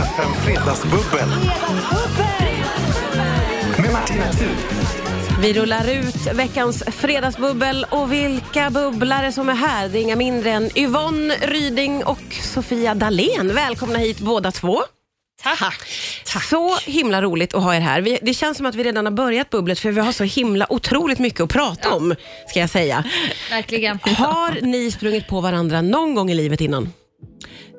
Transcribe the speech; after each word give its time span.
FM 0.00 0.32
Fredagsbubbel 0.44 1.28
med 3.78 3.92
Martina 3.92 4.32
Thun. 4.32 4.56
Vi 5.40 5.52
rullar 5.52 5.90
ut 5.90 6.26
veckans 6.34 6.84
fredagsbubbel 6.86 7.86
och 7.90 8.12
vilka 8.12 8.70
bubblare 8.70 9.32
som 9.32 9.48
är 9.48 9.54
här. 9.54 9.88
Det 9.88 9.98
är 9.98 10.02
inga 10.02 10.16
mindre 10.16 10.50
än 10.50 10.78
Yvonne 10.78 11.34
Ryding 11.42 12.04
och 12.04 12.22
Sofia 12.42 12.94
Dalén. 12.94 13.54
Välkomna 13.54 13.98
hit 13.98 14.20
båda 14.20 14.50
två. 14.52 14.82
Tack. 15.42 15.82
Så 16.50 16.76
himla 16.76 17.22
roligt 17.22 17.54
att 17.54 17.62
ha 17.62 17.74
er 17.74 17.80
här. 17.80 18.00
Vi, 18.00 18.18
det 18.22 18.34
känns 18.34 18.56
som 18.56 18.66
att 18.66 18.74
vi 18.74 18.84
redan 18.84 19.04
har 19.04 19.12
börjat 19.12 19.50
bubblet 19.50 19.78
för 19.78 19.90
vi 19.90 20.00
har 20.00 20.12
så 20.12 20.24
himla 20.24 20.72
otroligt 20.72 21.18
mycket 21.18 21.40
att 21.40 21.50
prata 21.50 21.94
om, 21.94 22.14
ska 22.48 22.60
jag 22.60 22.70
säga. 22.70 23.04
Verkligen. 23.50 23.98
Har 24.02 24.60
ni 24.60 24.90
sprungit 24.90 25.28
på 25.28 25.40
varandra 25.40 25.82
någon 25.82 26.14
gång 26.14 26.30
i 26.30 26.34
livet 26.34 26.60
innan? 26.60 26.92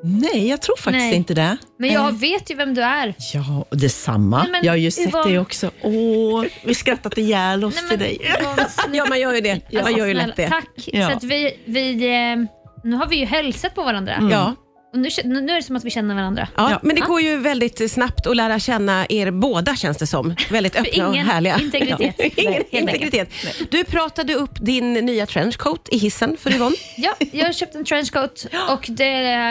Nej, 0.04 0.47
jag 0.49 0.61
tror 0.61 0.77
faktiskt 0.77 1.04
Nej. 1.04 1.15
inte 1.15 1.34
det. 1.34 1.57
Men 1.79 1.94
jag 1.94 2.20
vet 2.20 2.52
ju 2.52 2.55
vem 2.55 2.73
du 2.73 2.81
är. 2.81 3.13
Ja, 3.34 3.66
och 3.70 3.77
detsamma. 3.77 4.41
Nej, 4.43 4.52
men 4.52 4.63
jag 4.63 4.71
har 4.71 4.77
ju 4.77 4.91
sett 4.91 5.07
Yvonne- 5.07 5.27
dig 5.30 5.39
också. 5.39 5.71
Åh, 5.81 6.43
vi 6.66 6.76
skrattat 6.76 7.17
ihjäl 7.17 7.63
oss 7.63 7.76
Nej, 7.76 7.89
till 7.89 7.99
men, 7.99 8.07
dig. 8.07 8.35
Yvonne, 8.41 8.67
Ja, 8.98 9.05
man 9.09 9.20
gör 9.20 9.34
ju 9.34 9.41
det. 9.41 9.62
Man 9.84 9.98
gör 9.98 10.05
ju 10.05 10.13
lätt 10.13 10.35
det. 10.35 10.48
Tack. 10.49 10.70
Ja. 10.76 11.09
Så 11.09 11.16
att 11.17 11.23
vi, 11.23 11.59
vi, 11.66 11.91
eh, 11.91 12.35
nu 12.84 12.95
har 12.95 13.07
vi 13.07 13.16
ju 13.16 13.26
hälsat 13.26 13.76
på 13.76 13.84
varandra. 13.84 14.29
Ja. 14.31 14.55
Nu, 14.94 15.09
nu 15.23 15.52
är 15.52 15.55
det 15.55 15.63
som 15.63 15.76
att 15.76 15.84
vi 15.84 15.90
känner 15.90 16.16
varandra. 16.16 16.48
Ja, 16.58 16.72
Ja. 16.72 16.80
men 16.84 16.95
det 16.95 16.99
Ja. 17.02 17.05
går 17.08 17.22
ju 17.22 17.38
väldigt 17.38 17.91
snabbt 17.91 18.27
att 18.27 18.36
lära 18.36 18.59
känna 18.59 19.05
er 19.09 19.32
båda 19.32 19.76
känns 19.76 19.98
det 19.98 20.08
som. 20.08 20.36
Väldigt 20.49 20.76
öppna 20.80 21.08
och 21.08 21.13
ingen 21.16 21.27
härliga. 21.27 21.59
integritet. 21.59 22.16
Ja. 22.18 22.26
Ingen 22.36 22.52
Nej, 22.52 22.68
helt 22.72 22.90
integritet. 22.96 23.30
Du 23.72 23.84
pratade 23.84 24.34
upp 24.35 24.52
din 24.62 24.94
nya 24.94 25.26
trenchcoat 25.26 25.88
i 25.91 25.98
hissen 25.98 26.38
för 26.38 26.52
Yvonne. 26.55 26.76
Ja, 26.98 27.13
jag 27.32 27.46
har 27.46 27.54
köpt 27.54 27.76
en 27.76 27.85
trenchcoat 27.85 28.46
och 28.70 28.85
det, 28.90 29.08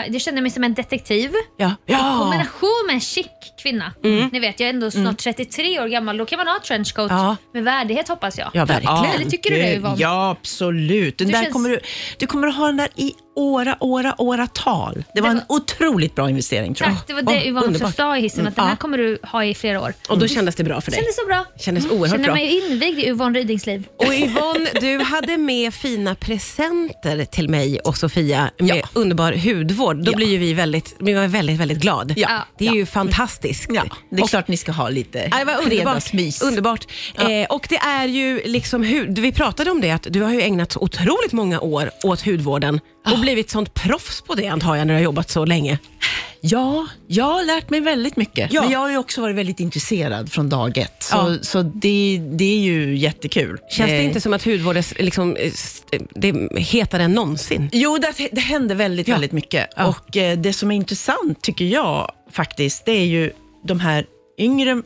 jag 0.09 0.21
känner 0.21 0.41
mig 0.41 0.51
som 0.51 0.63
en 0.63 0.73
detektiv. 0.73 1.31
Ja. 1.57 1.71
I 1.87 1.93
kombination 1.93 2.83
med 2.87 2.93
en 2.93 3.01
chic 3.01 3.27
kvinna. 3.63 3.93
Mm. 4.03 4.29
Ni 4.33 4.39
vet, 4.39 4.59
jag 4.59 4.69
är 4.69 4.73
ändå 4.73 4.91
snart 4.91 5.17
33 5.17 5.79
år 5.79 5.87
gammal. 5.87 6.17
Då 6.17 6.25
kan 6.25 6.37
man 6.37 6.47
ha 6.47 6.59
trenchcoat 6.67 7.11
Ja. 7.11 7.35
med 7.53 7.63
värdighet 7.63 8.07
hoppas 8.07 8.37
jag. 8.37 8.49
Ja, 8.53 8.65
verkligen. 8.65 9.05
Eller 9.15 9.29
tycker 9.29 9.49
du 9.49 9.55
det, 9.55 9.75
Yvonne? 9.75 9.95
Ja, 9.99 10.29
absolut. 10.39 11.17
Den 11.17 11.27
Du 11.27 11.33
där 11.33 11.41
känns- 11.43 11.53
kommer 11.53 11.69
du, 11.69 11.79
du 12.17 12.27
kommer 12.27 12.47
att 12.47 12.55
ha 12.55 12.65
den 12.65 12.77
där 12.77 12.87
i 12.95 13.13
åra, 13.35 13.77
åra, 13.79 14.15
åratal. 14.17 15.03
Det 15.15 15.21
var 15.21 15.29
en 15.29 15.41
otroligt 15.49 16.15
bra 16.15 16.29
investering 16.29 16.73
tror 16.73 16.89
jag. 16.89 16.97
Tack, 16.97 17.07
det 17.07 17.13
var 17.13 17.21
det 17.21 17.45
Yvonne 17.47 17.57
också 17.59 17.67
underbart. 17.67 17.95
sa 17.95 18.17
i 18.17 18.21
hissen, 18.21 18.47
att 18.47 18.55
den 18.55 18.65
här 18.65 18.75
kommer 18.75 18.97
du 18.97 19.17
ha 19.23 19.45
i 19.45 19.53
flera 19.53 19.81
år. 19.81 19.93
Och 20.09 20.17
då 20.19 20.27
kändes 20.27 20.55
det 20.55 20.63
bra 20.63 20.81
för 20.81 20.91
dig? 20.91 20.97
Kändes 20.99 21.15
så 21.15 21.25
bra. 21.25 21.45
Kändes 21.59 21.85
oerhört 21.85 22.09
Känner 22.11 22.23
bra. 22.23 22.33
mig 22.33 22.71
invigd 22.71 22.99
i 22.99 23.07
Yvonne 23.07 23.39
Rydings 23.39 23.65
liv. 23.65 23.87
Och 23.97 24.13
Yvonne, 24.13 24.69
du 24.81 24.99
hade 24.99 25.37
med 25.37 25.73
fina 25.73 26.15
presenter 26.15 27.25
till 27.25 27.49
mig 27.49 27.79
och 27.79 27.97
Sofia 27.97 28.49
med 28.57 28.75
Ja. 28.77 28.87
underbar 28.93 29.33
hudvård. 29.53 30.03
Då 30.03 30.11
Ja. 30.11 30.15
blir 30.15 30.27
ju 30.27 30.37
vi 30.37 30.53
väldigt, 30.53 30.95
vi 30.99 31.13
var 31.13 31.27
väldigt, 31.27 31.59
väldigt 31.59 31.77
glad. 31.79 32.13
Ja. 32.17 32.29
Det 32.57 32.67
är 32.67 32.73
ju 32.73 32.85
fantastiskt. 32.85 33.65
Ja, 33.73 33.83
det 34.11 34.21
är 34.21 34.27
klart 34.27 34.47
ni 34.47 34.57
ska 34.57 34.71
ha 34.71 34.89
lite 34.89 35.27
det 35.27 35.45
var 35.45 35.57
underbart. 35.63 36.13
underbart. 36.43 36.87
Eh, 37.15 37.45
och 37.49 37.65
det 37.69 37.77
är 37.77 38.05
ju 38.07 38.41
liksom 38.45 38.83
hud, 38.83 39.19
vi 39.19 39.31
pratade 39.31 39.71
om 39.71 39.81
det 39.81 39.91
att 39.91 40.07
du 40.09 40.21
har 40.21 40.31
ju 40.33 40.41
ägnat 40.41 40.77
otroligt 40.77 41.31
många 41.31 41.59
år 41.59 41.91
åt 42.03 42.21
hudvården 42.25 42.79
och 43.11 43.19
blivit 43.19 43.49
sånt 43.49 43.73
proffs 43.73 44.21
på 44.21 44.35
det 44.35 44.47
antar 44.47 44.75
jag 44.75 44.87
när 44.87 44.93
du 44.93 44.97
har 44.97 45.03
jobbat 45.03 45.29
så 45.29 45.45
länge. 45.45 45.79
Ja, 46.43 46.87
jag 47.07 47.25
har 47.25 47.43
lärt 47.43 47.69
mig 47.69 47.79
väldigt 47.81 48.15
mycket. 48.15 48.53
Ja. 48.53 48.61
Men 48.61 48.71
jag 48.71 48.79
har 48.79 48.89
ju 48.91 48.97
också 48.97 49.21
varit 49.21 49.35
väldigt 49.35 49.59
intresserad 49.59 50.31
från 50.31 50.49
dag 50.49 50.77
ett. 50.77 51.03
Så, 51.03 51.15
Ja. 51.15 51.37
så 51.41 51.61
det, 51.61 52.21
det 52.31 52.43
är 52.43 52.59
ju 52.59 52.97
jättekul. 52.97 53.57
Känns 53.71 53.89
det 53.91 53.97
Eh, 53.97 54.05
inte 54.05 54.21
som 54.21 54.33
att 54.33 54.43
hudvård 54.45 54.77
är 54.77 55.03
liksom, 55.03 55.35
eh, 55.35 55.51
det 56.15 56.29
är 56.29 56.57
hetare 56.59 57.03
än 57.03 57.13
någonsin? 57.13 57.69
Jo, 57.71 57.97
det, 57.97 58.29
det 58.31 58.41
händer 58.41 58.75
väldigt, 58.75 59.07
Ja. 59.07 59.13
väldigt 59.15 59.31
mycket. 59.31 59.67
Ja. 59.75 59.85
Och 59.87 60.17
eh, 60.17 60.37
Det 60.37 60.53
som 60.53 60.71
är 60.71 60.75
intressant, 60.75 61.41
tycker 61.41 61.65
jag, 61.65 62.11
faktiskt, 62.31 62.85
det 62.85 62.91
är 62.91 63.05
ju 63.05 63.31
de 63.67 63.79
här 63.79 64.05
yngre 64.39 64.81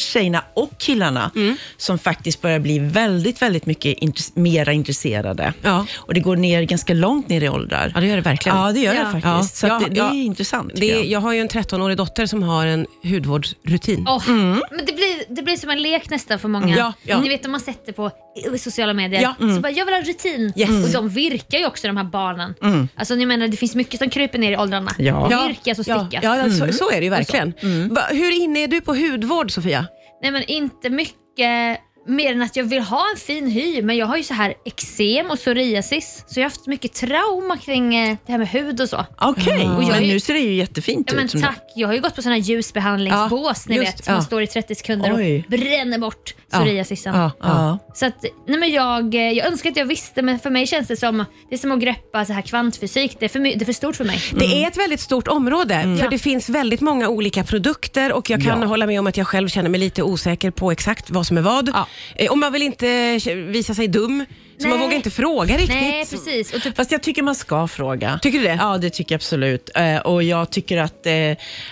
tjejerna 0.00 0.44
och 0.54 0.70
killarna 0.78 1.30
Mm. 1.36 1.56
som 1.76 1.98
faktiskt 1.98 2.42
börjar 2.42 2.58
bli 2.58 2.78
väldigt, 2.78 3.42
väldigt 3.42 3.66
mycket 3.66 3.98
intress- 3.98 4.32
mera 4.34 4.72
intresserade. 4.72 5.52
Ja. 5.62 5.86
Och 5.96 6.14
Det 6.14 6.20
går 6.20 6.36
ner 6.36 6.62
ganska 6.62 6.94
långt 6.94 7.28
ner 7.28 7.42
i 7.42 7.48
åldrar. 7.48 7.92
Ja, 7.94 8.00
det 8.00 8.06
gör 8.06 8.16
det 8.16 8.22
verkligen. 8.22 8.58
Ja, 8.58 8.72
det 8.72 8.80
gör 8.80 8.94
Ja. 8.94 9.00
det 9.14 9.20
faktiskt. 9.20 9.62
Ja. 9.62 9.78
Så 9.78 9.84
det, 9.84 9.90
det 9.94 9.98
ja. 9.98 10.10
är 10.10 10.14
intressant. 10.22 10.72
Det 10.74 10.86
jag. 10.86 11.04
jag 11.06 11.20
har 11.20 11.32
ju 11.32 11.40
en 11.40 11.48
13-årig 11.48 11.96
dotter 11.96 12.26
som 12.26 12.42
har 12.42 12.66
en 12.66 12.86
hudvårdsrutin. 13.02 14.06
Åh, 14.08 14.22
Men 14.30 14.62
det 14.86 14.92
blir, 14.92 15.34
det 15.34 15.42
blir 15.42 15.56
som 15.56 15.70
en 15.70 15.82
lek 15.82 16.10
nästan 16.10 16.38
för 16.38 16.48
många. 16.48 16.66
Mm. 16.66 16.78
Ja, 16.78 16.92
ja. 17.02 17.20
Ni 17.20 17.28
vet 17.28 17.46
om 17.46 17.52
man 17.52 17.60
sätter 17.60 17.92
på 17.92 18.10
sociala 18.58 18.92
medier. 18.92 19.22
Ja. 19.22 19.34
Så 19.54 19.60
bara, 19.60 19.72
jag 19.72 19.84
vill 19.86 19.94
ha 19.94 20.02
rutin. 20.02 20.52
Yes. 20.56 20.68
Och 20.86 20.90
de 20.92 21.08
virkar 21.08 21.58
ju 21.58 21.66
också 21.66 21.86
de 21.86 21.96
här 21.96 22.04
barnen. 22.04 22.54
Alltså 22.96 23.14
ni 23.14 23.26
menar 23.26 23.48
det 23.48 23.56
finns 23.56 23.74
mycket 23.74 24.00
som 24.00 24.10
kryper 24.10 24.38
ner 24.38 24.52
i 24.52 24.56
åldrarna. 24.56 24.92
Ja. 24.98 25.28
Virkas 25.48 25.78
och 25.78 25.84
stickas. 25.84 26.24
ja, 26.24 26.50
så, 26.50 26.72
så 26.72 26.90
är 26.90 26.96
det 26.96 27.04
ju 27.04 27.10
verkligen. 27.10 27.54
Va, 27.94 28.02
hur 28.10 28.42
inne 28.42 28.62
är 28.64 28.68
du 28.68 28.80
på 28.80 28.94
hudvård, 28.94 29.50
Sofia? 29.52 29.86
Nej 30.22 30.30
men 30.32 30.42
inte 30.46 30.90
mycket 30.90 31.80
mer 32.10 32.32
än 32.32 32.42
att 32.42 32.56
jag 32.56 32.64
vill 32.64 32.82
ha 32.82 33.04
en 33.14 33.20
fin 33.20 33.46
hy. 33.50 33.82
Men 33.82 33.96
jag 33.96 34.06
har 34.06 34.16
ju 34.16 34.22
så 34.22 34.34
här 34.34 34.54
eksem 34.64 35.30
och 35.30 35.38
psoriasis. 35.38 36.24
Så 36.28 36.40
jag 36.40 36.44
har 36.44 36.50
haft 36.50 36.66
mycket 36.66 36.92
trauma 36.92 37.56
kring 37.56 37.94
eh, 37.96 38.16
det 38.26 38.32
här 38.32 38.38
med 38.38 38.48
hud 38.48 38.80
och 38.80 38.88
så. 38.88 39.06
Okej, 39.20 39.68
Och 39.76 39.82
jag 39.82 39.88
men 39.90 40.02
nu 40.02 40.20
ser 40.20 40.34
det 40.34 40.40
ju 40.40 40.54
jättefint 40.54 41.06
Ja, 41.10 41.16
men 41.16 41.24
ut. 41.24 41.30
som 41.30 41.40
tack. 41.42 41.72
Jag 41.76 41.88
har 41.88 41.94
ju 41.94 42.00
gått 42.00 42.16
på 42.16 42.22
såna 42.22 42.34
här 42.34 42.42
ljusbehandlingsbås 42.42 43.68
ni 43.68 43.76
Ja, 43.76 43.80
vet. 43.82 43.92
just, 43.92 44.04
Som 44.04 44.12
man 44.14 44.20
ja. 44.22 44.26
står 44.26 44.42
i 44.42 44.46
30 44.46 44.74
sekunder 44.74 45.14
Oj. 45.16 45.38
och 45.44 45.50
bränner 45.50 45.98
bort 45.98 46.34
psoriasisen. 46.52 47.14
Ja, 47.16 47.30
ja. 47.42 47.78
Så 47.94 48.06
att, 48.06 48.24
nej 48.48 48.58
men 48.58 48.70
jag, 48.70 49.14
eh, 49.14 49.20
jag 49.20 49.46
önskar 49.46 49.70
att 49.70 49.76
jag 49.76 49.84
visste 49.86 50.22
men 50.22 50.38
för 50.38 50.50
mig 50.50 50.66
känns 50.66 50.88
det 50.88 50.96
som 50.96 51.24
det 51.48 51.54
är 51.54 51.58
som 51.58 51.72
att 51.72 51.80
greppa 51.80 52.24
så 52.24 52.32
här 52.32 52.42
kvantfysik. 52.42 53.16
Det 53.18 53.24
är 53.24 53.28
för, 53.28 53.38
my- 53.40 53.54
det 53.54 53.62
är 53.62 53.66
för 53.66 53.72
stort 53.72 53.96
för 53.96 54.04
mig. 54.04 54.20
Det 54.32 54.44
är 54.64 54.68
ett 54.68 54.76
väldigt 54.76 55.00
stort 55.00 55.28
område, 55.28 55.82
för 55.82 56.04
Ja. 56.04 56.10
det 56.10 56.18
finns 56.18 56.48
väldigt 56.48 56.80
många 56.80 57.08
olika 57.08 57.44
produkter 57.44 58.12
och 58.12 58.30
jag 58.30 58.42
kan 58.42 58.62
hålla 58.62 58.86
med 58.86 59.00
om 59.00 59.06
att 59.06 59.16
jag 59.16 59.26
själv 59.26 59.48
känner 59.48 59.68
mig 59.70 59.80
lite 59.80 60.02
osäker 60.02 60.50
på 60.50 60.70
exakt 60.72 61.10
vad 61.10 61.26
som 61.26 61.38
är 61.38 61.42
vad. 61.42 61.68
Ja. 61.74 61.86
Eh, 62.16 62.30
Och 62.30 62.38
man 62.38 62.52
vill 62.52 62.62
inte 62.62 63.18
visa 63.34 63.74
sig 63.74 63.88
dum, 63.88 64.24
så 64.58 64.68
man 64.68 64.78
Nej. 64.78 64.86
vågar 64.86 64.96
inte 64.96 65.10
fråga 65.10 65.54
riktigt. 65.54 65.68
Nej 65.76 66.06
precis. 66.10 66.52
Och 66.54 66.62
typ, 66.62 66.76
Fast 66.76 66.92
jag 66.92 67.02
tycker 67.02 67.22
man 67.22 67.34
ska 67.34 67.68
fråga. 67.68 68.18
Tycker 68.22 68.38
du 68.38 68.44
det? 68.44 68.58
Ja, 68.60 68.78
det 68.78 68.90
tycker 68.90 69.14
jag 69.14 69.18
absolut. 69.18 69.70
Eh, 69.74 69.96
och 69.98 70.22
jag 70.22 70.50
tycker 70.50 70.76
att 70.78 71.06
eh, 71.06 71.12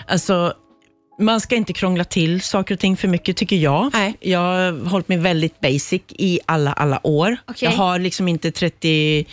alltså, 0.07 0.53
man 1.19 1.41
ska 1.41 1.55
inte 1.55 1.73
krångla 1.73 2.03
till 2.03 2.41
saker 2.41 2.73
och 2.75 2.79
ting 2.79 2.97
för 2.97 3.07
mycket, 3.07 3.37
tycker 3.37 3.55
jag. 3.55 3.89
Nej. 3.93 4.13
Jag 4.19 4.39
har 4.39 4.89
hållit 4.89 5.07
mig 5.07 5.17
väldigt 5.17 5.59
basic 5.59 6.01
i 6.09 6.39
alla, 6.45 6.73
alla 6.73 7.07
år. 7.07 7.37
Okej. 7.47 7.69
Jag 7.69 7.77
har 7.77 7.99
liksom 7.99 8.27
inte 8.27 8.51
30 8.51 9.25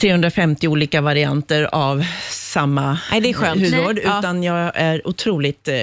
350 0.00 0.68
olika 0.68 1.00
varianter 1.00 1.68
av 1.72 2.04
samma 2.30 2.98
Nej, 3.10 3.20
det 3.20 3.28
är 3.28 3.32
skönt. 3.34 3.60
hudvård, 3.62 3.94
Nej. 3.94 4.04
Ja. 4.06 4.18
utan 4.18 4.42
jag 4.42 4.72
är 4.74 5.08
otroligt... 5.08 5.68
Eh, 5.68 5.74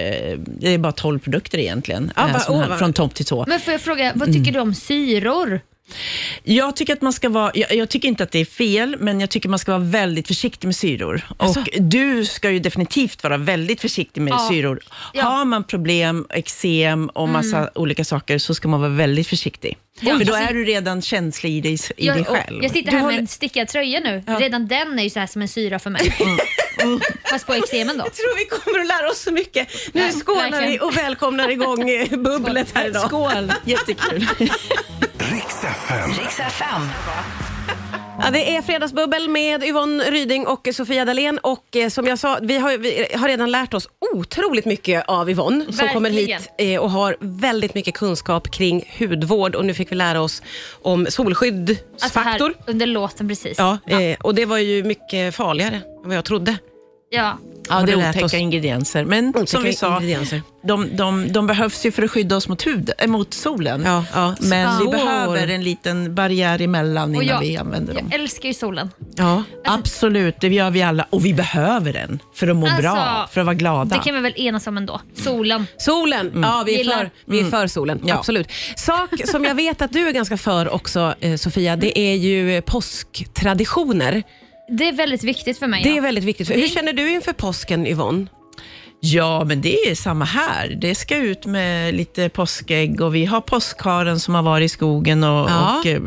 det 0.47 0.73
är 0.73 0.77
bara 0.77 0.91
12 0.91 1.19
produkter 1.19 1.57
egentligen, 1.57 2.11
Ja, 2.15 2.27
eh, 2.27 2.33
va- 2.33 2.59
här, 2.61 2.67
vad- 2.69 2.79
från 2.79 2.93
topp 2.93 3.13
till 3.15 3.25
tå. 3.25 3.45
men 3.47 3.59
får 3.59 3.71
jag 3.71 3.81
fråga, 3.81 4.11
vad 4.15 4.33
tycker 4.33 4.51
du 4.51 4.59
om 4.59 4.73
syror? 4.73 5.59
Jag 6.43 6.75
tycker 6.75 6.93
att 6.93 7.01
man 7.01 7.13
ska 7.13 7.29
vara, 7.29 7.51
jag, 7.55 7.75
jag 7.75 7.89
tycker 7.89 8.07
inte 8.07 8.23
att 8.23 8.31
det 8.31 8.39
är 8.39 8.45
fel, 8.45 8.95
men 8.99 9.19
jag 9.19 9.29
tycker 9.29 9.49
man 9.49 9.59
ska 9.59 9.71
vara 9.71 9.83
väldigt 9.83 10.27
försiktig 10.27 10.67
med 10.67 10.75
syror. 10.75 11.21
Alltså? 11.37 11.59
Och 11.59 11.67
du 11.79 12.25
ska 12.25 12.49
ju 12.51 12.59
definitivt 12.59 13.23
vara 13.23 13.37
väldigt 13.37 13.81
försiktig 13.81 14.21
med 14.21 14.31
Ja. 14.33 14.47
syror. 14.51 14.79
Ja. 15.13 15.23
Har 15.23 15.45
man 15.45 15.63
problem, 15.63 16.25
eksem 16.29 17.09
och 17.09 17.29
massa 17.29 17.69
olika 17.75 18.05
saker, 18.05 18.37
så 18.37 18.53
ska 18.55 18.67
man 18.67 18.79
vara 18.81 18.89
väldigt 18.89 19.27
försiktig. 19.27 19.77
Ja, 19.99 20.17
För 20.17 20.25
då 20.25 20.33
precis. 20.33 20.49
är 20.49 20.53
du 20.53 20.63
redan 20.65 21.01
känslig 21.01 21.51
i 21.51 21.61
dig, 21.61 21.73
i 21.73 21.77
Jag, 22.05 22.15
dig 22.17 22.25
själv. 22.25 22.63
jag 22.63 22.71
sitter 22.71 22.91
Du 22.91 22.97
här 22.97 23.03
håller- 23.03 23.15
med 23.15 23.21
en 23.21 23.27
stickad 23.27 23.67
tröja 23.67 23.99
nu. 23.99 24.23
Redan 24.39 24.67
den 24.67 24.99
är 24.99 25.03
ju 25.03 25.09
så 25.09 25.19
här 25.19 25.27
som 25.27 25.41
en 25.41 25.47
syra 25.47 25.79
för 25.79 25.89
mig. 25.89 26.15
Fast 27.29 27.47
på 27.47 27.55
eksemen 27.55 27.97
då. 27.97 28.03
Jag 28.05 28.13
tror 28.13 28.37
vi 28.37 28.45
kommer 28.45 28.79
att 28.79 28.87
lära 28.87 29.09
oss 29.11 29.21
så 29.21 29.31
mycket. 29.31 29.67
Nu 29.93 30.11
skålar 30.11 30.67
vi 30.67 30.79
och 30.79 30.97
välkomnar 30.97 31.49
igång 31.51 31.89
eh, 31.89 32.09
bubblet 32.17 32.67
här 32.73 32.87
idag. 32.87 33.07
Skål! 33.07 33.51
Jättekul. 33.65 34.27
FM. 35.65 36.09
Riks 36.09 36.39
FM. 36.39 36.81
Ja, 38.19 38.31
det 38.31 38.55
är 38.55 38.61
Fredagsbubbel 38.61 39.29
med 39.29 39.63
Yvonne 39.63 40.03
Ryding 40.03 40.47
och 40.47 40.67
Sofia 40.73 41.05
Dalén. 41.05 41.37
Och 41.37 41.75
eh, 41.75 41.89
som 41.89 42.07
jag 42.07 42.19
sa, 42.19 42.39
vi 42.41 42.57
har, 42.57 42.77
vi 42.77 43.07
har 43.17 43.27
redan 43.27 43.51
lärt 43.51 43.73
oss 43.73 43.89
otroligt 44.15 44.65
mycket 44.65 45.05
av 45.07 45.29
Yvonne 45.29 45.65
som 45.73 45.87
kommer 45.87 46.09
hit 46.09 46.51
eh, 46.57 46.81
och 46.81 46.91
har 46.91 47.17
väldigt 47.19 47.75
mycket 47.75 47.93
kunskap 47.93 48.51
kring 48.51 48.95
hudvård. 48.99 49.55
Och 49.55 49.65
nu 49.65 49.73
fick 49.73 49.91
vi 49.91 49.95
lära 49.95 50.21
oss 50.21 50.41
om 50.81 51.07
solskyddsfaktor. 51.09 51.85
Alltså 52.01 52.19
här 52.19 52.53
under 52.67 52.85
låten 52.85 53.27
precis. 53.27 53.57
ja, 53.57 53.77
eh, 53.87 54.17
och 54.21 54.35
det 54.35 54.45
var 54.45 54.57
ju 54.57 54.83
mycket 54.83 55.35
farligare 55.35 55.75
än 55.75 55.81
vad 56.09 56.17
jag 56.17 56.25
trodde. 56.25 56.57
Ja. 57.09 57.37
Ja, 57.69 57.81
det 57.85 57.91
är 57.91 58.09
otäcka 58.09 58.25
oss? 58.25 58.33
ingredienser. 58.33 59.05
Men 59.05 59.33
som 59.33 59.41
Otäcka 59.41 59.59
vi 59.59 59.73
sa, 59.73 59.95
ingredienser. 59.95 60.41
de, 60.63 60.95
de, 60.95 61.31
de 61.31 61.47
behövs 61.47 61.85
ju 61.85 61.91
för 61.91 62.03
att 62.03 62.11
skydda 62.11 62.35
oss 62.35 62.47
mot, 62.47 62.67
hud, 62.67 62.91
äh, 62.97 63.07
mot 63.07 63.33
solen. 63.33 63.83
Ja, 63.85 64.05
ja. 64.13 64.35
Men 64.39 64.77
Så- 64.77 64.83
vi 64.85 64.91
behöver 64.91 65.47
en 65.47 65.63
liten 65.63 66.15
barriär 66.15 66.61
emellan 66.61 67.15
Och 67.15 67.23
innan 67.23 67.35
jag, 67.35 67.41
vi 67.41 67.57
använder 67.57 67.93
dem. 67.93 68.07
jag 68.11 68.19
älskar 68.21 68.47
ju 68.47 68.53
solen. 68.53 68.91
Ja. 69.15 69.43
Absolut, 69.65 70.35
det 70.41 70.47
gör 70.47 70.69
vi 70.71 70.81
alla. 70.83 71.07
Och 71.09 71.25
vi 71.25 71.33
behöver 71.33 71.93
den 71.93 72.19
för 72.33 72.47
att 72.47 72.55
må 72.55 72.65
Alltså, 72.67 72.81
bra, 72.81 73.29
för 73.31 73.41
att 73.41 73.45
vara 73.45 73.53
glada. 73.55 73.95
Det 73.97 74.03
kan 74.03 74.15
vi 74.15 74.21
väl 74.21 74.33
enas 74.35 74.67
om 74.67 74.77
ändå. 74.77 75.01
Solen. 75.23 75.67
Solen, 75.77 76.31
ja 76.43 76.63
vi 76.65 76.81
är, 76.81 76.83
för, 76.97 77.09
vi 77.25 77.39
är 77.39 77.45
för 77.45 77.67
solen. 77.67 77.97
Mm. 77.97 78.09
Ja. 78.09 78.15
Absolut. 78.15 78.47
Sak 78.77 79.09
som 79.25 79.43
jag 79.43 79.55
vet 79.55 79.81
att 79.81 79.93
du 79.93 80.07
är 80.07 80.11
ganska 80.11 80.37
för 80.37 80.69
också 80.69 81.13
eh, 81.19 81.35
Sofia, 81.35 81.75
det 81.75 81.99
är 81.99 82.15
ju 82.15 82.61
påsktraditioner. 82.61 84.23
Det 84.67 84.87
är 84.87 84.93
väldigt 84.93 85.23
viktigt 85.23 85.59
för 85.59 85.67
mig. 85.67 85.83
Det 85.83 85.89
ja. 85.89 85.95
är 85.97 86.01
väldigt 86.01 86.23
viktigt. 86.23 86.49
Hur 86.51 86.67
känner 86.67 86.93
du 86.93 87.11
inför 87.11 87.33
påsken 87.33 87.87
Yvonne? 87.87 88.27
Ja, 88.99 89.43
men 89.45 89.61
det 89.61 89.75
är 89.89 89.95
samma 89.95 90.25
här. 90.25 90.77
Det 90.81 90.95
ska 90.95 91.17
ut 91.17 91.45
med 91.45 91.93
lite 91.95 92.29
påskägg 92.29 93.01
och 93.01 93.15
vi 93.15 93.25
har 93.25 93.41
påskharen 93.41 94.19
som 94.19 94.35
har 94.35 94.43
varit 94.43 94.65
i 94.65 94.69
skogen 94.69 95.23
och, 95.23 95.49
Ja. 95.49 95.79
och 95.79 95.85
eh, 95.85 96.01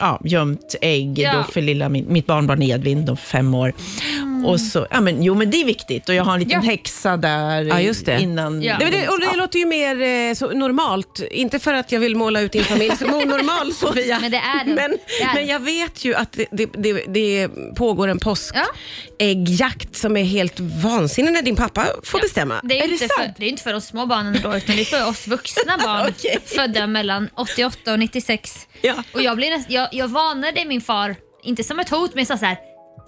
ja, 0.00 0.20
gömt 0.24 0.74
ägg 0.80 1.18
Ja. 1.18 1.36
då 1.36 1.52
för 1.52 1.60
lilla, 1.60 1.88
min, 1.88 2.12
mitt 2.12 2.26
barnbarn 2.26 2.62
Edvin, 2.62 3.04
då 3.06 3.16
fem 3.16 3.54
år. 3.54 3.72
Och 4.46 4.60
så, 4.60 4.86
ja, 4.90 5.00
men, 5.00 5.22
jo, 5.22 5.34
men 5.34 5.50
det 5.50 5.60
är 5.60 5.64
viktigt 5.64 6.08
och 6.08 6.14
jag 6.14 6.24
har 6.24 6.34
en 6.34 6.40
liten 6.40 6.62
Ja. 6.64 6.70
häxa 6.70 7.16
där 7.16 7.62
Ja, 7.62 7.80
just 7.80 8.06
det. 8.06 8.20
innan. 8.20 8.62
Ja. 8.62 8.78
Nej, 8.78 8.90
men 8.90 9.00
det, 9.00 9.08
och 9.08 9.20
det 9.20 9.36
låter 9.36 9.58
ju 9.58 9.66
mer 9.66 10.00
eh, 10.02 10.34
så 10.34 10.50
normalt. 10.50 11.20
Inte 11.30 11.58
för 11.58 11.74
att 11.74 11.92
jag 11.92 12.00
vill 12.00 12.16
måla 12.16 12.40
ut 12.40 12.52
din 12.52 12.64
familj 12.64 12.96
som 12.96 13.14
onormal 13.14 13.72
Sofia. 13.74 14.18
Men 14.20 14.30
det 14.30 14.36
är 14.36 14.64
den. 14.64 14.74
Men, 14.74 14.90
Det 14.90 15.22
är 15.24 15.34
men 15.34 15.46
jag 15.46 15.60
vet 15.60 16.04
ju 16.04 16.14
att 16.14 16.32
det, 16.32 16.46
det, 16.52 16.66
det, 16.66 16.92
det 17.08 17.48
pågår 17.76 18.08
en 18.08 18.18
Ja. 18.22 18.30
påskäggjakt 19.18 19.96
som 19.96 20.16
är 20.16 20.24
helt 20.24 20.60
vansinnig 20.60 21.32
när 21.32 21.42
din 21.42 21.56
pappa 21.56 21.86
får 22.04 22.20
bestämma. 22.20 22.60
Det 22.64 22.78
är, 22.80 22.84
Är 22.84 22.88
ju 22.88 22.96
det 22.96 23.02
inte 23.04 23.14
för, 23.18 23.32
det 23.38 23.44
är 23.44 23.48
inte 23.48 23.62
för 23.62 23.72
de 23.72 23.80
små 23.80 24.06
barnen 24.06 24.32
då, 24.42 24.56
utan 24.56 24.76
det 24.76 24.82
är 24.82 24.84
för 24.84 25.08
oss 25.08 25.26
vuxna 25.26 25.78
barn 25.84 26.06
Okej. 26.18 26.38
födda 26.44 26.86
mellan 26.86 27.28
88 27.36 27.92
och 27.92 27.98
96. 27.98 28.66
Ja. 28.82 28.94
Och 29.14 29.22
jag, 29.22 29.36
blev 29.36 29.50
näst, 29.50 29.70
jag, 29.70 29.88
jag 29.92 30.08
varnade 30.08 30.64
min 30.64 30.80
far, 30.80 31.16
inte 31.44 31.64
som 31.64 31.80
ett 31.80 31.88
hot, 31.90 32.14
men 32.14 32.26
sa 32.26 32.36
så 32.38 32.44
här, 32.46 32.56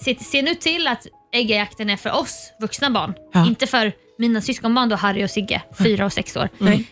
se, 0.05 0.17
se 0.21 0.43
nu 0.43 0.55
till 0.55 0.87
att 0.89 1.07
äggjakten 1.33 1.91
är 1.91 1.97
för 1.97 2.11
oss 2.21 2.53
vuxna 2.61 2.91
barn. 2.91 3.15
Ja. 3.33 3.47
Inte 3.47 3.67
för 3.67 3.93
mina 4.19 4.41
syskonbarn 4.41 4.89
då, 4.89 4.97
Harry 4.97 5.25
och 5.25 5.31
Sigge, 5.31 5.63
fyra 5.79 6.05
och 6.05 6.13
sex 6.13 6.37
år. 6.37 6.49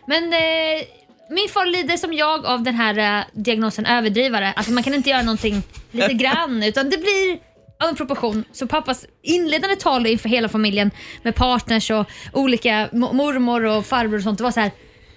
Men 0.07 0.33
eh, 0.33 0.85
min 1.31 1.49
far 1.49 1.67
lider 1.67 1.97
som 1.97 2.13
jag 2.13 2.47
av 2.47 2.63
den 2.63 2.75
här 2.75 3.19
eh, 3.19 3.25
diagnosen 3.33 3.87
överdrivare. 3.87 4.53
Alltså 4.57 4.73
man 4.73 4.83
kan 4.83 4.95
inte 4.95 5.11
göra 5.11 5.23
någonting 5.23 5.63
lite 5.91 6.13
grann, 6.13 6.63
utan 6.63 6.91
det 6.91 6.97
blir 6.99 7.39
av 7.83 7.89
en 7.89 7.97
proportion. 7.97 8.45
Så 8.53 8.67
pappas 8.67 9.07
inledande 9.23 9.77
tal 9.77 10.07
inför 10.07 10.29
hela 10.29 10.49
familjen 10.49 10.91
med 11.23 11.35
partners 11.35 11.91
och 11.91 12.07
olika 12.33 12.71
mo- 12.93 13.13
mormor 13.13 13.65
och 13.65 13.87
farbror 13.87 14.17
och 14.17 14.23
sånt. 14.23 14.39
Det 14.39 14.45
var 14.45 14.51
så 14.51 14.61
här. 14.61 14.71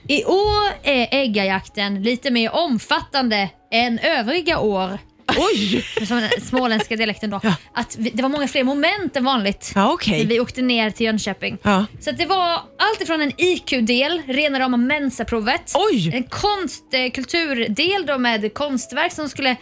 I 0.07 0.25
år 0.25 0.71
är 0.83 1.07
äggajakten 1.11 2.03
lite 2.03 2.31
mer 2.31 2.55
omfattande 2.55 3.49
än 3.71 3.99
övriga 3.99 4.59
år. 4.59 4.97
Oj! 5.37 5.85
Som 6.07 6.17
den 6.17 6.29
småländska 6.41 6.95
dialekten 6.95 7.29
då. 7.29 7.41
Att 7.73 7.95
vi, 7.99 8.09
det 8.09 8.21
var 8.23 8.29
många 8.29 8.47
fler 8.47 8.63
moment 8.63 9.15
än 9.15 9.23
vanligt. 9.23 9.71
Ja, 9.75 9.91
okej. 9.93 10.25
Vi 10.25 10.39
åkte 10.39 10.61
ner 10.61 10.89
till 10.91 11.05
Jönköping. 11.05 11.57
Ja. 11.63 11.85
Så 11.99 12.09
att 12.09 12.17
det 12.17 12.25
var 12.25 12.53
allt 12.79 13.01
ifrån 13.01 13.21
en 13.21 13.31
IQ-del, 13.37 14.21
rena 14.27 14.59
rama 14.59 14.77
Mensa-provet. 14.77 15.71
Oj! 15.75 16.11
En 16.15 16.23
konst, 16.23 16.83
eh, 16.93 17.11
kulturdel 17.11 18.05
då 18.05 18.17
med 18.17 18.53
konstverk 18.53 19.11
som 19.13 19.29
skulle 19.29 19.55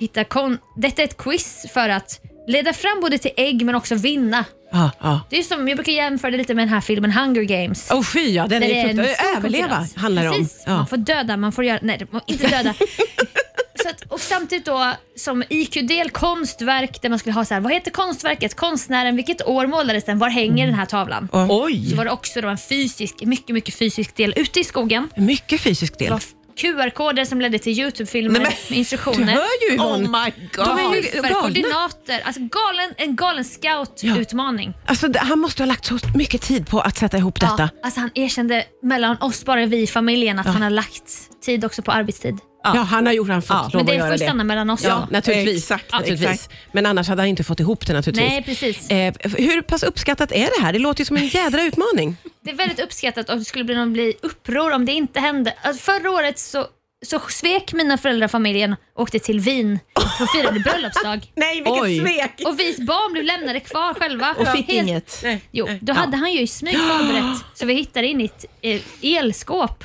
hitta 0.00 0.24
kon- 0.24 0.58
Detta 0.76 1.02
är 1.02 1.06
ett 1.06 1.16
quiz 1.16 1.66
för 1.74 1.88
att 1.88 2.20
leda 2.48 2.72
fram 2.72 3.00
både 3.00 3.18
till 3.18 3.30
ägg 3.36 3.64
men 3.64 3.74
också 3.74 3.94
vinna. 3.94 4.44
Ja, 4.72 4.90
ja. 5.00 5.20
Det 5.30 5.38
är 5.38 5.42
som, 5.42 5.68
jag 5.68 5.76
brukar 5.76 5.92
jämföra 5.92 6.30
det 6.30 6.36
lite 6.36 6.54
med 6.54 6.62
den 6.62 6.74
här 6.74 6.80
filmen 6.80 7.12
Hunger 7.12 7.42
Games. 7.42 7.90
Oh, 7.90 8.02
fy 8.02 8.30
ja, 8.30 8.46
den 8.46 8.62
är 8.62 8.68
en 8.74 8.84
fruktansvärd. 8.96 9.36
Överleva 9.36 9.86
handlar 9.96 10.22
det 10.22 10.28
om. 10.28 10.34
Precis. 10.34 10.62
Ja. 10.66 10.76
Man 10.76 10.86
får 10.86 10.96
döda, 10.96 11.36
man 11.36 11.52
får 11.52 11.64
göra... 11.64 11.78
Nej, 11.82 12.06
inte 12.26 12.46
döda. 12.48 12.74
så 13.86 13.90
att, 13.90 14.12
och 14.12 14.20
samtidigt 14.20 14.64
då 14.64 14.92
som 15.16 15.42
IQ-del 15.50 16.10
konstverk 16.10 17.02
där 17.02 17.08
man 17.08 17.18
skulle 17.18 17.32
ha 17.34 17.44
så 17.44 17.54
här, 17.54 17.60
vad 17.60 17.72
heter 17.72 17.90
konstverket, 17.90 18.54
konstnären, 18.56 19.16
vilket 19.16 19.46
år 19.48 19.66
målades 19.66 20.04
den, 20.04 20.18
var 20.18 20.28
hänger 20.28 20.66
den 20.66 20.74
här 20.74 20.86
tavlan? 20.86 21.28
Oj! 21.32 21.90
Så 21.90 21.96
var 21.96 22.04
det 22.04 22.10
också 22.10 22.40
då 22.40 22.48
en 22.48 22.58
fysisk, 22.58 23.22
mycket, 23.22 23.54
mycket 23.54 23.74
fysisk 23.74 24.16
del 24.16 24.32
ute 24.36 24.60
i 24.60 24.64
skogen. 24.64 25.08
Mycket 25.16 25.60
fysisk 25.60 25.98
Det 25.98 26.04
del. 26.04 26.12
var 26.12 26.20
QR-koder 26.60 27.24
som 27.24 27.40
ledde 27.40 27.58
till 27.58 27.72
Youtube-filmer 27.80 28.32
Nej, 28.40 28.42
med 28.42 28.52
Du 28.68 28.74
instruktioner. 28.74 29.32
hör 29.32 29.70
ju 29.70 29.78
Oh 29.78 29.84
Yvonne. 29.86 30.08
my 30.24 30.46
god! 30.56 30.66
De 30.66 30.78
är 30.78 30.96
ju 30.96 31.02
För 31.02 31.22
galna. 31.22 31.34
koordinater. 31.40 32.20
Alltså 32.24 32.40
galen, 32.40 32.94
en 32.96 33.16
galen 33.16 33.44
scout-utmaning. 33.44 34.74
Alltså, 34.86 35.08
det- 35.08 35.18
han 35.18 35.38
måste 35.38 35.62
ha 35.62 35.66
lagt 35.66 35.84
så 35.84 35.98
mycket 36.14 36.42
tid 36.42 36.68
på 36.68 36.80
att 36.80 36.96
sätta 36.96 37.16
ihop 37.18 37.40
detta. 37.40 37.54
Ja, 37.58 37.68
alltså 37.82 38.00
han 38.00 38.10
erkände 38.14 38.64
mellan 38.82 39.16
oss, 39.20 39.44
bara 39.44 39.66
vi 39.66 39.82
i 39.82 39.86
familjen, 39.86 40.38
att 40.38 40.46
han 40.46 40.62
har 40.62 40.70
lagt 40.70 41.40
tid 41.44 41.64
också 41.64 41.82
på 41.82 41.92
arbetstid. 41.92 42.38
Ja, 42.74 42.80
han 42.82 43.06
har 43.06 43.12
gjort 43.12 43.28
han 43.28 43.42
fått 43.42 43.50
Ja, 43.50 43.62
lov 43.62 43.70
Men 43.72 43.80
att 43.80 43.86
det 43.86 43.94
göra 43.94 44.06
får 44.06 44.12
det. 44.18 44.24
stanna 44.24 44.44
mellan 44.44 44.70
oss. 44.70 44.84
Ja, 44.84 45.08
naturligtvis. 45.10 45.62
Exakt, 45.62 45.92
naturligtvis. 45.92 46.28
exakt. 46.30 46.52
Men 46.72 46.86
annars 46.86 47.08
hade 47.08 47.22
han 47.22 47.28
inte 47.28 47.44
fått 47.44 47.60
ihop 47.60 47.86
det 47.86 47.92
naturligtvis. 47.92 48.30
Nej, 48.30 48.42
precis. 48.42 48.90
Eh, 48.90 49.14
hur 49.38 49.62
pass 49.62 49.82
uppskattat 49.82 50.32
är 50.32 50.48
det 50.58 50.62
här? 50.64 50.72
Det 50.72 50.78
låter 50.78 51.00
ju 51.00 51.04
som 51.04 51.16
en 51.16 51.26
jädra 51.28 51.62
utmaning. 51.62 52.16
Det 52.44 52.50
är 52.52 52.56
väldigt 52.56 52.80
uppskattat 52.80 53.28
och 53.30 53.38
det 53.38 53.44
skulle 53.44 53.64
bli, 53.64 53.74
nog 53.74 53.92
bli 53.92 54.14
uppror 54.22 54.72
om 54.72 54.84
det 54.84 54.92
inte 54.92 55.20
hände. 55.20 55.54
Alltså, 55.62 55.82
förra 55.92 56.10
året 56.10 56.38
så, 56.38 56.66
så 57.06 57.20
svek 57.28 57.72
mina 57.72 57.98
föräldrar 57.98 58.28
familjen 58.28 58.72
och 58.94 59.02
åkte 59.02 59.18
till 59.18 59.40
Wien 59.40 59.78
och 60.20 60.28
firade 60.30 60.60
bröllopsdag. 60.64 61.32
Nej, 61.34 61.54
vilket 61.54 61.82
Oj. 61.82 61.98
svek! 62.00 62.42
Och 62.46 62.60
vi 62.60 62.76
barn 62.84 63.12
blev 63.12 63.24
lämnade 63.24 63.60
kvar 63.60 63.94
själva. 63.94 64.34
Och 64.38 64.48
fick 64.48 64.66
Helt- 64.66 64.88
inget. 64.88 65.24
Jo, 65.50 65.68
då 65.80 65.92
hade 65.92 66.16
han 66.16 66.32
ju 66.32 66.40
i 66.40 66.46
smyg 66.46 66.78
förberett 66.78 67.38
så 67.54 67.66
vi 67.66 67.74
hittade 67.74 68.06
in 68.06 68.20
i 68.20 68.24
ett 68.24 68.44
eh, 68.62 68.80
elskåp 69.16 69.84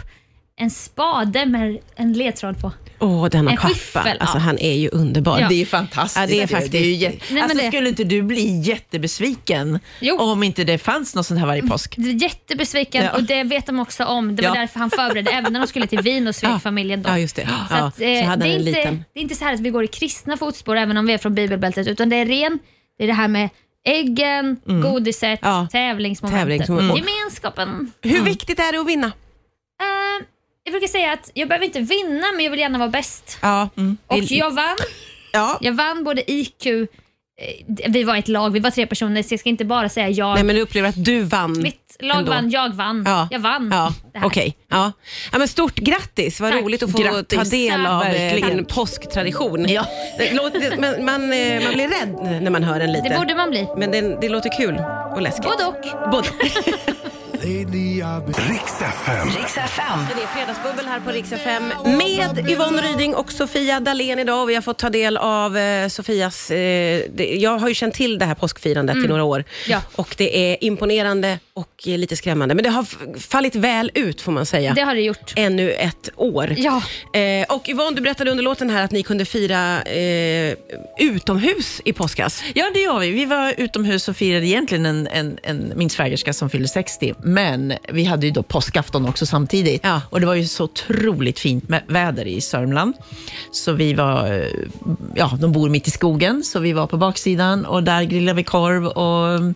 en 0.61 0.69
spade 0.69 1.45
med 1.45 1.77
en 1.95 2.13
ledtråd 2.13 2.61
på. 2.61 2.71
Åh, 2.99 3.25
denna 3.29 3.51
En 3.51 3.57
pappa. 3.57 3.69
skiffel, 3.69 4.17
Alltså, 4.19 4.37
ja. 4.37 4.41
Han 4.41 4.57
är 4.59 4.73
ju 4.73 4.89
underbar. 4.89 5.39
Ja. 5.39 5.47
Det 5.49 5.61
är 5.61 5.65
fantastiskt. 5.65 6.17
Ja, 6.19 6.27
det 6.27 6.41
är 6.41 6.47
faktiskt- 6.47 6.71
Det 6.71 6.77
är 6.77 6.83
ju 6.85 6.95
jätte... 6.95 7.17
Nej, 7.17 7.33
men 7.33 7.43
alltså, 7.43 7.57
det- 7.57 7.67
Skulle 7.67 7.89
inte 7.89 8.03
du 8.03 8.21
bli 8.21 8.59
jättebesviken 8.59 9.79
Jo. 9.99 10.17
om 10.19 10.43
inte 10.43 10.63
det 10.63 10.77
fanns 10.77 11.15
något 11.15 11.25
sånt 11.25 11.39
här 11.39 11.47
varje 11.47 11.61
påsk? 11.67 11.97
Är 11.97 12.01
Jättebesviken 12.23 13.03
Ja. 13.05 13.11
och 13.11 13.23
det 13.23 13.43
vet 13.43 13.65
de 13.65 13.79
också 13.79 14.03
om. 14.05 14.35
Det 14.35 14.41
var 14.47 14.55
Ja. 14.55 14.61
därför 14.61 14.79
han 14.79 14.89
förberedde, 14.89 15.31
även 15.31 15.53
när 15.53 15.59
de 15.59 15.67
skulle 15.67 15.87
till 15.87 15.99
Wien 16.01 16.27
och 16.27 16.35
svek 16.35 16.51
Ja. 16.51 16.59
familjen 16.59 17.01
då. 17.01 17.09
Ja, 17.09 17.17
just 17.19 17.35
det. 17.35 17.41
Så, 17.41 17.75
Ja, 17.75 17.75
att, 17.87 17.95
så 17.97 18.03
eh, 18.03 18.25
hade 18.25 18.43
det, 18.45 18.49
är 18.49 18.53
inte, 18.53 18.63
liten... 18.71 19.03
det 19.13 19.19
är 19.19 19.23
inte 19.23 19.35
så 19.35 19.45
här 19.45 19.53
att 19.53 19.59
vi 19.59 19.69
går 19.69 19.83
i 19.83 19.87
kristna 19.87 20.37
fotspår 20.37 20.75
även 20.75 20.97
om 20.97 21.05
vi 21.05 21.13
är 21.13 21.17
från 21.17 21.35
bibelbältet 21.35 21.87
utan 21.87 22.09
det 22.09 22.15
är 22.15 22.25
ren, 22.25 22.59
det 22.97 23.03
är 23.03 23.07
det 23.07 23.13
här 23.13 23.27
med 23.27 23.49
äggen, 23.85 24.57
godiset, 24.65 25.39
Ja. 25.41 25.67
tävlingsmomentet, 25.71 26.41
Tävlingsmoment. 26.41 26.97
gemenskapen. 26.97 27.91
Hur 28.01 28.21
viktigt 28.23 28.59
är 28.59 28.71
det 28.71 28.79
att 28.79 28.87
vinna? 28.87 29.11
Jag 30.63 30.71
brukar 30.73 30.87
säga 30.87 31.11
att 31.13 31.31
jag 31.33 31.47
behöver 31.47 31.65
inte 31.65 31.79
vinna 31.79 32.25
men 32.35 32.43
jag 32.43 32.51
vill 32.51 32.59
gärna 32.59 32.77
vara 32.77 32.89
bäst. 32.89 33.37
Ja. 33.41 33.69
Och 34.07 34.17
Vill- 34.17 34.37
jag 34.37 34.51
vann. 34.51 34.77
ja. 35.31 35.57
Jag 35.61 35.73
vann 35.73 36.03
både 36.03 36.31
IQ, 36.31 36.65
eh, 36.65 36.77
vi 37.87 38.03
var 38.03 38.15
ett 38.15 38.27
lag, 38.27 38.49
vi 38.49 38.59
var 38.59 38.71
tre 38.71 38.87
personer 38.87 39.23
så 39.23 39.33
jag 39.33 39.39
ska 39.39 39.49
inte 39.49 39.65
bara 39.65 39.89
säga 39.89 40.09
jag. 40.09 40.33
Nej, 40.35 40.43
men 40.43 40.55
du 40.55 40.61
upplever 40.61 40.89
att 40.89 41.05
du 41.05 41.21
vann? 41.23 41.61
Mitt 41.61 41.97
lag 41.99 42.17
ändå. 42.17 42.31
vann, 42.31 42.49
jag 42.49 42.73
vann. 42.75 43.03
Ja. 43.07 43.27
Jag 43.31 43.39
vann 43.39 43.69
Ja, 43.71 43.93
okej. 44.25 44.57
Ja. 44.69 44.91
Ja, 45.31 45.37
men 45.37 45.47
stort 45.47 45.75
grattis, 45.75 46.39
vad 46.39 46.51
Tack. 46.51 46.61
roligt 46.63 46.83
att 46.83 46.91
få 46.91 46.97
Grattis. 46.97 47.37
ta 47.37 47.43
del 47.43 47.85
av 47.85 48.03
eh, 48.03 48.09
Verkligen. 48.11 48.49
din 48.57 48.65
påsktradition. 48.65 49.69
Ja. 49.69 49.85
Det 50.17 50.33
låter, 50.33 50.77
men 50.77 51.05
man, 51.05 51.33
eh, 51.33 51.63
man 51.63 51.73
blir 51.73 51.87
rädd 51.87 52.41
när 52.43 52.51
man 52.51 52.63
hör 52.63 52.79
den 52.79 52.91
lite. 52.91 53.09
Det 53.09 53.17
borde 53.17 53.35
man 53.35 53.49
bli. 53.49 53.67
Men 53.77 53.91
det, 53.91 54.17
det 54.21 54.29
låter 54.29 54.57
kul 54.57 54.81
och 55.15 55.21
läskigt. 55.21 55.43
Både 55.45 55.65
och. 55.65 56.11
Både. 56.11 56.27
Riks 57.43 58.81
FM. 58.81 59.27
Riks 59.38 59.57
FM. 59.57 60.00
Det 60.15 60.24
är 60.24 60.27
Fredagsbubbel 60.27 60.86
här 60.86 61.00
på 61.00 61.12
Rix 61.12 61.31
FM 61.31 61.63
med 61.83 62.50
Yvonne 62.50 62.81
Ryding 62.81 63.15
och 63.15 63.31
Sofia 63.31 63.79
Dalén 63.79 64.19
idag. 64.19 64.45
Vi 64.45 64.55
har 64.55 64.62
fått 64.62 64.77
ta 64.79 64.89
del 64.89 65.17
av 65.17 65.57
eh, 65.57 65.88
Sofias... 65.88 66.51
Eh, 66.51 67.01
det, 67.15 67.36
jag 67.36 67.57
har 67.57 67.67
ju 67.69 67.74
känt 67.75 67.93
till 67.93 68.19
det 68.19 68.25
här 68.25 68.36
påskfirandet 68.36 68.95
i 68.95 69.07
några 69.07 69.24
år. 69.24 69.36
Mm. 69.39 69.48
Ja. 69.67 69.81
Och 69.95 70.15
det 70.17 70.51
är 70.51 70.63
imponerande 70.63 71.39
och 71.53 71.88
eh, 71.88 71.98
lite 71.98 72.15
skrämmande. 72.15 72.55
Men 72.55 72.63
det 72.63 72.69
har 72.69 72.83
f- 72.83 72.98
fallit 73.27 73.55
väl 73.55 73.91
ut 73.93 74.21
får 74.21 74.31
man 74.31 74.45
säga. 74.45 74.74
Det 74.74 74.81
har 74.81 74.95
det 74.95 75.01
gjort. 75.01 75.33
Ännu 75.36 75.71
ett 75.71 76.10
år. 76.15 76.55
Ja. 76.57 76.81
Eh, 77.19 77.55
och 77.55 77.69
Yvonne, 77.69 77.95
du 77.95 78.01
berättade 78.01 78.31
under 78.31 78.43
låten 78.43 78.69
här 78.69 78.83
att 78.83 78.91
ni 78.91 79.03
kunde 79.03 79.25
fira 79.25 79.81
eh, 79.83 80.55
utomhus 81.00 81.81
i 81.86 81.93
påskas. 81.93 82.43
Ja, 82.55 82.65
det 82.74 82.79
gör 82.79 83.00
vi. 83.00 83.12
Vi 83.12 83.25
var 83.25 83.53
utomhus 83.57 84.07
och 84.10 84.15
firade 84.15 84.45
egentligen 84.48 84.86
en, 84.86 85.07
en, 85.07 85.38
en, 85.43 85.74
min 85.75 85.89
svägerska 85.89 86.33
som 86.33 86.50
fyllde 86.50 86.67
60, 86.67 87.13
men 87.33 87.73
vi 87.89 88.03
hade 88.03 88.25
ju 88.25 88.31
då 88.31 88.43
påskafton 88.43 89.07
också 89.07 89.25
samtidigt. 89.25 89.81
Ja. 89.83 90.01
Och 90.09 90.19
det 90.19 90.25
var 90.25 90.33
ju 90.35 90.45
så 90.47 90.63
otroligt 90.63 91.39
fint 91.39 91.69
med 91.69 91.81
väder 91.88 92.25
i 92.27 92.41
Sörmland. 92.41 92.93
Så 93.51 93.71
vi 93.73 93.93
var, 93.93 94.47
ja, 95.15 95.38
de 95.41 95.51
bor 95.51 95.69
mitt 95.69 95.88
i 95.88 95.91
skogen, 95.91 96.43
så 96.43 96.59
vi 96.59 96.73
var 96.73 96.88
på 96.88 96.97
baksidan 96.97 97.65
och 97.65 97.83
där 97.83 98.03
grillade 98.03 98.35
vi 98.35 98.43
korv 98.43 98.85
och, 98.88 99.53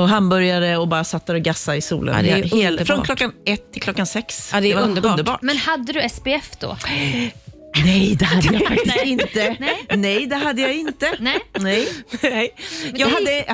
och 0.00 0.08
hamburgare 0.08 0.76
och 0.76 0.88
bara 0.88 1.04
satt 1.04 1.26
där 1.26 1.34
och 1.34 1.42
gassade 1.42 1.76
i 1.76 1.80
solen. 1.80 2.14
Ja, 2.14 2.22
det 2.22 2.30
är 2.40 2.44
Hel- 2.44 2.72
underbart. 2.72 2.86
från 2.86 3.02
klockan 3.04 3.32
ett 3.44 3.72
till 3.72 3.82
klockan 3.82 4.06
sex. 4.06 4.50
Ja, 4.52 4.60
det 4.60 4.72
är 4.72 4.76
var 4.76 4.82
underbart. 4.82 5.42
Men 5.42 5.56
hade 5.56 5.92
du 5.92 6.08
SPF 6.08 6.50
då? 6.58 6.76
Nej, 7.84 8.16
det 8.18 8.24
hade 8.24 8.46
jag 8.58 8.62
faktiskt 8.68 9.04
inte. 9.04 9.56
Nej. 9.60 9.86
Nej, 9.96 10.26
det 10.26 10.36
hade 10.36 10.62
jag 10.62 10.74
inte. 10.74 11.06
Nej. 11.18 11.38
Nej. 11.60 11.88
Nej. 12.22 12.50
Jag 12.94 13.08
hade, 13.08 13.44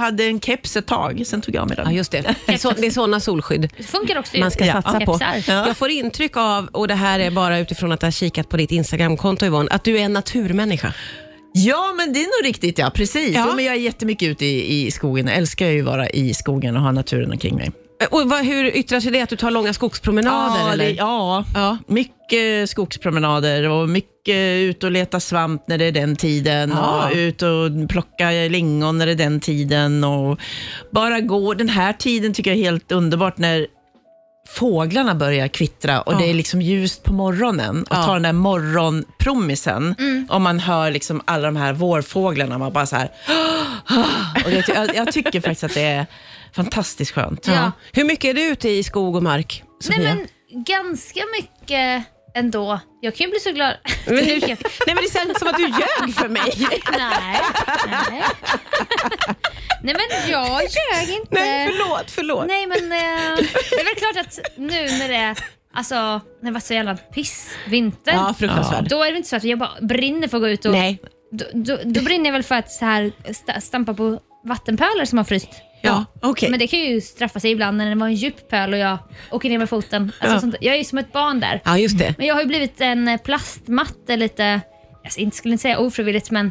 hade 0.00 0.24
en 0.24 0.40
keps 0.40 0.76
ett 0.76 0.86
tag, 0.86 1.22
sen 1.26 1.40
tog 1.40 1.54
jag 1.54 1.60
av 1.62 1.68
mig 1.68 1.76
den. 1.76 1.86
Ja, 1.86 1.92
just 1.92 2.12
det. 2.12 2.34
Det 2.46 2.52
är, 2.52 2.58
så, 2.58 2.70
det 2.70 2.86
är 2.86 2.90
sådana 2.90 3.20
solskydd. 3.20 3.70
Det 3.76 3.82
funkar 3.82 4.18
också 4.18 4.38
man 4.38 4.50
ska 4.50 4.64
Ja. 4.66 4.72
satsa 4.82 5.00
på. 5.00 5.18
Ja. 5.20 5.66
Jag 5.66 5.76
får 5.76 5.90
intryck 5.90 6.36
av, 6.36 6.66
och 6.72 6.88
det 6.88 6.94
här 6.94 7.20
är 7.20 7.30
bara 7.30 7.58
utifrån 7.58 7.92
att 7.92 8.02
jag 8.02 8.06
har 8.06 8.12
kikat 8.12 8.48
på 8.48 8.56
ditt 8.56 8.70
Instagramkonto 8.70 9.46
Yvonne, 9.46 9.68
att 9.70 9.84
du 9.84 9.98
är 9.98 10.02
en 10.02 10.12
naturmänniska. 10.12 10.94
Ja, 11.52 11.94
men 11.96 12.12
det 12.12 12.18
är 12.20 12.42
nog 12.42 12.48
riktigt. 12.48 12.78
ja. 12.78 12.90
Precis. 12.94 13.34
Ja. 13.34 13.46
Ja. 13.48 13.54
men 13.56 13.64
jag 13.64 13.74
är 13.74 13.78
jättemycket 13.78 14.28
ute 14.28 14.46
i, 14.46 14.86
i 14.86 14.90
skogen. 14.90 15.26
Jag 15.26 15.36
älskar 15.36 15.66
ju 15.66 15.80
att 15.80 15.86
vara 15.86 16.08
i 16.10 16.34
skogen 16.34 16.76
och 16.76 16.82
ha 16.82 16.92
naturen 16.92 17.32
omkring 17.32 17.54
mig. 17.56 17.70
Och 18.10 18.28
vad, 18.30 18.44
hur 18.44 18.76
yttrar 18.76 19.00
sig 19.00 19.12
det 19.12 19.20
att 19.20 19.28
du 19.28 19.36
tar 19.36 19.50
långa 19.50 19.72
skogspromenader? 19.72 20.60
Ja, 20.66 20.72
eller? 20.72 20.84
det, 20.84 20.90
ja, 20.90 21.44
Ja. 21.54 21.78
mycket 21.86 22.70
skogspromenader 22.70 23.68
och 23.68 23.88
mycket 23.88 24.34
ut 24.60 24.84
och 24.84 24.90
leta 24.90 25.20
svamp 25.20 25.68
när 25.68 25.78
det 25.78 25.84
är 25.84 25.92
den 25.92 26.16
tiden 26.16 26.70
Ja. 26.76 27.04
och 27.06 27.16
ut 27.16 27.42
och 27.42 27.88
plocka 27.88 28.30
lingon 28.30 28.98
när 28.98 29.06
det 29.06 29.12
är 29.12 29.16
den 29.16 29.40
tiden 29.40 30.04
och 30.04 30.38
bara 30.90 31.20
gå. 31.20 31.54
Den 31.54 31.68
här 31.68 31.92
tiden 31.92 32.32
tycker 32.32 32.50
jag 32.50 32.58
är 32.60 32.64
helt 32.64 32.92
underbart 32.92 33.38
när 33.38 33.66
fåglarna 34.48 35.14
börjar 35.14 35.48
kvittra 35.48 36.00
och 36.00 36.12
Ja. 36.12 36.18
det 36.18 36.30
är 36.30 36.34
liksom 36.34 36.62
ljust 36.62 37.02
på 37.02 37.12
morgonen 37.12 37.82
och 37.82 37.96
Ja. 37.96 38.02
ta 38.04 38.12
den 38.12 38.22
där 38.22 38.32
morgonpromisen 38.32 39.94
och 40.30 40.40
man 40.40 40.58
hör 40.60 40.90
liksom 40.90 41.22
alla 41.24 41.46
de 41.46 41.56
här 41.56 41.72
vårfåglarna, 41.72 42.58
man 42.58 42.72
bara 42.72 42.86
så 42.86 42.96
här 42.96 43.08
och 44.44 44.50
det, 44.50 44.68
jag, 44.74 44.94
jag 44.96 45.12
tycker 45.12 45.40
faktiskt 45.40 45.64
att 45.64 45.74
det 45.74 45.82
är 45.82 46.06
fantastiskt 46.54 47.10
skönt. 47.14 47.46
Ja. 47.46 47.72
Hur 47.92 48.04
mycket 48.04 48.24
är 48.30 48.34
du 48.34 48.42
ute 48.42 48.68
i 48.68 48.82
skog 48.84 49.16
och 49.16 49.22
mark, 49.22 49.62
Sofia? 49.80 50.02
Nej, 50.14 50.26
men 50.52 50.64
ganska 50.64 51.20
mycket 51.40 52.04
ändå. 52.34 52.80
Jag 53.00 53.14
kan 53.14 53.24
ju 53.24 53.30
bli 53.30 53.40
så 53.40 53.52
glad. 53.52 53.74
Men 54.06 54.16
du, 54.24 54.40
nej, 54.40 54.56
men 54.86 54.96
det 54.96 55.12
känns 55.12 55.38
som 55.38 55.48
att 55.48 55.56
du 55.56 55.62
ljög 55.68 56.14
för 56.14 56.28
mig. 56.28 56.52
nej, 56.98 57.40
nej. 58.10 58.22
nej, 59.82 59.94
men 59.94 60.30
jag 60.30 60.60
ljög 60.62 61.16
inte. 61.16 61.34
Nej, 61.34 61.68
förlåt, 61.72 62.10
förlåt. 62.10 62.46
Nej, 62.46 62.66
men 62.66 62.78
eh, 62.92 63.36
det 63.70 63.80
är 63.80 63.84
väl 63.84 63.94
klart 63.94 64.26
att 64.26 64.38
nu 64.58 64.98
när 64.98 65.08
det 65.08 65.14
är 65.16 65.38
Alltså, 65.76 65.94
när 65.94 66.20
det 66.42 66.50
var 66.50 66.60
så 66.60 66.74
jävla 66.74 66.96
pissvinter. 66.96 68.12
Ja, 68.12 68.34
fruktansvärt. 68.38 68.88
Då 68.88 69.02
är 69.02 69.10
det 69.10 69.16
inte 69.16 69.28
så 69.28 69.36
att 69.36 69.44
jag 69.44 69.58
bara 69.58 69.70
brinner 69.80 70.28
för 70.28 70.36
att 70.36 70.42
gå 70.42 70.48
ut 70.48 70.64
och... 70.64 70.72
Nej. 70.72 70.98
Då, 71.32 71.44
då, 71.52 71.78
då 71.84 72.00
brinner 72.02 72.24
jag 72.24 72.32
väl 72.32 72.42
för 72.42 72.54
att 72.54 72.70
så 72.72 72.84
här 72.84 73.12
sta- 73.26 73.60
stampa 73.60 73.94
på 73.94 74.18
vattenpölar 74.44 75.04
som 75.04 75.18
har 75.18 75.24
fryst. 75.24 75.48
Ja, 75.84 76.04
okej. 76.22 76.50
Men 76.50 76.58
det 76.58 76.66
kan 76.66 76.78
ju 76.78 77.00
straffa 77.00 77.40
sig 77.40 77.50
ibland 77.50 77.76
när 77.78 77.88
det 77.90 77.94
var 77.96 78.06
en 78.06 78.14
djup 78.14 78.48
pöl 78.50 78.72
och 78.72 78.78
jag 78.78 78.98
åker 79.30 79.48
ner 79.48 79.58
med 79.58 79.68
foten. 79.68 80.12
Alltså, 80.20 80.36
Ja. 80.36 80.40
sånt, 80.40 80.54
jag 80.60 80.74
är 80.74 80.78
ju 80.78 80.84
som 80.84 80.98
ett 80.98 81.12
barn 81.12 81.40
där. 81.40 81.60
Ja, 81.64 81.78
just 81.78 81.98
det. 81.98 82.14
Men 82.18 82.26
jag 82.26 82.34
har 82.34 82.40
ju 82.42 82.46
blivit 82.48 82.80
en 82.80 83.08
eh, 83.08 83.20
plastmatte 83.20 84.16
lite, 84.16 84.60
jag 85.02 85.18
inte 85.18 85.36
skulle 85.36 85.52
inte 85.52 85.62
säga 85.62 85.78
ofrivilligt, 85.78 86.30
men 86.30 86.50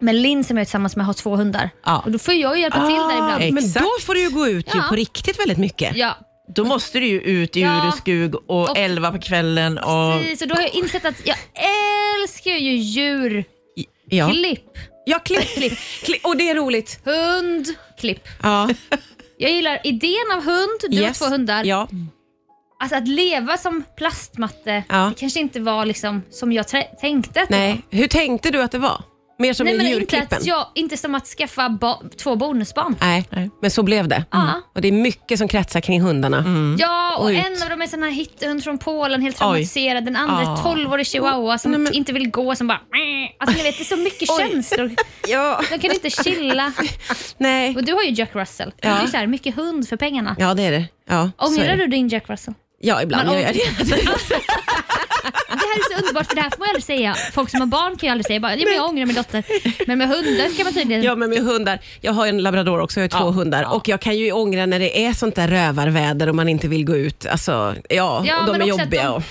med 0.00 0.14
Linn 0.14 0.44
som 0.44 0.56
jag 0.56 0.60
är 0.60 0.64
tillsammans 0.64 0.96
med 0.96 1.06
har 1.06 1.12
två 1.12 1.36
hundar. 1.36 1.70
Ja. 1.84 2.02
Och 2.04 2.10
då 2.10 2.18
får 2.18 2.34
jag 2.34 2.56
ju 2.56 2.62
hjälpa 2.62 2.86
till 2.86 2.96
där 2.96 3.12
ibland. 3.14 3.54
men 3.54 3.64
Exakt. 3.64 3.84
då 3.84 3.90
får 4.06 4.14
du 4.14 4.20
ju 4.20 4.30
gå 4.30 4.46
ut 4.48 4.74
ju 4.74 4.78
Ja. 4.78 4.84
på 4.88 4.94
riktigt 4.94 5.40
väldigt 5.40 5.58
mycket. 5.58 5.96
Ja, 5.96 6.16
Då 6.54 6.64
måste 6.64 6.98
du 7.00 7.06
ju 7.06 7.20
ut 7.20 7.56
i 7.56 7.60
Ja. 7.60 7.84
ureskog 7.86 8.34
och, 8.50 8.70
Och- 8.70 8.78
elva 8.78 9.10
på 9.12 9.18
kvällen. 9.18 9.78
Och, 9.78 10.12
precis. 10.20 10.42
Och 10.42 10.48
då 10.48 10.54
har 10.54 10.62
jag 10.62 10.74
insett 10.74 11.04
att 11.04 11.26
jag 11.26 11.36
älskar 12.22 12.50
ju 12.50 12.72
djurklipp. 12.76 13.48
ja. 14.08 14.32
Ja, 15.04 15.18
klipp, 15.18 15.48
klipp, 15.54 15.78
klipp. 16.04 16.24
Och 16.26 16.36
det 16.36 16.48
är 16.50 16.54
roligt. 16.54 17.00
Hund, 17.04 17.66
klipp. 17.98 18.28
Ja. 18.42 18.68
Jag 19.38 19.50
gillar 19.50 19.80
idén 19.84 20.32
av 20.36 20.44
hund, 20.44 20.80
du 20.88 20.96
Yes. 20.96 21.20
har 21.20 21.26
två 21.28 21.32
hundar. 21.34 21.64
Ja. 21.64 21.88
Alltså 22.80 22.96
att 22.96 23.08
leva 23.08 23.56
som 23.58 23.84
plastmatte, 23.96 24.84
Ja. 24.88 24.96
det 25.14 25.20
kanske 25.20 25.40
inte 25.40 25.60
var 25.60 25.84
liksom 25.86 26.22
som 26.30 26.52
jag 26.52 26.66
tänkte 27.00 27.42
att 27.42 27.48
det 27.48 27.54
var. 27.54 27.60
Nej. 27.60 27.80
Hur 27.90 28.08
tänkte 28.08 28.50
du 28.50 28.62
att 28.62 28.72
det 28.72 28.78
var? 28.78 29.02
Mer 29.42 29.52
som 29.52 29.64
Nej, 29.64 29.74
i 29.74 29.76
men 29.78 29.86
inte, 29.86 29.98
djurklippen? 29.98 30.38
att 30.38 30.46
jag, 30.46 30.66
inte 30.74 30.96
som 30.96 31.14
att 31.14 31.26
skaffa 31.26 31.68
ba- 31.68 32.02
två 32.22 32.36
bonusbarn. 32.36 32.96
Nej. 33.00 33.28
Nej. 33.30 33.50
men 33.62 33.70
så 33.70 33.82
blev 33.82 34.08
det. 34.08 34.24
Ja. 34.30 34.52
Och 34.74 34.80
det 34.80 34.88
är 34.88 34.92
mycket 34.92 35.38
som 35.38 35.48
kretsar 35.48 35.80
kring 35.80 36.00
hundarna. 36.00 36.44
Ja, 36.78 37.16
och 37.16 37.24
Och 37.24 37.30
ut. 37.30 37.36
en 37.46 37.62
av 37.62 37.68
dem 37.68 37.82
är 37.82 37.86
sån 37.86 38.02
här 38.02 38.10
hittehund 38.10 38.64
från 38.64 38.78
Polen, 38.78 39.22
helt 39.22 39.36
traumatiserad. 39.36 40.04
Den 40.04 40.16
andra 40.16 40.42
är 40.42 40.46
12-årig 40.56 41.06
chihuahua 41.06 41.58
som 41.58 41.70
Nej, 41.70 41.80
men- 41.80 41.92
inte 41.92 42.12
vill 42.12 42.30
gå, 42.30 42.54
som 42.56 42.66
bara... 42.66 42.80
Alltså 43.38 43.56
ni 43.56 43.62
vet, 43.62 43.76
det 43.78 43.82
är 43.82 43.84
så 43.84 43.96
mycket 43.96 44.28
känslor. 44.38 44.90
Ja. 45.28 45.60
De 45.70 45.78
kan 45.78 45.92
inte 45.92 46.10
chilla. 46.10 46.72
Nej. 47.38 47.76
Och 47.76 47.84
du 47.84 47.92
har 47.92 48.02
ju 48.02 48.10
Jack 48.10 48.30
Russell. 48.34 48.72
Det 48.82 48.88
är 48.88 49.02
ju 49.02 49.08
så 49.08 49.16
här, 49.16 49.26
mycket 49.26 49.56
hund 49.56 49.88
för 49.88 49.96
pengarna. 49.96 50.36
Ja, 50.38 50.54
det 50.54 50.62
är 50.62 50.70
det. 50.72 50.84
Ja, 51.08 51.30
så 51.38 51.44
är 51.44 51.48
Ångrar 51.48 51.76
det. 51.76 51.82
du 51.82 51.86
din 51.86 52.08
Jack 52.08 52.28
Russell? 52.30 52.54
Ja, 52.80 53.02
ibland 53.02 53.28
gör 53.32 53.38
jag 53.38 53.54
det. 53.54 53.60
Det 55.74 55.94
här 55.94 55.96
är 55.96 56.00
så 56.00 56.02
underbart 56.06 56.26
för 56.26 56.34
det 56.34 56.40
här 56.42 56.50
får 56.50 56.58
man 56.58 56.68
aldrig 56.68 56.84
säga. 56.84 57.14
Folk 57.32 57.50
som 57.50 57.60
har 57.60 57.66
barn 57.66 57.96
kan 57.96 58.06
ju 58.06 58.10
aldrig 58.10 58.26
säga 58.26 58.40
bara, 58.40 58.56
ja, 58.56 58.64
men 58.64 58.74
jag 58.74 58.86
ångrar 58.88 59.06
min 59.06 59.14
dotter. 59.16 59.44
Men 59.86 59.98
med 59.98 60.08
hundar 60.08 60.56
kan 60.56 60.64
man 60.64 60.74
tydligen... 60.74 61.02
Ja, 61.02 61.14
men 61.14 61.30
med 61.30 61.38
hundar. 61.42 61.78
Jag 62.00 62.12
har 62.12 62.26
en 62.26 62.42
labrador 62.42 62.80
också, 62.80 63.00
jag 63.00 63.04
har 63.04 63.20
två 63.20 63.26
Ja, 63.26 63.30
hundar. 63.30 63.62
ja. 63.62 63.68
Och 63.70 63.88
jag 63.88 64.00
kan 64.00 64.16
ju 64.18 64.32
ångra 64.32 64.66
när 64.66 64.78
det 64.78 65.04
är 65.06 65.12
sånt 65.12 65.34
där 65.34 65.48
rövarväder 65.48 66.28
och 66.28 66.34
man 66.34 66.48
inte 66.48 66.68
vill 66.68 66.84
gå 66.84 66.96
ut. 66.96 67.26
Alltså, 67.26 67.74
ja, 67.88 68.24
Ja, 68.26 68.40
och 68.40 68.46
de 68.58 68.62
är 68.62 68.66
jobbiga. 68.66 69.02
de- 69.02 69.22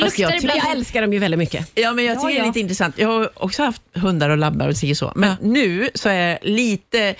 jag 0.00 0.10
tycker-. 0.12 0.56
Jag 0.56 0.70
älskar 0.70 1.02
dem 1.02 1.12
ju 1.12 1.18
väldigt 1.18 1.38
mycket. 1.38 1.70
Ja, 1.74 1.92
men 1.92 2.04
jag 2.04 2.16
Ja, 2.16 2.20
tycker 2.20 2.28
det 2.34 2.38
ja. 2.38 2.42
är 2.42 2.46
lite 2.46 2.60
intressant. 2.60 2.94
Jag 2.98 3.08
har 3.08 3.30
också 3.34 3.62
haft 3.62 3.82
hundar 3.94 4.30
och 4.30 4.38
labbar 4.38 4.68
och 4.68 4.76
så. 4.76 4.94
så. 4.94 5.12
Men 5.16 5.34
nu 5.40 5.90
så 5.94 6.08
är 6.08 6.28
jag 6.28 6.38
lite 6.42 7.14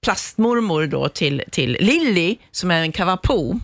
plastmormor 0.00 0.86
då 0.86 1.08
till, 1.08 1.42
till 1.50 1.76
Lilly, 1.80 2.36
som 2.50 2.70
är 2.70 2.82
en 2.82 2.92
kavapo, 2.92 3.60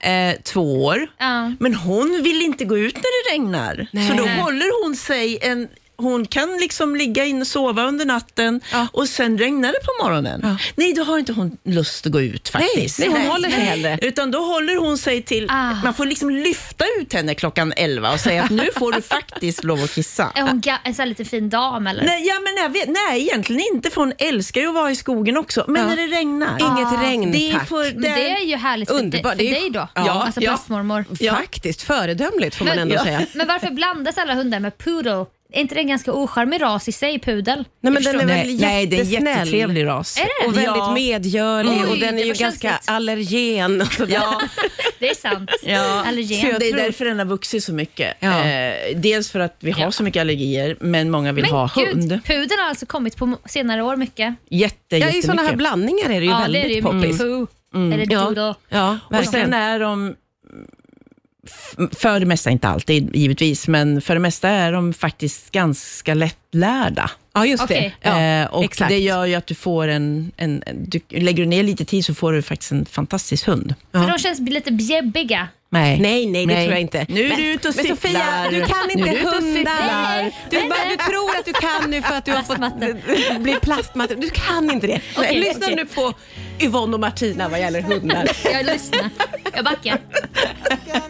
eh, 0.00 0.34
två 0.42 0.84
år. 0.84 1.06
Ja. 1.18 1.52
Men 1.60 1.74
hon 1.74 2.22
vill 2.22 2.42
inte 2.42 2.64
gå 2.64 2.78
ut 2.78 2.94
när 2.94 3.02
det 3.02 3.32
regnar. 3.34 3.86
Nej. 3.92 4.08
Så 4.08 4.14
då 4.14 4.28
håller 4.28 4.84
hon 4.84 4.96
sig 4.96 5.38
en 5.42 5.68
hon 6.02 6.26
kan 6.26 6.56
liksom 6.60 6.96
ligga 6.96 7.24
in 7.24 7.40
och 7.40 7.46
sova 7.46 7.84
under 7.84 8.04
natten 8.04 8.60
Ja. 8.72 8.86
och 8.92 9.08
sen 9.08 9.38
regnar 9.38 9.68
det 9.68 9.78
på 9.86 10.04
morgonen. 10.04 10.40
Ja. 10.44 10.56
Nej, 10.76 10.92
då 10.92 11.02
har 11.04 11.18
inte 11.18 11.32
hon 11.32 11.56
lust 11.64 12.06
att 12.06 12.12
gå 12.12 12.20
ut 12.20 12.48
faktiskt. 12.48 12.98
nej, 12.98 13.08
hon 13.08 13.20
håller 13.26 13.50
sig 13.50 13.60
hellre. 13.60 13.98
Utan 14.02 14.30
då 14.30 14.38
håller 14.38 14.76
hon 14.76 14.98
sig 14.98 15.22
till, 15.22 15.46
Ah. 15.50 15.74
man 15.84 15.94
får 15.94 16.06
liksom 16.06 16.30
lyfta 16.30 16.84
ut 17.00 17.12
henne 17.12 17.34
klockan 17.34 17.72
11 17.76 18.12
och 18.12 18.20
säga 18.20 18.42
att 18.42 18.50
nu 18.50 18.68
får 18.76 18.92
du 18.92 19.02
faktiskt 19.16 19.64
lov 19.64 19.82
att 19.84 19.94
kissa. 19.94 20.32
Är 20.34 20.42
hon 20.42 20.62
en 20.84 20.94
sån 20.94 21.02
här 21.02 21.06
lite 21.06 21.24
fin 21.24 21.50
dam 21.50 21.86
eller? 21.86 22.04
Nej, 22.04 22.26
ja, 22.26 22.34
men 22.44 22.62
jag 22.62 22.68
vet, 22.68 22.88
nej, 23.08 23.22
egentligen 23.22 23.62
inte, 23.74 23.90
för 23.90 24.00
hon 24.00 24.12
älskar 24.18 24.60
ju 24.60 24.68
att 24.68 24.74
vara 24.74 24.90
i 24.90 24.96
skogen 24.96 25.36
också. 25.36 25.64
Men 25.68 25.82
Ja. 25.82 25.88
när 25.88 25.96
det 25.96 26.06
regnar. 26.06 26.58
Inget 26.60 27.02
regn, 27.02 27.32
det 27.32 27.50
är 27.50 27.52
tack. 27.52 27.68
för, 27.68 27.92
Men 27.92 28.02
det 28.02 28.30
är 28.30 28.44
ju 28.44 28.56
härligt 28.56 28.88
för, 28.88 28.98
Underbart, 28.98 29.36
dig, 29.36 29.46
det 29.46 29.52
för 29.54 29.60
är 29.60 29.64
ju- 29.64 29.70
dig 29.70 29.80
då. 29.80 29.88
Ja, 29.94 30.10
alltså 30.26 30.40
ja. 30.40 30.50
plastmormor. 30.50 31.04
Ja. 31.20 31.34
Faktiskt 31.36 31.82
föredömligt 31.82 32.56
får 32.56 32.64
man 32.64 32.74
Men- 32.76 32.82
ändå 32.82 32.94
Ja. 32.94 33.04
säga. 33.04 33.26
Men 33.32 33.46
varför 33.46 33.70
blandas 33.70 34.18
alla 34.18 34.34
hundar 34.34 34.60
med 34.60 34.78
poodle? 34.78 35.24
Är 35.54 35.60
inte 35.60 35.74
det 35.74 35.80
en 35.80 35.86
ganska 35.88 36.12
ocharmig 36.12 36.62
ras 36.62 36.88
i 36.88 36.92
sig, 36.92 37.18
pudel? 37.18 37.64
Nej, 37.80 37.92
men 37.92 38.02
den 38.02 38.14
är 38.14 38.18
väl 38.18 38.26
nej, 38.26 38.56
nej, 38.60 38.86
det 38.86 38.96
är 38.96 39.00
en 39.00 39.06
jättetrevlig 39.10 39.86
ras. 39.86 40.16
Är 40.18 40.22
det? 40.24 40.46
Och 40.48 40.52
väldigt 40.56 40.76
Ja. 40.76 40.92
medgörlig 40.94 41.72
Oj, 41.84 41.90
och 41.90 41.98
den 41.98 42.18
är 42.18 42.24
ju 42.24 42.32
ganska 42.32 42.68
känsligt. 42.68 42.90
allergen. 42.90 43.82
Ja, 44.08 44.40
Det 44.98 45.08
är 45.10 45.14
sant. 45.14 45.50
Ja. 45.62 46.04
Allergen. 46.06 46.40
Så 46.40 46.46
jag 46.46 46.60
det 46.60 46.66
är 46.68 46.72
tror- 46.72 46.80
därför 46.82 47.04
den 47.04 47.18
har 47.18 47.26
vuxit 47.26 47.64
så 47.64 47.72
mycket. 47.72 48.16
Ja. 48.20 48.44
Eh, 48.44 48.96
dels 48.96 49.30
för 49.30 49.40
att 49.40 49.56
vi 49.60 49.70
har 49.70 49.80
Ja. 49.80 49.90
så 49.92 50.02
mycket 50.02 50.20
allergier, 50.20 50.76
men 50.80 51.10
många 51.10 51.32
vill 51.32 51.44
Men 51.44 51.52
ha 51.54 51.70
gud, 51.76 51.88
hund. 51.88 52.20
pudeln 52.24 52.60
har 52.60 52.68
alltså 52.68 52.86
kommit 52.86 53.16
på 53.16 53.36
senare 53.46 53.82
år 53.82 53.96
mycket. 53.96 54.34
Jätte, 54.50 54.96
Ja, 54.96 55.08
I 55.10 55.22
sådana 55.22 55.42
här 55.42 55.56
blandningar 55.56 56.04
är 56.10 56.20
det 56.20 56.26
ju 56.26 56.30
ja, 56.30 56.36
det 56.38 56.42
är 56.42 56.42
väldigt 56.42 56.62
det 56.62 56.74
ju 56.74 56.82
poppis. 56.82 57.02
mycket 57.02 57.18
poo. 57.18 57.46
Eller 57.74 58.06
Ja. 58.12 58.20
doodle. 58.20 58.54
Ja, 58.68 58.98
och 59.18 59.24
sen 59.24 59.54
är 59.54 59.80
de, 59.80 60.14
för 61.92 62.20
det 62.20 62.26
mesta, 62.26 62.50
inte 62.50 62.68
alltid 62.68 63.16
givetvis, 63.16 63.68
men 63.68 64.00
för 64.00 64.14
det 64.14 64.20
mesta 64.20 64.48
är 64.48 64.72
de 64.72 64.92
faktiskt 64.92 65.50
ganska 65.50 66.14
lättlärda. 66.14 67.10
Ja, 67.34 67.46
just 67.46 67.62
Okej. 67.64 67.94
det. 68.02 68.08
Ja, 68.08 68.20
eh, 68.42 68.46
och 68.54 68.64
exakt. 68.64 68.88
Det 68.88 68.98
gör 68.98 69.24
ju 69.24 69.34
att 69.34 69.46
du 69.46 69.54
får 69.54 69.88
en, 69.88 70.32
en, 70.36 70.62
du, 70.76 71.00
lägger 71.08 71.42
du 71.42 71.46
ner 71.48 71.62
lite 71.62 71.84
tid 71.84 72.04
så 72.04 72.14
får 72.14 72.32
du 72.32 72.42
faktiskt 72.42 72.72
en 72.72 72.84
fantastisk 72.86 73.46
hund. 73.46 73.74
Ja. 73.92 74.02
För 74.02 74.08
de 74.10 74.18
känns 74.18 74.40
lite 74.40 74.72
bjäbbiga. 74.72 75.48
Nej, 75.70 76.00
Nej, 76.00 76.26
nej, 76.26 76.46
det 76.46 76.54
tror 76.54 76.70
jag 76.70 76.80
inte. 76.80 77.06
Nu 77.08 77.24
är 77.24 77.28
Men- 77.28 77.36
du 77.38 77.44
ute 77.52 77.68
och 77.68 77.74
cyklar. 77.74 77.96
Sofia, 77.96 78.50
du 78.50 78.60
kan 78.64 78.90
inte 78.90 79.10
du 79.10 79.18
hundar. 79.18 80.32
Du, 80.50 80.56
Nej, 80.58 80.68
bara, 80.68 80.78
nej. 80.78 80.96
du 80.98 81.04
tror 81.12 81.36
att 81.38 81.44
du 81.44 81.52
kan 81.52 81.90
nu 81.90 82.02
för 82.02 82.14
att 82.14 82.24
du 82.24 82.32
har 82.32 82.42
fått 82.42 83.40
bli 83.42 83.54
plastmatte. 83.62 84.14
Du 84.14 84.30
kan 84.30 84.70
inte 84.70 84.86
det. 84.86 85.00
Okej, 85.16 85.40
Lyssna 85.40 85.66
okej. 85.66 85.76
nu 85.76 85.84
på 85.86 86.12
Yvonne 86.60 86.94
och 86.94 87.00
Martina 87.00 87.48
vad 87.48 87.60
gäller 87.60 87.82
hundar. 87.82 88.28
Jag 88.52 88.66
lyssnar. 88.66 89.10
Jag 89.54 89.64
backar. 89.64 89.98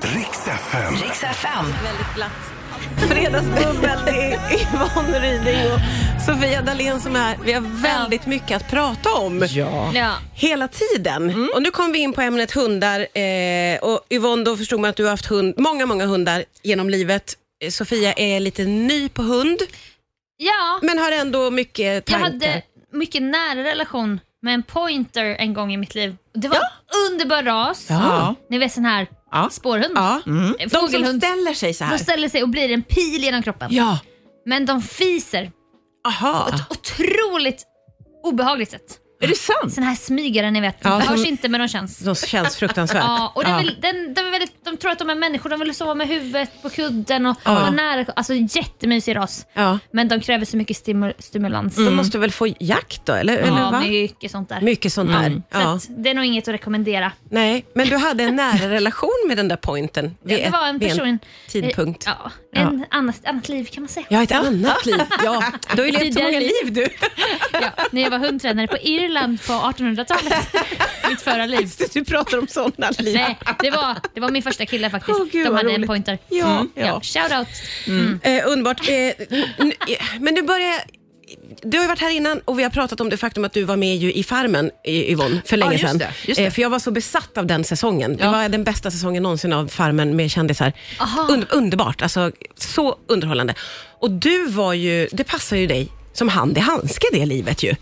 Riks 0.01 0.47
FM. 0.49 0.95
Riks 0.95 1.23
FM. 1.25 1.65
Väldigt 1.85 2.15
glatt. 2.15 2.62
Fredagsbubbel, 3.09 3.99
det 4.07 4.11
är 4.33 4.41
Yvonne 4.61 5.21
Ryding 5.21 5.73
och 5.73 5.81
Sofia 6.27 6.63
Dalén 6.63 7.01
som 7.01 7.17
är 7.17 7.21
här. 7.21 7.39
Vi 7.45 7.53
har 7.53 7.83
väldigt 7.83 8.27
mycket 8.27 8.57
att 8.57 8.71
prata 8.71 9.13
om. 9.13 9.47
Ja. 9.51 9.91
Ja. 9.95 10.13
Hela 10.35 10.69
tiden. 10.69 11.49
Och 11.55 11.63
nu 11.63 11.71
kom 11.71 11.93
vi 11.93 11.99
in 11.99 12.13
på 12.13 12.21
ämnet 12.21 12.53
hundar. 12.53 13.19
Eh, 13.19 13.79
och 13.83 14.01
Yvonne, 14.11 14.45
då 14.45 14.57
förstod 14.57 14.81
man 14.81 14.91
att 14.91 14.97
du 14.97 15.03
har 15.05 15.11
haft 15.11 15.27
hund, 15.27 15.55
många, 15.59 15.87
många 15.87 16.07
hundar 16.07 16.45
genom 16.63 16.91
livet. 16.91 17.35
Eh, 17.65 17.71
Sofia 17.71 18.13
är 18.13 18.41
lite 18.41 18.65
ny 18.65 19.09
på 19.09 19.23
hund, 19.23 19.59
ja, 20.37 20.79
men 20.83 20.99
har 20.99 21.13
ändå 21.13 21.51
mycket 21.51 21.95
jag 21.95 22.05
tankar. 22.05 22.27
hade 22.27 22.63
mycket 22.93 23.23
nära 23.23 23.65
relation 23.65 24.21
med 24.43 24.55
en 24.55 24.63
pointer 24.63 25.25
en 25.25 25.55
gång 25.55 25.73
i 25.73 25.77
mitt 25.77 25.95
liv. 25.95 26.17
Det 26.35 26.49
var 26.49 26.59
underbar 27.11 27.43
ras. 27.43 27.87
Ja. 27.89 28.35
Ni 28.51 28.59
vet 28.59 28.73
sån 28.73 28.85
här 28.85 29.07
Ja. 29.33 29.49
spårhund. 29.51 29.93
Ja. 29.95 30.21
Mm. 30.27 30.55
De 30.59 30.69
som 30.69 30.89
ställer 31.21 31.55
sig 31.55 31.75
så 31.75 31.85
här. 31.85 31.99
De 31.99 32.05
ställer 32.05 32.29
sig 32.29 32.43
och 32.43 32.49
blir 32.49 32.71
en 32.71 32.83
pil 32.83 33.23
genom 33.23 33.43
kroppen. 33.43 33.69
Ja. 33.71 33.99
Men 34.47 34.67
de 34.67 34.83
fiser 34.83 35.51
Aha. 36.07 36.49
på 36.49 36.55
ett 36.55 36.71
otroligt 36.71 37.65
obehagligt 38.25 38.71
sätt. 38.71 38.99
Är 39.23 39.29
det 39.29 39.37
sant? 39.37 39.75
Sån 39.75 39.85
här 39.85 39.95
smygare 39.95 40.51
ni 40.51 40.61
vet. 40.61 40.77
Ja, 40.81 40.91
det 40.97 41.03
hörs 41.05 41.27
inte 41.27 41.49
men 41.49 41.61
de 41.61 41.69
känns. 41.69 41.99
De 41.99 42.15
känns 42.15 42.57
fruktansvärt. 42.57 43.03
Ja, 43.07 43.33
och 43.35 43.43
Ja. 43.45 43.57
väl, 43.57 43.77
den, 43.81 44.15
de, 44.15 44.21
är 44.21 44.31
väldigt, 44.31 44.65
de 44.65 44.77
tror 44.77 44.91
att 44.93 44.99
de 44.99 45.11
är 45.11 45.15
människor, 45.15 45.51
de 45.51 45.61
vill 45.61 45.75
sova 45.75 45.95
med 45.95 46.09
huvudet 46.09 46.63
på 46.63 46.71
kudden 46.71 47.27
och 47.27 47.37
Ja. 47.45 47.55
vara 47.55 47.71
nära. 47.71 48.05
Alltså 48.17 48.35
jättemysig 48.35 49.17
ras. 49.17 49.47
Ja. 49.55 49.79
Men 49.91 50.09
de 50.09 50.21
kräver 50.21 50.45
så 50.45 50.57
mycket 50.57 50.77
stimu- 50.77 51.13
stimulans. 51.19 51.77
De 51.77 51.91
måste 51.97 52.19
väl 52.19 52.31
få 52.31 52.47
jakt 52.61 53.07
då, 53.07 53.13
eller? 53.13 53.37
eller 53.39 53.59
Ja, 53.61 53.71
va? 53.71 53.81
mycket 53.81 54.31
sånt 54.31 54.49
där. 54.49 54.61
Mycket 54.61 54.93
sånt 54.93 55.11
där. 55.13 55.31
Så 55.31 55.43
Ja. 55.59 55.75
att 55.75 55.87
det 55.89 56.11
är 56.11 56.15
nog 56.15 56.25
inget 56.25 56.49
att 56.49 56.55
rekommendera. 56.55 57.13
Nej, 57.31 57.65
men 57.75 57.89
du 57.89 57.97
hade 57.97 58.25
en 58.25 58.37
nära 58.37 58.71
relation 58.71 59.25
med 59.29 59.37
den 59.37 59.49
där 59.49 59.57
pointen 59.57 60.17
vid, 60.25 60.39
det 60.39 60.51
var 60.51 60.67
en 60.67 60.81
person... 60.81 61.19
tidpunkt. 61.49 62.05
Ja, 62.07 62.31
en 62.55 62.85
Annat, 62.91 63.21
annat 63.25 63.49
liv 63.49 63.65
kan 63.65 63.83
man 63.83 63.89
säga. 63.89 64.07
Ja, 64.09 64.23
ett 64.23 64.33
annat 64.33 64.87
liv. 64.87 65.01
Ja, 65.25 65.43
du 65.75 65.81
har 65.83 65.87
ju 65.87 65.93
levt 65.93 66.15
så 66.15 66.21
många 66.23 66.39
liv. 66.39 66.51
liv 66.65 66.73
du. 66.73 66.87
Ja, 67.53 67.71
när 67.91 68.03
jag 68.03 68.11
var 68.11 68.19
hundtränare 68.19 68.67
på 68.67 68.77
Irland 68.77 69.12
på 69.21 69.53
1800-talet. 69.53 70.47
Mitt 71.09 71.21
förra 71.21 71.47
liv. 71.47 71.71
Du 71.93 72.05
pratar 72.05 72.39
om 72.39 72.47
sådana 72.49 72.91
liv. 72.99 73.15
Nej, 73.15 73.39
det 73.63 73.71
var, 73.71 73.97
det 74.15 74.21
var 74.21 74.31
min 74.31 74.43
första 74.43 74.67
kille 74.67 74.91
faktiskt. 74.91 75.19
Åh, 75.21 75.27
gud, 75.33 75.47
De 75.47 75.55
hade 75.55 75.69
en 75.71 75.77
roligt. 75.77 75.87
pointer. 75.89 76.19
Ja, 76.29 76.47
Mm. 76.57 76.71
ja. 76.75 76.87
ja. 76.87 77.01
Shout 77.01 77.39
out. 77.39 77.49
Eh, 78.23 78.43
underbart. 78.53 78.89
Eh, 78.89 78.95
eh, 78.95 79.15
men 80.21 80.35
nu 80.35 80.43
börjar 80.43 80.69
jag- 80.69 80.83
du 81.63 81.77
har 81.79 81.85
ju 81.85 81.89
varit 81.89 82.01
här 82.01 82.11
innan 82.11 82.41
och 82.45 82.59
vi 82.59 82.63
har 82.63 82.71
pratat 82.71 83.01
om 83.01 83.09
det 83.09 83.17
faktum 83.17 83.45
att 83.45 83.53
du 83.53 83.63
var 83.65 83.77
med 83.77 83.97
ju 83.97 84.13
i 84.13 84.23
Farmen, 84.25 84.71
i- 84.85 85.13
Yvonne, 85.13 85.43
för 85.45 85.57
länge 85.57 85.73
just 85.73 85.85
sedan. 85.85 85.99
det, 85.99 86.11
just 86.27 86.39
det. 86.39 86.45
Eh, 86.45 86.53
för 86.53 86.63
jag 86.63 86.71
var 86.71 86.79
så 86.79 86.91
besatt 86.91 87.39
av 87.39 87.47
den 87.47 87.65
säsongen. 87.65 88.17
Det 88.17 88.25
Ja. 88.25 88.31
var 88.31 88.49
den 88.49 88.65
bästa 88.65 88.91
säsongen 88.91 89.23
någonsin 89.23 89.53
av 89.53 89.69
Farmen 89.69 90.17
med 90.17 90.31
kändisar. 90.31 90.73
Aha. 91.01 91.27
Un- 91.31 91.47
underbart, 91.51 92.03
alltså 92.03 92.33
så 92.57 92.97
underhållande. 93.09 93.55
Och 94.01 94.11
du 94.11 94.47
var 94.47 94.73
ju, 94.73 95.09
det 95.13 95.25
passar 95.25 95.57
ju 95.57 95.67
dig 95.67 95.89
som 96.13 96.29
hand 96.29 96.59
i 96.59 96.61
handske 96.61 97.07
det 97.13 97.27
livet 97.27 97.63
ju. 97.63 97.75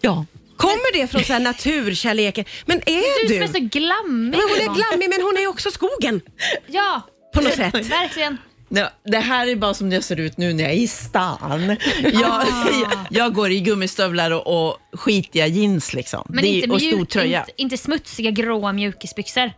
Ja. 0.00 0.24
Kommer 0.64 0.92
det 0.92 1.06
från 1.06 1.24
så 1.24 1.32
här 1.32 1.40
naturkärleken? 1.40 2.44
Men 2.66 2.78
är 2.86 3.28
Du 3.28 3.34
du? 3.34 3.46
som 3.46 3.54
är 3.56 3.60
så 3.60 3.78
glammig. 3.78 4.30
men 4.38 4.40
hon 4.48 4.58
är 4.70 4.74
glammig 4.74 5.08
men 5.08 5.22
hon 5.22 5.36
är 5.36 5.46
också 5.46 5.70
skogen 5.70 6.20
Ja, 6.66 7.02
på 7.34 7.40
något 7.40 7.52
sätt. 7.54 7.74
verkligen. 7.74 8.38
Ja, 8.68 8.90
det 9.04 9.18
här 9.18 9.46
är 9.46 9.56
bara 9.56 9.74
som 9.74 9.90
det 9.90 10.02
ser 10.02 10.20
ut 10.20 10.36
nu 10.38 10.52
när 10.52 10.64
jag 10.64 10.72
är 10.72 10.76
i 10.76 10.86
stan. 10.88 11.76
Jag, 12.12 12.24
Ah. 12.24 12.44
jag, 12.80 12.92
jag 13.10 13.34
går 13.34 13.50
i 13.50 13.60
gummistövlar 13.60 14.30
och, 14.30 14.68
och 14.68 14.78
skitiga 14.92 15.46
jeans 15.46 15.92
liksom. 15.94 16.22
Men 16.28 16.42
det 16.44 16.48
är, 16.50 16.54
inte, 16.54 16.70
och 16.70 16.80
stor 16.82 17.04
tröja. 17.04 17.40
inte, 17.40 17.52
inte 17.56 17.76
smutsiga 17.76 18.30
gråa 18.30 18.72
mjukisbyxor. 18.72 19.52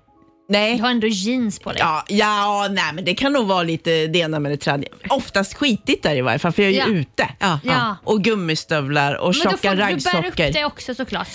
Du 0.48 0.52
Nej. 0.52 0.78
har 0.78 0.90
ändå 0.90 1.06
jeans 1.06 1.58
på 1.58 1.70
dig. 1.72 1.78
Ja, 1.80 2.04
ja, 2.08 2.68
nej, 2.70 2.92
men 2.94 3.04
det 3.04 3.14
kan 3.14 3.32
nog 3.32 3.46
vara 3.46 3.62
lite 3.62 4.06
det 4.06 4.18
ena 4.18 4.38
med 4.40 4.52
det 4.52 4.56
tredje. 4.56 4.88
Oftast 5.08 5.54
skitigt 5.54 6.02
där 6.02 6.16
i 6.16 6.20
varje 6.20 6.38
fall, 6.38 6.52
för 6.52 6.62
jag 6.62 6.70
är 6.70 6.86
ju 6.86 6.94
Ja. 6.94 7.00
ute. 7.00 7.28
Ja. 7.38 7.60
Ja. 7.64 7.96
Och 8.04 8.22
gummistövlar 8.24 9.14
och 9.14 9.34
Men 9.34 9.44
då 9.44 9.50
tjocka 9.50 9.56
får 9.56 9.68
du 9.70 9.76
bära 9.76 9.86
upp 9.86 9.90
raggsockor. 10.14 10.52
det 10.52 10.64
också 10.64 10.94
såklart. 10.94 11.28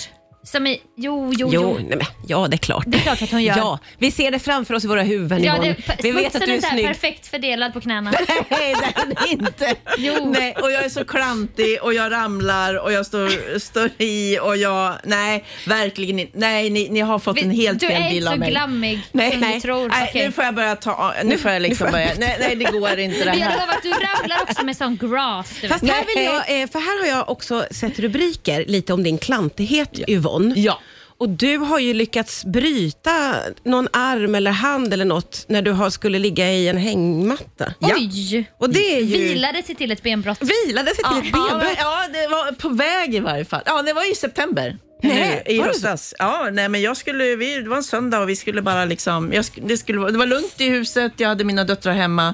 Som 0.44 0.68
i, 0.68 0.82
jo, 0.98 1.32
jo, 1.38 1.50
Jo, 1.54 1.62
jo. 1.64 1.74
nej, 1.88 1.98
men, 1.98 2.06
ja 2.28 2.48
det 2.48 2.56
är 2.56 2.58
klart. 2.58 2.84
Det 2.88 2.98
är 2.98 3.02
klart 3.02 3.22
att 3.22 3.32
hon 3.32 3.44
gör. 3.44 3.58
Ja, 3.58 3.80
vi 3.98 4.12
ser 4.12 4.32
det 4.32 4.40
framför 4.40 4.74
oss 4.74 4.84
i 4.84 4.88
våra 4.88 5.02
huvuden 5.04 5.44
Ja, 5.44 5.56
Yvonne. 5.56 5.76
det, 5.88 6.04
Vi 6.04 6.12
vet 6.12 6.36
att 6.36 6.46
du 6.46 6.52
är 6.52 6.58
är 6.58 6.62
så 6.62 6.68
här 6.68 6.74
snygg. 6.74 6.86
perfekt 6.88 7.28
fördelad 7.28 7.74
på 7.74 7.82
knäna. 7.82 8.12
Nej, 8.50 8.76
det 8.80 9.02
är 9.02 9.06
det 9.06 9.32
inte. 9.32 9.76
Jo. 9.98 10.34
Nej, 10.40 10.56
och 10.62 10.72
jag 10.72 10.86
är 10.86 10.90
så 10.90 11.06
klantig 11.06 11.78
och 11.82 11.94
jag 11.94 12.12
ramlar 12.12 12.76
och 12.84 12.92
jag 12.92 13.06
står, 13.06 13.60
står 13.60 13.90
i 13.98 14.40
och 14.40 14.58
jag... 14.58 14.96
Nej, 15.04 15.46
verkligen 15.68 16.20
inte. 16.20 16.38
Nej, 16.38 16.70
ni, 16.70 16.90
ni 16.90 17.00
har 17.00 17.20
fått 17.20 17.38
en 17.42 17.52
helt 17.52 17.80
du 17.80 17.88
fel 17.88 18.02
är 18.02 18.10
bild 18.10 18.18
inte 18.18 18.30
av 18.30 18.34
så 18.34 18.40
mig. 18.40 18.50
glammig 18.52 19.00
Nej, 19.12 19.32
som 19.32 19.40
nej. 19.40 19.54
du 19.54 19.60
tror. 19.62 19.90
nej 19.90 20.08
Okej. 20.10 20.26
nu 20.26 20.32
får 20.32 20.44
jag 20.44 20.56
börja 20.56 20.76
ta... 20.76 21.14
Nu 21.24 21.38
får 21.38 21.52
jag 21.52 21.62
liksom 21.62 21.92
börja... 21.92 22.10
Nej, 22.20 22.38
nej, 22.40 22.56
det 22.56 22.66
går 22.72 23.00
inte 23.00 23.26
det 23.26 23.32
här. 23.40 23.52
lovar 23.52 23.74
att 23.74 23.84
du 23.84 23.90
ramlar 23.90 24.42
också 24.44 24.66
med 24.66 24.78
sån 24.78 24.98
grass. 24.98 25.54
Du 25.62 25.68
Fast 25.68 25.84
här, 25.88 26.06
vill 26.16 26.24
jag, 26.26 26.62
eh, 26.62 26.68
för 26.70 26.80
här 26.80 27.00
har 27.12 27.18
jag 27.18 27.30
också 27.30 27.66
sett 27.72 28.00
rubriker 28.00 28.66
lite 28.68 28.94
om 28.94 29.04
din 29.04 29.18
klantighet 29.18 30.00
Yvonne. 30.10 30.31
Ja. 30.56 30.80
Och 31.18 31.30
du 31.30 31.58
har 31.58 31.80
ju 31.80 31.94
lyckats 31.94 32.46
bryta 32.46 33.36
någon 33.64 33.88
arm 33.94 34.36
eller 34.36 34.52
hand 34.52 34.94
eller 34.94 35.06
något 35.06 35.46
när 35.48 35.62
du 35.62 35.72
har, 35.72 35.90
skulle 35.90 36.20
ligga 36.20 36.52
i 36.52 36.68
en 36.68 36.78
hängmatta. 36.78 37.74
Oj! 37.80 38.52
Och 38.58 38.70
det 38.70 38.98
är 38.98 39.02
ju... 39.02 39.18
Vilade 39.18 39.64
sig 39.64 39.76
till 39.76 39.92
ett 39.92 40.04
benbrott. 40.04 40.40
Vilade 40.42 40.96
sig 40.96 41.04
till 41.04 41.28
ett 41.28 41.34
benbrott. 41.34 41.76
ja, 41.78 42.08
det 42.14 42.28
var 42.28 42.52
på 42.52 42.70
väg 42.70 43.16
i 43.16 43.20
varje 43.20 43.46
fall. 43.46 43.62
Ja, 43.66 43.82
det 43.82 43.94
var 43.94 44.12
i 44.12 44.16
september. 44.16 44.78
Nej, 45.02 45.44
nu, 45.46 45.52
I 45.54 45.62
höstas. 45.62 46.14
Ja, 46.20 46.50
nej, 46.52 46.70
men 46.70 46.82
jag 46.82 46.98
skulle, 46.98 47.36
vi, 47.36 47.62
det 47.62 47.70
var 47.70 47.78
en 47.78 47.84
söndag 47.84 48.20
och 48.20 48.30
vi 48.30 48.36
skulle 48.36 48.62
bara 48.62 48.86
liksom, 48.86 49.34
jag, 49.34 49.46
det, 49.56 49.78
skulle, 49.78 50.12
det 50.12 50.18
var 50.18 50.26
lugnt 50.26 50.62
i 50.62 50.70
huset, 50.70 51.12
jag 51.18 51.30
hade 51.30 51.44
mina 51.44 51.64
döttrar 51.64 51.94
hemma 51.94 52.34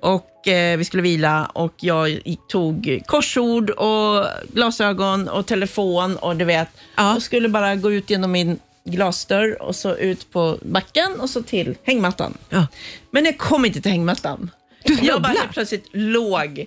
och 0.00 0.48
eh, 0.48 0.78
vi 0.78 0.84
skulle 0.84 1.02
vila 1.02 1.44
och 1.46 1.74
jag 1.76 2.20
tog 2.48 3.00
korsord 3.06 3.70
och 3.70 4.26
glasögon 4.52 5.28
och 5.28 5.46
telefon 5.46 6.16
och 6.16 6.36
du 6.36 6.44
vet, 6.44 6.68
Ja. 6.96 7.16
och 7.16 7.22
skulle 7.22 7.48
bara 7.48 7.74
gå 7.76 7.92
ut 7.92 8.10
genom 8.10 8.32
min 8.32 8.58
glasdörr 8.84 9.62
och 9.62 9.76
så 9.76 9.96
ut 9.96 10.30
på 10.32 10.58
backen 10.62 11.20
och 11.20 11.30
så 11.30 11.42
till 11.42 11.76
hängmattan. 11.84 12.34
Ja. 12.48 12.66
Men 13.10 13.24
jag 13.24 13.38
kom 13.38 13.64
inte 13.64 13.80
till 13.80 13.90
hängmattan. 13.90 14.50
Du 14.84 14.94
jag 15.02 15.22
bara 15.22 15.34
plötsligt 15.52 15.88
låg 15.92 16.66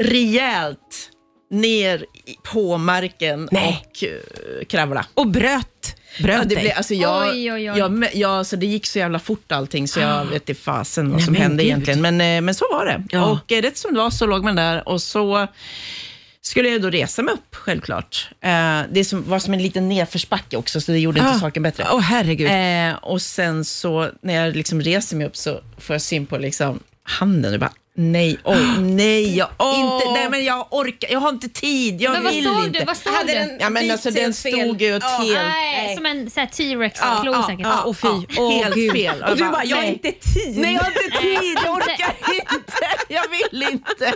rejält 0.00 1.10
ner 1.50 2.06
på 2.42 2.78
marken 2.78 3.48
Nej. 3.52 3.84
och 3.90 4.02
uh, 4.02 4.64
kravla. 4.64 5.06
Och 5.14 5.26
bröt, 5.28 5.96
bröt 6.22 6.36
Ja, 6.36 6.44
det, 6.44 6.54
dig. 6.54 6.64
blev, 6.64 6.72
alltså 6.76 6.94
jag, 6.94 7.28
Oj, 7.28 7.52
oj, 7.52 7.70
oj. 7.70 7.78
Jag, 7.78 8.08
ja, 8.14 8.44
så 8.44 8.56
det 8.56 8.66
gick 8.66 8.86
så 8.86 8.98
jävla 8.98 9.18
fort 9.18 9.52
allting 9.52 9.88
så 9.88 10.00
jag 10.00 10.24
vet 10.24 10.48
inte 10.48 10.62
fasen 10.62 11.06
vad 11.10 11.16
Nej, 11.16 11.24
som 11.24 11.32
men 11.32 11.42
hände 11.42 11.62
gud. 11.62 11.70
egentligen. 11.70 12.00
Men, 12.02 12.20
eh, 12.20 12.40
men 12.40 12.54
så 12.54 12.64
var 12.72 12.86
det. 12.86 13.02
Ja. 13.10 13.24
Och 13.24 13.52
eh, 13.52 13.62
rätt 13.62 13.76
som 13.78 13.94
det 13.94 14.00
var 14.00 14.10
så 14.10 14.26
låg 14.26 14.44
man 14.44 14.56
där 14.56 14.88
och 14.88 15.02
så 15.02 15.46
skulle 16.40 16.68
jag 16.68 16.82
då 16.82 16.90
resa 16.90 17.22
mig 17.22 17.34
upp, 17.34 17.54
självklart. 17.54 18.28
Eh, 18.40 18.80
det 18.92 19.04
som, 19.04 19.28
var 19.28 19.38
som 19.38 19.54
en 19.54 19.62
liten 19.62 19.88
nedförsbacke 19.88 20.56
också, 20.56 20.80
så 20.80 20.92
det 20.92 20.98
gjorde 20.98 21.20
inte 21.20 21.30
Ah. 21.32 21.38
saken 21.38 21.62
bättre. 21.62 21.86
Åh 21.92 22.00
herregud. 22.00 22.50
Eh, 22.50 22.94
och 23.04 23.22
sen 23.22 23.64
så 23.64 24.10
när 24.22 24.34
jag 24.34 24.56
liksom 24.56 24.80
reser 24.80 25.16
mig 25.16 25.26
upp 25.26 25.36
så 25.36 25.60
får 25.78 25.94
jag 25.94 26.02
syn 26.02 26.26
på 26.26 26.38
liksom 26.38 26.80
handen 27.02 27.54
och 27.54 27.60
bara 27.60 27.72
Nej, 27.96 28.38
oj, 28.44 28.78
nej, 28.80 29.36
jag, 29.36 29.48
inte, 29.74 30.12
nej 30.12 30.28
men 30.30 30.44
jag 30.44 30.66
orkar, 30.70 31.12
jag 31.12 31.20
har 31.20 31.28
inte 31.28 31.48
tid, 31.48 32.00
jag 32.02 32.12
Men 32.12 32.24
vad 32.24 32.32
vill 32.34 32.44
såg 32.44 32.64
inte. 32.64 32.78
du? 32.78 32.84
Vad 32.84 32.96
såg 32.96 33.12
Hade 33.12 33.32
du? 33.32 33.38
den- 33.38 33.56
Ja 33.60 33.70
men 33.70 33.90
alltså 33.90 34.10
den 34.10 34.34
stod 34.34 34.82
ju 34.82 34.96
åt 34.96 35.02
Ja. 35.02 35.08
helt... 35.22 35.38
Nej, 35.48 35.96
som 35.96 36.06
en 36.06 36.30
T-rex-klo 36.30 37.32
ja, 37.32 37.46
säkert. 37.48 37.66
Ja, 37.66 37.82
och 37.82 37.96
fy. 37.98 38.08
Åh, 38.38 38.52
helt 38.52 38.74
Gud. 38.74 38.92
fel. 38.92 39.22
Och 39.30 39.36
du 39.36 39.44
bara, 39.44 39.64
jag 39.64 39.76
har 39.76 39.84
inte 39.84 40.12
tid. 40.12 40.58
Nej, 40.58 40.74
jag 40.74 40.80
har 40.82 40.90
inte 40.90 41.18
tid, 41.22 41.58
jag 41.64 41.74
orkar 41.74 42.14
inte, 42.54 42.72
jag 43.08 43.24
vill 43.30 43.62
inte. 43.72 44.14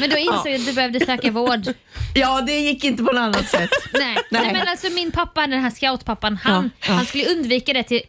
Men 0.00 0.10
då 0.10 0.16
insåg 0.16 0.44
du 0.44 0.54
att 0.54 0.66
du 0.66 0.72
behövde 0.72 1.06
söka 1.06 1.30
vård. 1.30 1.60
Ja, 2.14 2.40
det 2.40 2.52
gick 2.60 2.84
inte 2.84 3.02
på 3.02 3.12
något 3.12 3.20
annat 3.20 3.48
sätt. 3.48 3.70
Nej. 3.92 4.16
Nej. 4.30 4.52
Men 4.52 4.68
alltså 4.68 4.88
min 4.90 5.12
pappa, 5.12 5.40
den 5.46 5.60
här 5.60 5.70
scoutpappan, 5.70 6.36
han, 6.42 6.70
han 6.80 7.06
skulle 7.06 7.26
undvika 7.26 7.72
det 7.72 7.82
till 7.82 8.00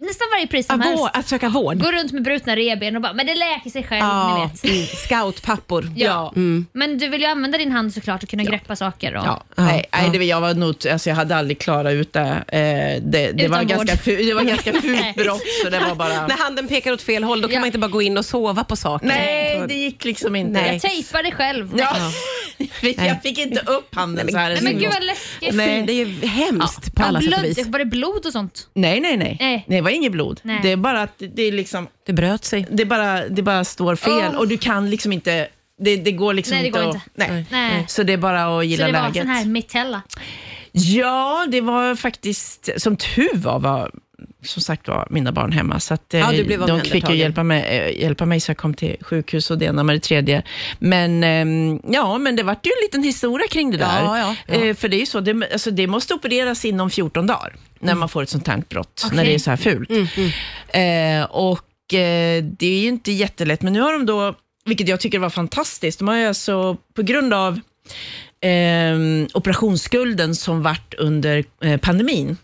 nästan 0.00 0.26
varje 0.34 0.46
pris 0.46 0.66
som 0.66 0.80
Att, 0.80 0.86
helst. 0.86 0.98
gå, 1.02 1.06
att 1.12 1.28
söka 1.28 1.48
vård. 1.48 1.82
Gå 1.82 1.92
runt 1.92 2.12
med 2.12 2.22
brutna 2.22 2.56
revben 2.56 2.96
och 2.96 3.02
bara, 3.02 3.12
men 3.12 3.26
det 3.26 3.34
läker 3.34 3.70
sig 3.70 3.82
själv, 3.82 4.02
ni 4.02 4.08
Ja, 4.08 4.50
vet. 4.52 4.64
mm, 4.64 4.86
scoutpappor. 4.86 5.92
Ja. 5.96 6.32
Mm. 6.36 6.66
Men 6.72 6.98
du 6.98 7.08
vill 7.08 7.20
ju 7.20 7.26
använda 7.26 7.58
din 7.58 7.72
hand 7.72 7.94
såklart 7.94 8.22
och 8.22 8.28
kunna 8.28 8.44
greppa 8.44 8.76
saker. 8.76 9.16
Och, 9.16 9.24
Ja, 9.26 9.42
Ja, 9.56 9.62
nej, 9.64 9.84
nej, 9.92 10.02
ja. 10.04 10.08
det, 10.12 10.18
var- 10.18 10.24
jag 10.24 10.40
var 10.40 10.54
nog, 10.54 10.88
alltså 10.88 11.08
jag 11.08 11.16
hade 11.16 11.36
aldrig 11.36 11.58
klarat 11.58 11.92
ut 11.92 12.12
det. 12.12 12.20
Eh, 12.48 13.02
det, 13.02 13.02
det, 13.02 13.30
Utan 13.30 13.50
var 13.50 13.58
vård. 13.58 13.68
ganska 13.68 13.96
ful, 13.96 14.26
det 14.26 14.34
var 14.34 14.42
ganska 14.42 14.72
fult 14.80 15.14
brott, 15.16 15.42
så 15.64 15.70
det 15.70 15.78
var 15.80 15.94
bara... 15.94 16.26
När 16.26 16.36
handen 16.44 16.68
pekar 16.68 16.92
åt 16.92 17.02
fel 17.02 17.24
håll, 17.24 17.40
då 17.40 17.48
kan 17.48 17.54
Ja. 17.54 17.60
man 17.60 17.66
inte 17.66 17.78
bara 17.78 17.90
gå 17.90 18.02
in 18.02 18.18
och 18.18 18.24
sova 18.24 18.64
på 18.64 18.76
saker. 18.76 19.06
Nej, 19.06 19.64
det 19.68 19.74
gick 19.74 20.04
liksom 20.04 20.36
inte. 20.36 20.52
Nej. 20.60 20.72
Jag 20.72 20.82
tejpade 20.82 21.30
själv. 21.32 21.74
Ja. 21.78 21.96
Jag 22.96 23.22
fick 23.22 23.38
inte 23.38 23.60
upp 23.60 23.94
handen 23.94 24.28
så 24.32 24.38
här. 24.38 24.50
Nej, 24.50 24.62
men 24.62 24.78
gud 24.78 24.90
vad 24.92 25.04
läskigt. 25.04 25.54
Nej, 25.54 25.82
det 25.86 25.92
är 25.92 26.06
ju 26.06 26.26
hemskt 26.26 26.94
på 26.94 27.02
Ja, 27.02 27.06
alla 27.06 27.20
sätt 27.20 27.32
och 27.34 27.40
blod, 27.40 27.56
vis. 27.56 27.66
var 27.66 27.78
det 27.78 27.84
blod 27.84 28.26
och 28.26 28.32
sånt? 28.32 28.68
nej, 28.74 29.00
nej, 29.00 29.16
nej. 29.16 29.36
Nej. 29.40 29.64
Nej, 29.68 29.78
det 29.78 29.82
var 29.82 29.89
inget 29.90 30.12
blod. 30.12 30.40
Nej. 30.42 30.60
Det 30.62 30.72
är 30.72 30.76
bara 30.76 31.02
att 31.02 31.22
det- 31.34 31.42
är 31.42 31.52
liksom, 31.52 31.86
Det 32.06 32.12
bröt 32.12 32.44
sig. 32.44 32.66
det 32.70 32.84
bara, 32.84 33.28
det 33.28 33.42
bara 33.42 33.64
står 33.64 33.96
fel 33.96 34.30
Åh. 34.32 34.38
och 34.38 34.48
du 34.48 34.58
kan 34.58 34.90
liksom 34.90 35.12
inte, 35.12 35.48
det, 35.80 35.96
det 35.96 36.12
går 36.12 36.34
liksom 36.34 36.54
Nej, 36.54 36.62
det 36.62 36.66
inte 36.66 36.80
går 36.80 36.88
att, 36.88 36.94
inte. 36.94 37.06
Nej. 37.14 37.44
Nej. 37.50 37.84
Så 37.88 38.02
det 38.02 38.12
är 38.12 38.16
bara 38.16 38.44
att 38.44 38.60
Så 38.60 38.62
gilla 38.62 38.86
det 38.86 38.92
var 38.92 39.00
läget. 39.00 39.16
sån 39.22 39.28
här 39.30 39.44
mitella. 39.44 40.02
Ja, 40.72 41.46
det 41.50 41.60
var 41.60 41.94
faktiskt, 41.94 42.68
som 42.76 42.96
tur 42.96 43.30
var, 43.36 43.58
var 43.58 43.90
som 44.42 44.62
sagt 44.62 44.88
var 44.88 45.06
mina 45.10 45.32
barn 45.32 45.52
hemma. 45.52 45.80
Så 45.80 45.94
att, 45.94 46.14
eh, 46.14 46.20
Ja, 46.20 46.44
blev 46.44 46.66
de 46.66 46.80
fick 46.80 47.08
ju 47.08 47.16
hjälpa 47.16 47.42
mig, 47.42 47.62
eh, 47.62 48.02
hjälpa 48.02 48.26
mig 48.26 48.40
så 48.40 48.50
jag 48.50 48.56
kom 48.56 48.74
till 48.74 48.96
sjukhus 49.00 49.50
och 49.50 49.58
det 49.58 49.64
ena 49.64 49.82
med 49.82 49.96
det 49.96 50.00
tredje. 50.00 50.42
Men 50.78 51.24
ehm, 51.24 51.80
ja, 51.88 52.18
men 52.18 52.36
det 52.36 52.42
vart 52.42 52.66
ju 52.66 52.70
en 52.70 52.82
liten 52.82 53.02
historia 53.02 53.46
kring 53.48 53.70
det 53.70 53.76
där. 53.76 54.02
Ja, 54.02 54.36
ja. 54.46 54.54
Eh, 54.54 54.74
för 54.74 54.88
det 54.88 54.96
är 54.96 55.00
ju 55.00 55.06
så, 55.06 55.20
det, 55.20 55.48
alltså, 55.52 55.70
det 55.70 55.86
måste 55.86 56.14
opereras 56.14 56.64
inom 56.64 56.90
14 56.90 57.26
dagar 57.26 57.56
när 57.80 57.94
man 57.94 58.08
får 58.08 58.22
ett 58.22 58.28
sånt 58.28 58.48
här 58.48 58.62
brott, 58.68 59.02
Okej. 59.04 59.16
när 59.16 59.24
det 59.24 59.34
är 59.34 59.38
så 59.38 59.50
här 59.50 59.56
fult. 59.56 59.90
Eh, 60.68 61.24
och 61.30 61.94
eh, 61.94 62.44
det 62.44 62.66
är 62.66 62.80
ju 62.80 62.88
inte 62.88 63.12
jättelätt, 63.12 63.62
men 63.62 63.72
nu 63.72 63.80
har 63.80 63.92
de 63.92 64.06
då, 64.06 64.34
vilket 64.64 64.88
jag 64.88 65.00
tycker 65.00 65.18
var 65.18 65.30
fantastiskt, 65.30 65.98
de 65.98 66.08
har 66.08 66.16
ju 66.16 66.26
alltså 66.26 66.76
på 66.94 67.02
grund 67.02 67.34
av 67.34 67.60
eh, 68.40 69.26
operationsskulden 69.34 70.34
som 70.34 70.62
vart 70.62 70.94
under 70.98 71.44
eh, 71.62 71.80
pandemin, 71.80 72.36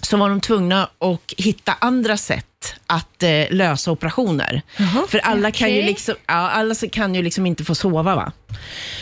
så 0.00 0.16
var 0.16 0.28
de 0.28 0.40
tvungna 0.40 0.82
att 0.82 1.32
hitta 1.36 1.74
andra 1.80 2.16
sätt 2.16 2.74
att 2.86 3.22
eh, 3.22 3.44
lösa 3.50 3.90
operationer. 3.90 4.62
För 5.08 5.18
alla, 5.18 5.50
kan 5.50 5.74
ju 5.74 5.82
liksom, 5.82 6.14
ja, 6.26 6.34
alla 6.34 6.74
kan 6.74 7.14
ju 7.14 7.22
liksom 7.22 7.46
inte 7.46 7.64
få 7.64 7.74
sova. 7.74 8.14
Va? 8.14 8.32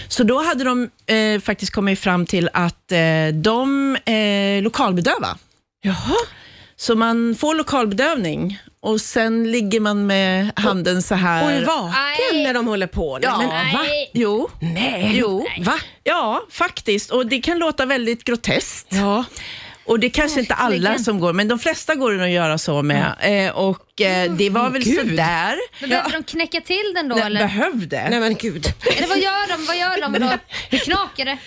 Så 0.08 0.22
då 0.22 0.42
hade 0.42 0.64
de 0.64 0.90
eh, 1.06 1.40
faktiskt 1.40 1.72
kommit 1.72 2.00
fram 2.00 2.26
till 2.26 2.50
att 2.52 2.92
eh, 2.92 3.28
de 3.34 3.96
eh, 3.96 4.62
lokalbedöva. 4.62 5.38
Jaha. 5.82 6.16
Så 6.76 6.94
man 6.94 7.36
får 7.38 7.54
lokalbedövning 7.54 8.58
och 8.80 9.00
sen 9.00 9.50
ligger 9.50 9.80
man 9.80 10.06
med 10.06 10.50
handen 10.56 11.02
så 11.02 11.14
här. 11.14 11.44
Och 11.44 11.50
är 11.50 11.64
vaken 11.64 11.92
Nej. 12.32 12.44
när 12.44 12.54
de 12.54 12.66
håller 12.66 12.86
på. 12.86 13.18
Ja. 13.22 13.38
Men, 13.38 13.48
Nej. 13.48 13.72
va? 13.72 13.84
Jo. 14.12 14.50
Nej. 14.60 15.12
Jo. 15.14 15.46
Va? 15.60 15.78
Ja, 16.04 16.42
faktiskt. 16.50 17.10
Och 17.10 17.26
det 17.26 17.40
kan 17.40 17.58
låta 17.58 17.86
väldigt 17.86 18.24
groteskt. 18.24 18.86
Ja. 18.90 19.24
Och 19.88 20.00
det 20.00 20.10
kanske 20.10 20.40
inte 20.40 20.54
alla 20.54 20.98
som 20.98 21.20
går, 21.20 21.32
men 21.32 21.48
de 21.48 21.58
flesta 21.58 21.94
går 21.94 22.12
det 22.12 22.24
att 22.24 22.30
göra 22.30 22.58
så 22.58 22.82
med. 22.82 23.14
Eh, 23.20 23.56
och 23.56 24.00
eh, 24.00 24.32
det 24.32 24.50
var 24.50 24.70
väl 24.70 24.82
Gud. 24.84 24.96
sådär. 25.08 25.56
Men 25.80 25.90
behöver 25.90 26.10
de 26.12 26.22
knäcka 26.22 26.60
till 26.60 26.92
den 26.94 27.08
då 27.08 27.14
Nej, 27.16 27.24
eller? 27.24 27.40
behövde. 27.40 28.08
Nej 28.10 28.20
men 28.20 28.34
gud. 28.34 28.66
Eller 28.96 29.08
vad 29.08 29.18
gör 29.18 29.48
de? 29.56 29.66
Vad 29.66 29.76
gör 29.76 30.00
de 30.02 30.12
då? 30.12 30.30
Hur 30.70 30.78
knakar 30.78 31.24
det? 31.24 31.38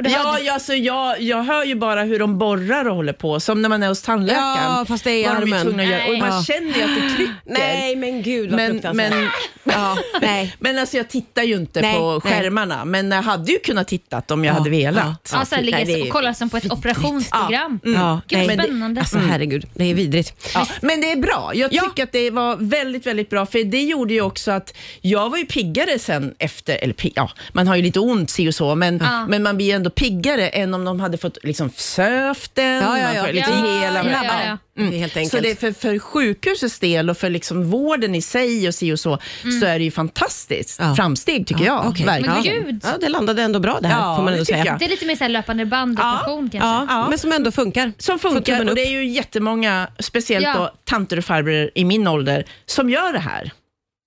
Och 0.00 0.04
det 0.04 0.10
Ja, 0.10 0.18
hade- 0.18 0.42
ja, 0.42 0.52
alltså, 0.52 0.74
jag, 0.74 1.20
jag 1.20 1.42
hör 1.42 1.64
ju 1.64 1.74
bara 1.74 2.02
hur 2.02 2.18
de 2.18 2.38
borrar 2.38 2.84
och 2.88 2.96
håller 2.96 3.12
på, 3.12 3.40
som 3.40 3.62
när 3.62 3.68
man 3.68 3.82
är 3.82 3.88
hos 3.88 4.02
tandläkaren. 4.02 4.56
Ja, 4.78 4.84
fast 4.88 5.04
det 5.04 5.10
är 5.10 5.18
i 5.18 5.22
de 5.22 5.52
armen. 5.52 5.88
göra. 5.88 6.04
Och 6.04 6.10
Nej. 6.10 6.20
man 6.20 6.28
Ja. 6.28 6.42
känner 6.42 6.74
ju 6.76 6.82
att 6.82 6.94
det 7.02 7.16
trycker. 7.16 7.34
Nej 7.46 7.96
men 7.96 8.22
gud 8.22 8.50
vad 8.50 8.56
men, 8.56 8.96
men, 8.96 9.28
ja, 9.64 9.96
Nej. 10.20 10.56
men 10.58 10.78
alltså 10.78 10.96
jag 10.96 11.08
tittar 11.08 11.42
ju 11.42 11.56
inte 11.56 11.80
Nej, 11.80 11.94
på 11.96 12.20
nej. 12.24 12.32
skärmarna, 12.32 12.84
men 12.84 13.10
jag 13.10 13.22
hade 13.22 13.52
ju 13.52 13.58
kunnat 13.58 13.88
titta 13.88 14.22
om 14.28 14.44
jag 14.44 14.52
Ja, 14.54 14.58
hade 14.58 14.70
velat. 14.70 15.30
Ja, 15.32 15.44
så 15.44 15.54
här 15.54 15.62
Nej, 15.62 15.72
det 15.72 15.84
ligger 15.84 15.98
är 15.98 16.02
och 16.06 16.12
kollar 16.12 16.32
som 16.32 16.50
på 16.50 16.56
ett 16.56 16.72
operationsprogram. 16.72 17.80
Ja, 17.84 18.20
Gud, 18.28 18.38
nej, 18.38 18.48
vad 18.48 18.58
det- 18.58 18.62
spännande. 18.64 19.00
Alltså 19.00 19.18
herregud, 19.18 19.66
det 19.74 19.84
är 19.90 19.94
vidrigt. 19.94 20.50
Ja, 20.54 20.66
men 20.82 21.00
det 21.00 21.12
är 21.12 21.16
bra. 21.16 21.50
Jag 21.54 21.72
Ja. 21.72 21.82
tycker 21.82 22.02
att 22.02 22.12
det 22.12 22.30
var 22.30 22.56
väldigt, 22.56 23.06
väldigt 23.06 23.30
bra, 23.30 23.46
för 23.46 23.64
det 23.64 23.82
gjorde 23.82 24.14
ju 24.14 24.20
också 24.20 24.50
att 24.50 24.74
jag 25.00 25.30
var 25.30 25.38
ju 25.38 25.46
piggare 25.46 25.98
sen 25.98 26.34
efter, 26.38 26.76
eller 26.82 26.94
ja, 27.14 27.30
man 27.52 27.68
har 27.68 27.76
ju 27.76 27.82
lite 27.82 28.00
ont 28.00 28.30
si 28.30 28.48
och 28.48 28.54
så, 28.54 28.74
men, 28.74 28.98
Ja. 28.98 29.26
men 29.26 29.42
man 29.42 29.56
blir 29.56 29.66
ju 29.66 29.72
ändå 29.90 29.94
piggare 29.94 30.48
än 30.48 30.74
om 30.74 30.84
de 30.84 31.00
hade 31.00 31.18
fått 31.18 31.38
liksom 31.42 31.70
sövt 31.76 32.54
den, 32.54 32.82
Ja, 32.82 32.98
ja, 32.98 33.14
ja. 33.14 33.24
får 33.24 33.32
lite 33.32 33.50
Ja, 33.50 33.56
hela... 33.56 34.10
ja, 34.10 34.58
ja, 34.76 34.84
helt 34.84 35.16
enkelt. 35.16 35.30
Så 35.30 35.40
det 35.40 35.50
är 35.50 35.54
för, 35.54 35.72
för 35.72 35.98
sjukhusets 35.98 36.78
del 36.78 37.10
och 37.10 37.16
för 37.16 37.30
liksom 37.30 37.70
vården 37.70 38.14
i 38.14 38.22
sig 38.22 38.68
och 38.68 38.74
si 38.74 38.92
och 38.92 39.00
så, 39.00 39.18
så 39.60 39.66
är 39.66 39.78
det 39.78 39.84
ju 39.84 39.90
fantastiskt 39.90 40.80
framsteg 40.96 41.46
tycker 41.46 41.64
jag. 41.64 41.86
okej. 41.86 42.06
Verkligen. 42.06 42.62
Men. 42.64 42.80
Ja, 42.84 42.90
det 43.00 43.08
landade 43.08 43.42
ändå 43.42 43.58
bra 43.60 43.78
det 43.80 43.88
här 43.88 44.16
får 44.16 44.22
man 44.22 44.32
ändå 44.32 44.44
säga. 44.44 44.64
jag. 44.64 44.78
Det 44.78 44.84
är 44.84 44.88
lite 44.88 45.06
mer 45.06 45.16
så 45.16 45.24
här 45.24 45.28
löpande 45.28 45.66
bandoperation 45.66 46.50
kanske. 46.50 46.68
Ja, 46.94 47.06
men 47.08 47.18
som 47.18 47.32
ändå 47.32 47.50
funkar. 47.50 47.92
Som 47.98 48.18
funkar 48.18 48.68
och 48.68 48.74
det 48.74 48.86
är 48.86 48.90
ju 48.90 49.08
jättemånga, 49.08 49.88
speciellt 49.98 50.46
då 50.56 50.70
tanter 50.84 51.16
och 51.16 51.24
farbröder 51.24 51.70
i 51.74 51.84
min 51.84 52.06
ålder, 52.08 52.44
som 52.66 52.90
gör 52.90 53.12
det 53.12 53.18
här. 53.18 53.52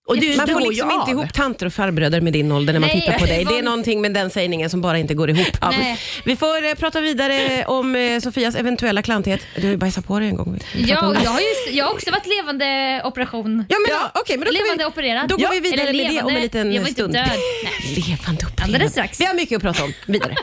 Och 0.08 0.18
det, 0.18 0.38
Man 0.38 0.48
får 0.48 0.60
liksom 0.62 0.92
inte 0.92 1.12
ihop 1.12 1.34
tanter 1.34 1.66
och 1.66 1.74
farbröder 1.74 2.22
med 2.22 2.34
din 2.34 2.52
ålder 2.52 2.74
när 2.74 2.80
man 2.80 2.89
Nej, 2.89 3.02
tittar 3.02 3.20
på 3.20 3.26
dig. 3.26 3.46
Det 3.46 3.58
är 3.60 3.63
någonting 3.63 4.02
med 4.02 4.13
den 4.13 4.30
sägningen 4.30 4.70
som 4.70 4.82
bara 4.82 4.98
inte 4.98 5.13
går 5.13 5.30
ihop. 5.30 5.48
Nej. 5.72 6.00
Vi 6.26 6.36
får 6.36 6.66
eh, 6.66 6.74
prata 6.74 7.02
vidare 7.02 7.66
om 7.66 7.96
eh, 7.96 8.20
Sofias 8.20 8.56
eventuella 8.56 9.02
klanthet. 9.02 9.42
Du 9.56 9.62
har 9.62 9.70
ju 9.70 9.78
bajsat 9.78 10.08
på 10.08 10.20
dig 10.20 10.28
en 10.28 10.36
gång. 10.36 10.60
Vi 10.76 10.88
pratar 10.88 11.08
Ja, 11.08 11.13
det. 11.13 11.24
jag 11.24 11.32
har, 11.32 11.39
ju, 11.39 11.78
jag 11.78 11.86
har 11.86 11.94
också 11.94 12.12
varit 12.12 12.26
levande 12.38 13.02
operation. 13.06 13.66
Ja, 13.70 13.78
men, 13.88 13.98
ja. 13.98 14.12
okej, 14.22 14.38
men 14.38 14.46
då, 14.46 14.52
kan 14.54 14.63
levande 14.63 14.84
vi, 14.84 14.88
opererad. 14.89 15.28
då 15.30 15.38
går 15.38 15.50
vi 15.52 15.60
vidare 15.60 15.82
Eller 15.82 15.94
med 15.94 16.06
det 16.06 16.10
levande, 16.13 16.32
om 16.32 16.36
en 16.36 16.42
liten 16.42 16.74
jag 16.74 16.82
var 16.82 16.88
inte 16.89 17.02
stund. 17.02 17.13
död. 17.13 17.24
Nej. 17.63 18.04
Levande 18.08 18.46
opererad. 18.46 18.63
Alldeles 18.63 18.92
strax. 18.92 19.20
Vi 19.22 19.26
har 19.26 19.34
mycket 19.34 19.56
att 19.56 19.62
prata 19.62 19.84
om. 19.84 19.94
Vidare. 20.08 20.36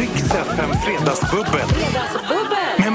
Riks 0.00 0.24
FM 0.24 0.70
Fredagsbubbel. 0.84 1.60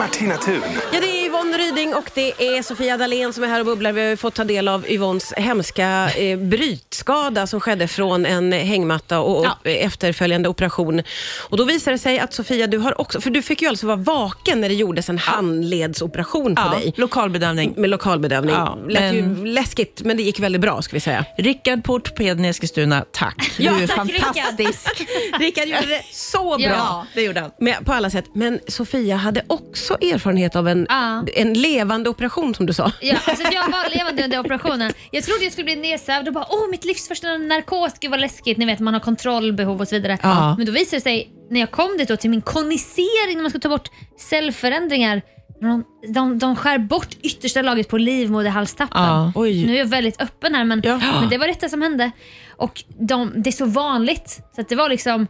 Martina 0.10 0.38
Thun. 0.38 0.62
Ja, 0.94 1.00
det 1.00 1.08
är 1.22 1.26
Yvonne 1.26 1.58
Ryding 1.58 1.94
och 1.96 2.12
det 2.14 2.30
är 2.58 2.62
Sofia 2.64 2.98
Dalén 2.98 3.34
som 3.34 3.44
är 3.44 3.48
här 3.48 3.60
och 3.60 3.66
bubblar. 3.66 3.92
Vi 3.92 4.02
har 4.02 4.10
ju 4.10 4.18
fått 4.18 4.34
ta 4.36 4.44
del 4.44 4.68
av 4.68 4.90
Yvonnes 4.90 5.34
hemska 5.38 6.10
eh, 6.18 6.38
brytskada 6.40 7.48
som 7.48 7.60
skedde 7.60 7.88
från 7.88 8.26
en 8.26 8.52
hängmatta 8.52 9.20
och 9.20 9.46
Ja. 9.46 9.58
och 9.62 9.68
efterföljande 9.68 10.50
operation. 10.50 11.02
Och 11.50 11.58
Då 11.58 11.64
visar 11.64 11.92
det 11.92 11.98
sig 11.98 12.20
att 12.20 12.34
Sofia, 12.34 12.68
du 12.68 12.78
har 12.78 13.02
också, 13.02 13.22
för 13.22 13.30
du 13.30 13.42
fick 13.42 13.62
ju 13.62 13.68
alltså 13.68 13.88
vara 13.88 13.96
vaken 13.98 14.62
när 14.62 14.70
det 14.70 14.76
gjordes 14.76 15.10
en 15.10 15.18
handledsoperation 15.18 16.56
på 16.56 16.62
Ja, 16.62 16.80
dig. 16.80 16.94
lokalbedömning. 16.98 17.74
Med 17.78 17.90
lokalbedövning. 17.90 18.56
Ja, 18.56 18.78
Lät 18.90 19.14
ju 19.14 19.22
men- 19.22 19.54
läskigt, 19.54 20.02
men 20.06 20.18
det 20.18 20.24
gick 20.24 20.40
väldigt 20.40 20.62
bra 20.62 20.82
ska 20.82 20.94
vi 20.96 21.00
säga. 21.00 21.26
Rickard 21.38 21.84
på 21.84 21.94
ortopeden 21.94 22.46
i 22.46 22.48
Eskilstuna, 22.48 23.06
tack. 23.12 23.52
Ja, 23.58 23.72
du 23.78 23.84
är 23.84 23.88
tack, 23.88 23.96
fantastisk. 23.98 25.08
Rickard 25.40 25.68
gjorde 25.68 25.88
det 25.88 26.02
så 26.12 26.44
bra. 26.58 26.60
Ja. 26.68 27.06
Det 27.14 27.22
gjorde 27.22 27.40
han. 27.40 27.52
Med, 27.60 27.86
på 27.86 27.94
alla 27.94 28.10
sätt. 28.10 28.26
Men 28.34 28.60
Sofia 28.68 29.16
hade 29.16 29.42
också 29.48 29.98
erfarenhet 30.02 30.56
av 30.56 30.68
en, 30.68 30.86
Ja. 30.90 31.24
en 31.36 31.54
levande 31.54 32.10
operation 32.10 32.56
som 32.56 32.66
du 32.66 32.74
sa. 32.74 32.92
Ja, 33.02 33.18
alltså 33.26 33.44
jag 33.54 33.70
var 33.72 33.98
levande 33.98 34.24
under 34.24 34.40
operationen. 34.40 34.94
Jag 35.12 35.24
trodde 35.24 35.44
jag 35.44 35.52
skulle 35.54 35.66
bli 35.66 35.76
nedsövd 35.76 36.28
och 36.28 36.34
bara 36.34 36.46
åh 36.50 36.70
mitt 36.72 36.86
livs 36.86 37.08
första 37.08 37.38
narkos, 37.38 37.94
gud 38.00 38.12
vad 38.12 38.20
läskigt. 38.20 38.58
Ni 38.58 38.66
vet 38.66 38.80
man 38.80 38.94
har 38.94 39.02
kontrollbehov 39.02 39.82
och 39.82 39.88
så 39.88 39.96
vidare. 39.96 40.18
Ja. 40.24 40.56
Men 40.58 40.66
då 40.66 40.72
visade 40.72 40.98
det 40.98 41.02
sig 41.02 41.30
när 41.50 41.60
jag 41.60 41.72
kom 41.72 41.98
dit 41.98 42.08
då 42.08 42.18
till 42.18 42.30
min 42.30 42.42
konisering 42.42 43.36
när 43.36 43.42
man 43.42 43.50
ska 43.50 43.60
ta 43.60 43.70
bort 43.70 43.90
cellförändringar. 44.44 45.22
De, 45.62 45.84
de, 46.14 46.40
de 46.40 46.56
skär 46.56 46.78
bort 46.78 47.08
yttersta 47.24 47.62
lagret 47.62 47.88
på 47.90 47.98
livmoderhalstappen. 47.98 49.02
Ja. 49.04 49.32
Oj. 49.36 49.66
Nu 49.66 49.74
är 49.74 49.78
jag 49.78 49.86
väldigt 49.86 50.22
öppen 50.22 50.56
här 50.56 50.64
men, 50.64 50.82
Ja. 50.84 50.98
men 50.98 51.30
det 51.30 51.38
var 51.38 51.48
detta 51.48 51.70
som 51.70 51.82
hände. 51.82 52.12
Och 52.58 52.84
de, 53.00 53.34
det 53.36 53.50
är 53.50 53.52
så 53.52 53.66
vanligt 53.66 54.40
så 54.56 54.62
att 54.62 54.70
det 54.70 54.76
var 54.76 54.90
liksom 54.90 55.28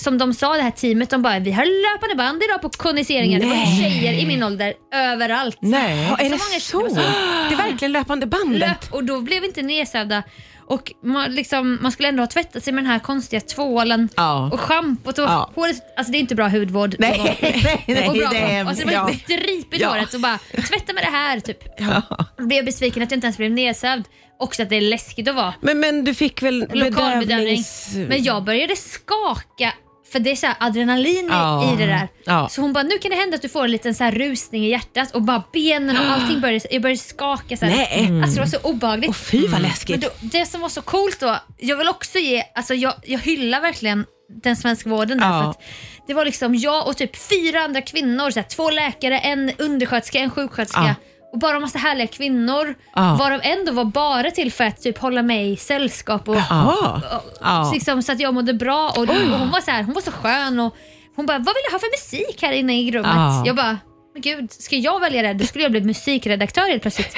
som 0.00 0.18
de 0.18 0.34
sa 0.34 0.56
det 0.56 0.62
här 0.62 0.70
teamet, 0.70 1.10
de 1.10 1.22
bara 1.22 1.38
vi 1.38 1.52
har 1.52 1.64
löpande 1.94 2.14
band 2.14 2.42
idag 2.42 2.62
på 2.62 2.68
koniseringar. 2.70 3.40
Det 3.40 3.46
var 3.46 3.82
tjejer 3.82 4.12
i 4.12 4.26
min 4.26 4.42
ålder 4.42 4.74
överallt. 4.94 5.56
Nej. 5.60 6.06
Ja, 6.10 6.16
är 6.16 6.30
det 6.30 6.38
så? 6.60 6.82
det 6.82 6.90
så. 6.90 6.96
Det 7.48 7.54
är 7.54 7.56
verkligen 7.56 7.92
löpande 7.92 8.26
bandet. 8.26 8.60
löp 8.60 8.92
och 8.94 9.04
då 9.04 9.20
blev 9.20 9.40
vi 9.40 9.46
inte 9.46 9.62
nedsövda. 9.62 10.22
Och 10.66 10.92
man, 11.02 11.34
liksom, 11.34 11.78
man 11.82 11.92
skulle 11.92 12.08
ändå 12.08 12.22
ha 12.22 12.26
tvättat 12.26 12.64
sig 12.64 12.72
med 12.72 12.84
den 12.84 12.90
här 12.90 12.98
konstiga 12.98 13.40
tvålen 13.40 14.08
Ja. 14.16 14.50
och 14.52 14.60
schampot. 14.60 15.18
Och 15.18 15.24
Ja. 15.24 15.50
håret, 15.54 15.76
alltså 15.96 16.12
det 16.12 16.18
är 16.18 16.20
inte 16.20 16.34
bra 16.34 16.48
hudvård. 16.48 16.96
Nej, 16.98 17.38
nej, 17.64 17.84
nej, 17.88 18.08
och 18.08 18.14
bra 18.16 18.28
det 18.32 18.38
är- 18.38 18.70
och 18.70 18.76
så 18.76 18.84
var 18.84 18.92
ja. 18.92 19.10
det 19.12 19.18
stripigt 19.18 19.82
Ja. 19.82 19.88
håret 19.88 20.10
så 20.10 20.18
bara 20.18 20.38
tvätta 20.68 20.92
med 20.92 21.02
det 21.02 21.10
här 21.10 21.40
typ. 21.40 21.58
Ja. 21.78 22.02
Då 22.38 22.46
blev 22.46 22.56
jag 22.56 22.64
besviken 22.64 23.02
att 23.02 23.10
jag 23.10 23.16
inte 23.16 23.26
ens 23.26 23.36
blev 23.36 23.50
nedsövd. 23.50 24.04
Också 24.38 24.62
att 24.62 24.68
det 24.70 24.76
är 24.76 24.80
läskigt 24.80 25.28
att 25.28 25.34
vara. 25.34 25.54
Men, 25.60 25.80
men 25.80 26.04
du 26.04 26.14
fick 26.14 26.42
väl 26.42 26.66
bedövnings... 26.68 27.88
Men 28.08 28.22
jag 28.22 28.44
började 28.44 28.76
skaka 28.76 29.72
för 30.14 30.20
det 30.20 30.30
är 30.30 30.36
så 30.36 30.46
här 30.46 30.56
adrenalin 30.60 31.24
i- 31.24 31.28
Ja. 31.30 31.72
i 31.72 31.76
det 31.76 31.86
där. 31.86 32.08
Ja. 32.24 32.48
Så 32.48 32.60
hon 32.60 32.72
bara, 32.72 32.82
nu 32.84 32.98
kan 32.98 33.10
det 33.10 33.16
hända 33.16 33.34
att 33.34 33.42
du 33.42 33.48
får 33.48 33.64
en 33.64 33.70
liten 33.70 33.94
så 33.94 34.04
här 34.04 34.12
rusning 34.12 34.64
i 34.64 34.70
hjärtat 34.70 35.10
och 35.14 35.22
bara 35.22 35.42
benen 35.52 35.96
och 35.96 36.04
allting 36.04 36.40
började, 36.40 36.66
jag 36.70 36.82
började 36.82 36.98
skaka. 37.00 37.56
Så 37.56 37.64
här. 37.66 37.76
Nej. 37.76 38.20
Alltså 38.22 38.34
det 38.34 38.40
var 38.40 38.46
så 38.46 38.68
obehagligt. 38.68 39.08
Åh 39.10 39.14
fy 39.14 39.40
vad 39.42 39.50
Men 39.50 39.62
läskigt. 39.62 40.02
då, 40.02 40.08
det 40.20 40.46
som 40.46 40.60
var 40.60 40.68
så 40.68 40.82
coolt 40.82 41.20
då, 41.20 41.36
jag 41.58 41.76
vill 41.76 41.88
också 41.88 42.18
ge, 42.18 42.42
alltså 42.54 42.74
jag, 42.74 42.94
jag 43.04 43.18
hyllar 43.18 43.60
verkligen 43.60 44.06
den 44.42 44.56
svenska 44.56 44.90
vården 44.90 45.18
där. 45.18 45.26
Ja. 45.28 45.42
För 45.42 45.50
att 45.50 45.62
det 46.06 46.14
var 46.14 46.24
liksom 46.24 46.54
jag 46.54 46.86
och 46.88 46.96
typ 46.96 47.16
fyra 47.16 47.60
andra 47.60 47.80
kvinnor, 47.80 48.30
så 48.30 48.40
här, 48.40 48.46
två 48.48 48.70
läkare, 48.70 49.18
en 49.18 49.52
undersköterska, 49.58 50.18
en 50.18 50.30
sjuksköterska. 50.30 50.80
Ja. 50.86 50.94
Och 51.34 51.40
bara 51.40 51.60
massa 51.60 51.78
härliga 51.78 52.06
kvinnor, 52.06 52.74
Ja. 52.94 53.16
varav 53.18 53.40
en 53.42 53.64
då 53.64 53.72
var 53.72 53.84
bara 53.84 54.30
till 54.30 54.52
för 54.52 54.64
att 54.64 54.82
typ 54.82 54.98
hålla 54.98 55.22
mig 55.22 55.52
i 55.52 55.56
sällskap. 55.56 56.28
Och, 56.28 56.36
Jaha. 56.36 57.00
Ja. 57.40 57.64
så 57.64 57.72
liksom, 57.74 58.02
så 58.02 58.12
att 58.12 58.20
jag 58.20 58.34
mådde 58.34 58.54
bra 58.54 58.88
och, 58.96 59.02
och 59.02 59.38
hon 59.38 59.50
var 59.50 59.60
så 59.60 59.70
här, 59.70 59.82
hon 59.82 59.94
var 59.94 60.00
så 60.02 60.10
skön 60.12 60.60
och 60.60 60.76
hon 61.16 61.26
bara, 61.26 61.38
vad 61.38 61.46
vill 61.46 61.62
du 61.68 61.74
ha 61.74 61.78
för 61.78 61.90
musik 62.18 62.42
här 62.42 62.52
inne 62.52 62.80
i 62.80 62.92
rummet? 62.92 63.12
Ja. 63.14 63.42
Jag 63.46 63.56
bara, 63.56 63.78
men 64.14 64.22
gud, 64.22 64.52
ska 64.52 64.76
jag 64.76 65.00
välja 65.00 65.22
det? 65.22 65.34
Då 65.34 65.44
skulle 65.46 65.64
jag 65.64 65.70
bli 65.72 65.80
musikredaktör 65.80 66.68
helt 66.70 66.82
plötsligt. 66.82 67.16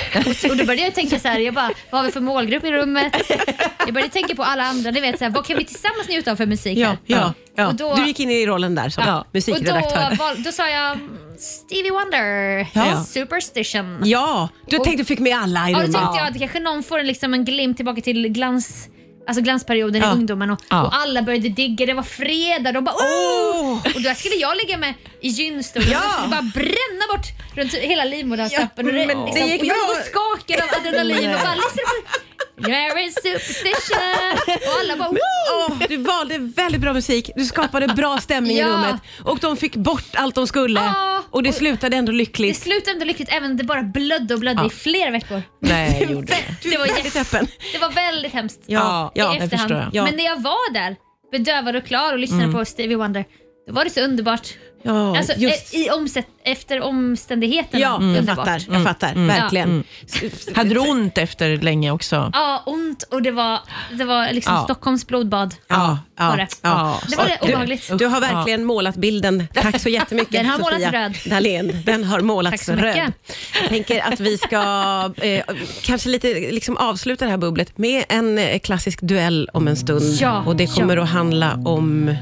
Och, 0.50 0.56
då 0.56 0.64
började 0.64 0.82
jag 0.82 0.94
tänka 0.94 1.18
så 1.18 1.28
här, 1.28 1.38
jag 1.38 1.54
bara, 1.54 1.70
vad 1.90 2.00
har 2.00 2.06
vi 2.06 2.12
för 2.12 2.20
målgrupp 2.20 2.64
i 2.64 2.70
rummet? 2.72 3.16
Jag 3.78 3.94
började 3.94 4.12
tänka 4.12 4.34
på 4.34 4.42
alla 4.42 4.62
andra, 4.64 4.90
ni 4.90 5.00
vet 5.00 5.18
så 5.18 5.24
här, 5.24 5.30
vad 5.32 5.46
kan 5.46 5.58
vi 5.58 5.64
tillsammans 5.64 6.08
njuta 6.08 6.32
av 6.32 6.36
för 6.36 6.46
musik 6.46 6.78
Ja, 6.78 6.88
här? 6.88 6.98
ja, 7.06 7.32
ja. 7.56 7.72
Då- 7.72 7.94
Du 7.94 8.06
gick 8.06 8.20
in 8.20 8.30
i 8.30 8.46
rollen 8.46 8.74
där 8.74 8.88
som 8.88 9.04
Ja. 9.06 9.24
musikredaktör. 9.32 10.10
Och 10.10 10.16
då, 10.36 10.42
då 10.44 10.52
sa 10.52 10.68
jag 10.68 10.92
mm, 10.92 11.18
Stevie 11.38 11.90
Wonder, 11.90 12.66
Ja. 12.72 13.04
Superstition. 13.04 14.00
Ja, 14.04 14.48
du 14.68 14.76
Och- 14.78 14.84
tänkte 14.84 15.02
du 15.02 15.06
fick 15.06 15.18
med 15.18 15.36
alla 15.38 15.68
i 15.68 15.72
Ja, 15.72 15.78
då 15.78 15.84
rummet. 15.84 15.96
tänkte 15.96 16.18
jag 16.18 16.28
att 16.28 16.38
kanske 16.38 16.60
någon 16.60 16.82
får 16.82 16.98
en, 16.98 17.06
liksom 17.06 17.34
en 17.34 17.44
glimt 17.44 17.76
tillbaka 17.76 18.00
till 18.00 18.28
glans, 18.28 18.88
alltså 19.26 19.42
glansperioden 19.42 20.02
i 20.02 20.06
ungdomen 20.06 20.50
och, 20.50 20.60
Ja. 20.70 20.82
och 20.86 20.94
alla 20.96 21.22
började 21.22 21.48
digga. 21.48 21.86
Det 21.86 21.92
var 21.94 22.02
fredag. 22.02 22.72
De 22.72 22.84
bara 22.84 22.94
oh! 22.94 23.72
Och 23.94 24.02
då 24.02 24.14
skulle 24.14 24.34
jag 24.34 24.56
ligga 24.56 24.76
med 24.78 24.94
i 25.20 25.28
gynstolen 25.28 25.88
Ja. 25.92 25.98
och 26.06 26.12
skulle 26.12 26.28
bara 26.30 26.42
bränna 26.54 27.04
bort 27.12 27.26
runt 27.56 27.74
hela 27.74 28.04
livmoderhalstappen. 28.04 28.86
Ja, 28.86 28.92
och 28.92 28.98
det, 28.98 29.06
men 29.06 29.18
det 29.18 29.24
liksom, 29.26 29.46
gick 29.48 29.60
och 29.60 29.66
jag 29.66 29.76
bra. 29.76 29.86
låg 29.86 29.96
och 29.96 30.04
skakade 30.06 30.62
av 30.62 30.80
adrenalin 30.80 31.30
och 31.34 31.40
bara 31.40 31.54
lyssnade 31.54 31.86
på 31.88 32.18
You're 32.58 33.08
a 33.08 33.10
superstition. 33.22 34.58
Och 34.66 34.80
alla 34.80 34.96
bara 34.96 35.08
wow! 35.08 35.18
Åh, 35.70 35.82
du 35.88 35.96
valde 35.96 36.38
väldigt 36.38 36.80
bra 36.80 36.92
musik, 36.92 37.30
du 37.36 37.44
skapade 37.44 37.86
bra 37.88 38.18
stämning 38.18 38.56
i 38.56 38.60
Ja. 38.60 38.66
rummet 38.66 38.96
och 39.24 39.38
de 39.38 39.56
fick 39.56 39.76
bort 39.76 40.04
allt 40.14 40.34
de 40.34 40.46
skulle 40.46 40.80
Ja. 40.80 41.22
och 41.30 41.42
det 41.42 41.48
Och- 41.48 41.54
slutade 41.54 41.96
ändå 41.96 42.12
Det 42.12 42.18
lyckligt. 42.18 42.56
slutade 42.62 42.90
ändå 42.90 43.04
lyckligt 43.04 43.28
även 43.32 43.50
om 43.50 43.56
det 43.56 43.64
bara 43.64 43.82
blödde 43.82 44.34
och 44.34 44.40
blödde 44.40 44.60
Ja. 44.62 44.66
i 44.66 44.70
flera 44.70 45.10
veckor. 45.10 45.42
Nej, 45.60 45.98
jag 46.00 46.10
gjorde 46.12 46.26
det. 46.26 46.44
Du 46.62 46.70
Det 46.70 46.78
var 46.78 46.86
väldigt 46.86 47.16
öppen. 47.16 47.46
Det 47.72 47.78
var 47.78 47.90
väldigt 47.90 48.32
hemskt. 48.32 48.60
Ja, 48.66 49.12
ja, 49.14 49.34
i 49.34 49.38
det 49.38 49.44
efterhand. 49.44 49.68
förstår 49.70 49.82
jag. 49.82 49.94
Ja. 49.94 50.04
Men 50.04 50.16
när 50.16 50.24
jag 50.24 50.42
var 50.42 50.72
där, 50.72 50.96
bedövad 51.32 51.76
och 51.76 51.84
klar 51.86 52.12
och 52.12 52.18
lyssnade 52.18 52.52
på 52.52 52.64
Stevie 52.64 52.96
Wonder, 52.96 53.24
då 53.68 53.72
var 53.74 53.84
det 53.84 53.90
så 53.90 54.00
underbart. 54.00 54.48
Ja, 54.82 55.16
Alltså, 55.18 55.32
just. 55.36 55.74
eh, 55.74 55.80
i 55.80 55.90
omsätt, 55.90 56.26
efter 56.44 56.80
omständigheterna. 56.80 57.80
Ja, 57.80 57.88
jag 57.88 58.02
Underbart. 58.02 58.36
fattar. 58.36 58.62
Jag 58.72 58.82
fattar. 58.84 59.14
Verkligen. 59.26 59.84
Hade 60.54 60.74
du 60.74 60.78
ont 60.80 61.18
efter 61.18 61.56
länge 61.56 61.90
också? 61.90 62.30
Ja, 62.34 62.62
ont 62.66 63.02
och 63.02 63.22
det 63.22 63.30
var, 63.30 63.60
det 63.98 64.04
var 64.04 64.32
liksom 64.32 64.54
Ja. 64.54 64.64
Stockholms 64.64 65.06
blodbad. 65.06 65.54
Ja, 65.68 65.98
ja, 66.18 66.28
Var 66.28 66.36
det. 66.36 66.46
ja. 66.62 67.00
Det 67.08 67.16
var 67.16 67.24
det 67.24 67.38
Du- 67.42 67.48
obehagligt. 67.48 67.98
Du 67.98 68.06
har 68.06 68.20
verkligen 68.20 68.64
målat 68.64 68.96
bilden. 68.96 69.48
Tack 69.54 69.80
så 69.80 69.88
jättemycket 69.88 70.32
Den 70.32 70.46
har 70.46 70.58
Sofia 70.58 70.78
målats 70.90 70.92
röd. 71.24 71.30
Dahlén. 71.32 71.82
Den 71.86 72.04
har 72.04 72.20
målats 72.20 72.52
Tack 72.52 72.64
så 72.64 72.72
mycket. 72.72 72.96
röd. 72.96 73.12
Jag 73.60 73.68
tänker 73.68 74.12
att 74.12 74.20
vi 74.20 74.38
ska 74.38 74.56
eh, 75.16 75.42
kanske 75.82 76.08
lite 76.08 76.28
liksom 76.28 76.76
avsluta 76.76 77.24
det 77.24 77.30
här 77.30 77.38
bubblet 77.38 77.78
med 77.78 78.04
en 78.08 78.38
eh, 78.38 78.58
klassisk 78.58 79.00
duell 79.02 79.48
om 79.52 79.68
en 79.68 79.76
stund. 79.76 80.16
Ja, 80.20 80.42
Och 80.46 80.56
det 80.56 80.66
kommer 80.66 80.96
ja. 80.96 81.02
att 81.02 81.08
handla 81.10 81.54
om 81.64 82.14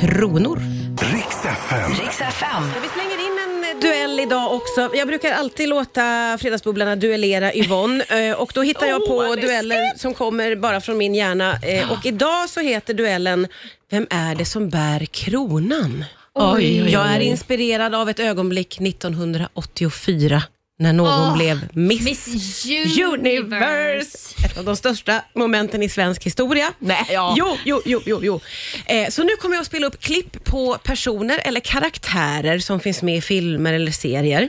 kronor. 0.00 0.62
Riks 1.00 1.44
FM. 1.44 1.90
Riks 1.92 2.20
FM. 2.20 2.62
Vi 2.82 2.88
slänger 2.88 3.18
in 3.26 3.38
en 3.74 3.80
duell 3.80 4.20
idag 4.20 4.54
också. 4.54 4.90
Jag 4.96 5.08
brukar 5.08 5.32
alltid 5.32 5.68
låta 5.68 6.38
Fredagsbubblarna 6.40 6.96
duellera 6.96 7.54
Yvonne 7.54 8.04
eh, 8.28 8.32
och 8.40 8.52
då 8.54 8.62
hittar 8.62 8.86
jag 8.86 9.06
på 9.06 9.34
dueller 9.34 9.98
som 9.98 10.14
kommer 10.14 10.56
bara 10.56 10.80
från 10.80 10.98
min 10.98 11.14
hjärna. 11.14 11.58
Eh, 11.62 11.92
Och 11.92 12.06
idag 12.06 12.48
så 12.48 12.60
heter 12.60 12.94
duellen 12.94 13.46
Vem 13.90 14.06
är 14.10 14.34
det 14.34 14.44
som 14.44 14.68
bär 14.70 15.04
kronan? 15.04 16.04
Oj, 16.34 16.52
oj, 16.56 16.82
oj. 16.82 16.90
Jag 16.92 17.06
är 17.06 17.20
inspirerad 17.20 17.94
av 17.94 18.08
ett 18.10 18.20
ögonblick 18.20 18.80
1984 18.80 20.42
när 20.80 20.92
någon 20.92 21.08
Åh, 21.30 21.36
blev 21.36 21.68
Miss, 21.72 22.04
Miss 22.04 22.66
Universe. 22.66 23.04
Universe. 23.04 24.18
Ett 24.44 24.58
av 24.58 24.64
de 24.64 24.76
största 24.76 25.22
momenten 25.34 25.82
i 25.82 25.88
svensk 25.88 26.26
historia. 26.26 26.72
Nej, 26.78 27.06
ja. 27.10 27.34
Jo, 27.38 27.56
jo, 27.64 27.82
jo, 27.84 28.00
jo. 28.06 28.20
jo. 28.22 28.40
Eh, 28.86 29.08
så 29.08 29.22
nu 29.22 29.36
kommer 29.40 29.54
jag 29.56 29.60
att 29.60 29.66
spela 29.66 29.86
upp 29.86 30.00
klipp 30.00 30.44
på 30.44 30.78
personer 30.82 31.40
eller 31.44 31.60
karaktärer 31.60 32.58
som 32.58 32.80
finns 32.80 33.02
med 33.02 33.16
i 33.16 33.20
filmer 33.20 33.72
eller 33.72 33.92
serier. 33.92 34.48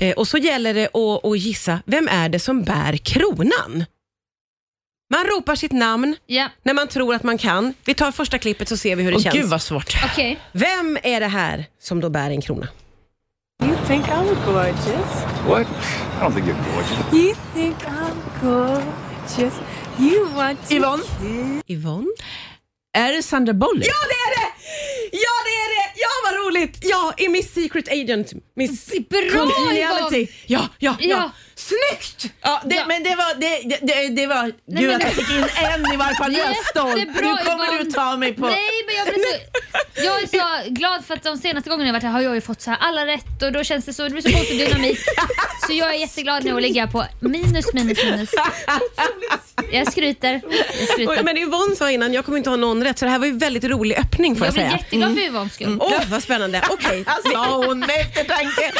Eh, 0.00 0.12
och 0.14 0.28
så 0.28 0.38
gäller 0.38 0.74
det 0.74 0.84
att, 0.86 1.24
att 1.24 1.38
gissa, 1.38 1.80
vem 1.86 2.08
är 2.08 2.28
det 2.28 2.38
som 2.38 2.62
bär 2.62 2.96
kronan? 2.96 3.84
Man 5.10 5.24
ropar 5.24 5.56
sitt 5.56 5.72
namn 5.72 6.16
Ja, 6.26 6.48
när 6.62 6.74
man 6.74 6.88
tror 6.88 7.14
att 7.14 7.22
man 7.22 7.38
kan. 7.38 7.74
Vi 7.84 7.94
tar 7.94 8.12
första 8.12 8.38
klippet 8.38 8.68
så 8.68 8.76
ser 8.76 8.96
vi 8.96 9.02
hur 9.02 9.10
det 9.10 9.16
Åh 9.16 9.22
känns. 9.22 9.34
gud 9.34 9.44
vad 9.48 9.62
svårt. 9.62 9.96
okej. 10.04 10.38
Vem 10.52 10.98
är 11.02 11.20
det 11.20 11.26
här 11.26 11.64
som 11.82 12.00
då 12.00 12.10
bär 12.10 12.30
en 12.30 12.40
krona? 12.40 12.68
Think 13.86 14.08
I'm 14.08 14.34
gorgeous? 14.46 15.12
What? 15.46 15.66
I 15.66 16.20
don't 16.20 16.32
think 16.32 16.46
you're 16.46 16.56
gorgeous. 16.72 17.12
You 17.12 17.34
think 17.52 17.76
I'm 17.86 18.16
gorgeous? 18.40 19.60
You 19.98 20.26
want 20.34 20.58
to 20.68 20.74
Yvonne, 20.76 21.02
Yvonne? 21.68 22.08
är 22.92 23.12
det 23.12 23.22
Sandra 23.22 23.54
Bullock? 23.54 23.86
Ja, 23.86 24.00
det 24.08 24.14
är 24.14 24.30
det! 24.40 24.52
Ja, 25.12 25.34
det 25.44 25.54
är 25.64 25.68
det! 25.74 25.92
Ja, 26.00 26.08
vad 26.24 26.46
roligt! 26.46 26.78
Ja, 26.82 27.14
i 27.16 27.28
Miss 27.28 27.54
Secret 27.54 27.88
Agent. 27.88 28.32
Miss 28.56 28.86
Bra, 29.10 29.20
Congeniality. 29.32 30.32
Ja, 30.46 30.68
ja, 30.78 30.96
ja. 31.00 31.08
Ja. 31.08 31.30
Snyggt! 31.68 32.34
Ja, 32.42 32.62
det, 32.64 32.74
Ja. 32.74 32.84
men 32.86 33.02
det 33.02 33.14
var, 33.14 33.34
det, 33.40 33.68
det, 33.68 33.78
det, 33.86 34.08
det 34.08 34.26
var 34.26 34.44
gud 34.44 34.54
men 34.66 34.96
att 34.96 35.02
jag 35.02 35.12
fick 35.12 35.30
in 35.30 35.44
en 35.56 35.92
i 35.94 35.96
varje 35.96 36.16
fall. 36.16 36.32
Jag 36.36 36.46
är 36.50 36.70
stolt. 36.70 36.98
Jättebra, 36.98 37.30
Nu 37.38 37.44
kommer 37.44 37.64
Yvonne. 37.64 37.84
du 37.84 37.90
ta 37.92 38.16
mig 38.16 38.34
på... 38.34 38.46
Nej, 38.46 38.58
men 38.86 38.94
jag, 38.96 39.06
blir 39.06 39.24
så, 39.24 39.38
jag 40.04 40.22
är 40.22 40.26
så 40.26 40.70
glad 40.80 41.04
för 41.04 41.14
att 41.14 41.22
de 41.22 41.38
senaste 41.38 41.70
gångerna 41.70 41.86
jag 41.88 41.92
varit 41.92 42.02
här 42.02 42.10
har 42.10 42.20
jag 42.20 42.34
ju 42.34 42.40
fått 42.40 42.60
så 42.62 42.70
här 42.70 42.78
alla 42.80 43.06
rätt 43.06 43.42
och 43.42 43.52
då 43.52 43.64
känns 43.64 43.84
det 43.84 43.92
så, 43.92 44.02
det 44.02 44.10
blir 44.10 44.22
så 44.22 44.32
konstig 44.32 44.58
dynamik. 44.58 44.98
Så 45.66 45.72
jag 45.72 45.94
är 45.94 45.98
jätteglad 45.98 46.44
nu 46.44 46.56
att 46.56 46.62
ligga 46.62 46.86
på 46.86 47.04
minus, 47.20 47.72
minus, 47.72 48.04
minus. 48.04 48.30
Jag 49.72 49.92
skryter. 49.92 50.40
Jag 50.80 50.88
skryter. 50.88 51.22
Men 51.22 51.36
Yvonne 51.38 51.76
sa 51.76 51.90
innan, 51.90 52.12
jag 52.12 52.24
kommer 52.24 52.38
inte 52.38 52.50
ha 52.50 52.56
någon 52.56 52.84
rätt, 52.84 52.98
så 52.98 53.04
det 53.04 53.10
här 53.10 53.18
var 53.18 53.26
ju 53.26 53.38
väldigt 53.38 53.64
rolig 53.64 53.96
öppning 53.98 54.36
får 54.36 54.46
Jag 54.46 54.48
jag, 54.48 54.54
blir 54.54 54.64
säga. 54.64 54.76
jätteglad 54.76 55.14
för 55.14 55.20
Yvonnes 55.22 55.54
skull. 55.54 55.78
Åh, 55.80 56.02
vad 56.10 56.22
spännande. 56.22 56.62
Okej, 56.70 57.04
Sa 57.32 57.56
hon 57.56 57.78
med 57.80 57.90
eftertanke. 58.00 58.72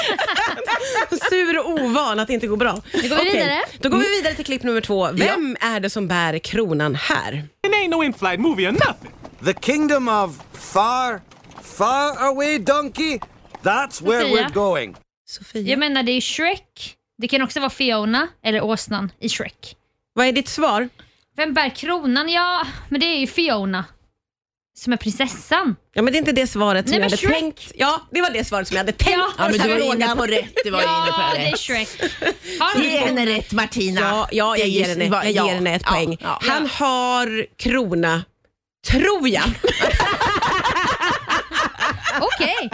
sur 1.31 1.59
och 1.59 1.70
ovan 1.70 2.20
att 2.20 2.27
det 2.29 2.35
inte 2.35 2.47
går 2.47 2.57
bra. 2.57 2.74
Går 2.75 3.25
vi 3.25 3.31
vidare. 3.31 3.61
Då 3.79 3.89
går 3.89 3.99
vi 3.99 4.17
vidare 4.17 4.35
till 4.35 4.45
klipp 4.45 4.63
nummer 4.63 4.81
två. 4.81 5.09
Vem 5.13 5.57
är 5.61 5.81
det 5.81 5.91
som 5.91 6.09
bär 6.09 6.39
kronan 6.39 6.95
här? 6.95 7.45
It 7.67 7.73
ain't 7.73 7.89
no 7.89 8.05
in-flight 8.05 8.41
movie 8.41 8.69
or 8.69 8.73
nothing. 8.73 9.11
The 9.45 9.55
kingdom 9.61 10.09
of 10.09 10.31
far, 10.53 11.21
far 11.63 12.29
away 12.29 12.59
donkey? 12.59 13.19
That's 13.63 14.03
where 14.03 14.23
Sofia. 14.23 14.49
we're 14.49 14.53
going. 14.55 14.97
Sofia? 15.27 15.63
Jag 15.63 15.79
menar 15.79 16.03
det 16.03 16.13
är 16.13 16.21
Shrek. 16.21 16.97
Det 17.19 17.29
kan 17.29 17.43
också 17.43 17.61
vara 17.61 17.71
Fiona 17.71 18.29
eller 18.43 18.65
åsnan 18.65 19.13
i 19.21 19.29
Shrek. 19.29 19.77
Vad 20.13 20.27
är 20.27 20.33
ditt 20.33 20.49
svar? 20.49 20.89
Vem 21.37 21.55
bär 21.55 21.69
kronan? 21.69 22.29
Ja, 22.29 22.67
men 22.89 23.01
det 23.01 23.07
är 23.07 23.19
ju 23.19 23.27
Fiona. 23.27 23.85
Som 24.77 24.93
är 24.93 24.97
prinsessan. 24.97 25.77
Ja, 25.95 26.03
men 26.03 26.13
det 26.13 26.17
är 26.17 26.21
inte 26.21 26.33
det 26.33 26.47
svaret 26.47 26.89
som 26.89 26.91
Nej, 26.91 26.99
jag 27.01 27.05
hade 27.05 27.17
Shrek. 27.17 27.33
tänkt. 27.33 27.73
Ja, 27.75 28.01
det 28.11 28.21
var 28.21 28.31
det 28.31 28.45
svaret 28.45 28.69
som 28.69 28.75
jag 28.75 28.81
hade 28.85 28.93
tänkt. 28.93 29.19
Ja. 29.19 29.29
Ja, 29.39 29.45
men 29.49 29.53
du 29.61 29.69
var 29.69 29.95
inne 29.95 30.17
på 30.17 30.27
rätt. 30.27 30.55
Du 30.65 30.71
var 30.71 30.79
inne 30.83 30.89
Ja, 30.89 31.29
på 31.33 31.37
det 31.39 31.47
är. 31.47 31.57
Shrek. 31.57 31.89
Har 32.61 32.83
Ge 32.83 32.99
henne 32.99 33.27
rätt 33.27 33.53
Martina. 33.53 34.01
Ja, 34.01 34.29
ja 34.33 34.57
jag, 34.57 34.69
ger 34.69 34.85
är 34.85 34.89
henne, 34.89 35.05
jag 35.05 35.31
ja, 35.33 35.47
ger 35.47 35.55
henne 35.55 35.75
ett 35.75 35.83
ja, 35.85 35.91
poäng. 35.93 36.17
ja. 36.21 36.39
Han 36.43 36.67
har 36.67 37.47
krona, 37.57 38.25
tror 38.89 39.29
jag. 39.29 39.45
Okej. 42.20 42.70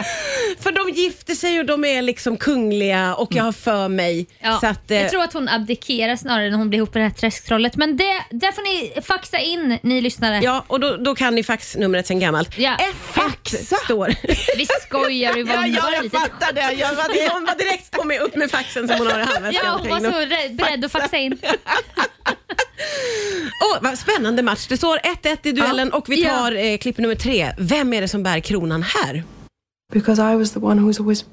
För 0.59 0.71
de 0.71 0.89
gifter 1.01 1.35
sig 1.35 1.59
och 1.59 1.65
de 1.65 1.85
är 1.85 2.01
liksom 2.01 2.37
kungliga 2.37 3.15
och 3.15 3.35
jag 3.35 3.43
har 3.43 3.51
för 3.51 3.87
mig. 3.87 4.27
Ja, 4.39 4.57
Så 4.61 4.67
att, 4.67 4.91
eh, 4.91 5.01
jag 5.01 5.09
tror 5.11 5.23
att 5.23 5.33
hon 5.33 5.49
abdikerar 5.49 6.15
snarare 6.15 6.49
när 6.49 6.57
hon 6.57 6.69
blir 6.69 6.77
ihop 6.77 6.93
med 6.93 7.03
det 7.03 7.07
här 7.07 7.15
träsktrollet. 7.15 7.75
Men 7.75 7.97
det, 7.97 8.13
där 8.29 8.51
får 8.51 8.61
ni 8.61 9.01
faxa 9.01 9.39
in, 9.39 9.79
ni 9.83 10.01
lyssnare. 10.01 10.39
Ja, 10.43 10.65
och 10.67 10.79
då, 10.79 10.97
då 10.97 11.15
kan 11.15 11.35
ni 11.35 11.43
faxnumret 11.43 12.07
sen 12.07 12.19
gammalt. 12.19 12.57
Ja. 12.57 12.77
F1 13.13 13.75
står. 13.85 14.07
Vi 14.57 14.65
skojar 14.81 15.37
Yvonne. 15.37 15.67
Ja, 15.67 15.67
ja, 15.75 15.81
Bara 15.81 15.93
jag 15.95 16.03
lite- 16.03 16.17
fattar 16.17 16.53
det. 16.53 16.61
Jag 16.73 16.93
var 16.93 17.33
Hon 17.33 17.45
var 17.45 17.55
direkt 17.55 17.91
på 17.91 18.03
mig 18.03 18.19
upp 18.19 18.35
med 18.35 18.51
faxen 18.51 18.87
som 18.87 18.97
hon 18.97 19.07
har 19.07 19.19
i 19.19 19.23
handväskan. 19.23 19.65
Ja, 19.65 19.77
hon 19.81 19.89
var 19.89 20.11
så 20.11 20.19
rädd, 20.19 20.55
beredd 20.55 20.85
att 20.85 20.91
faxa 20.91 21.17
in. 21.17 21.37
Åh, 23.71 23.77
vad 23.81 23.97
spännande 23.97 24.43
match. 24.43 24.67
Det 24.67 24.77
står 24.77 24.97
1-1 24.97 25.37
i 25.43 25.51
duellen 25.51 25.93
och 25.93 26.09
vi 26.09 26.23
Ja. 26.23 26.29
tar 26.29 26.51
eh, 26.51 26.77
klipp 26.77 26.97
nummer 26.97 27.15
tre. 27.15 27.51
Vem 27.57 27.93
är 27.93 28.01
det 28.01 28.07
som 28.07 28.23
bär 28.23 28.39
kronan 28.39 28.83
här? 28.83 29.23
Because 29.93 30.33
I 30.33 30.35
was 30.35 30.51
the 30.51 30.59
one 30.59 30.81
who 30.81 30.87
was 30.87 30.99
always 30.99 31.25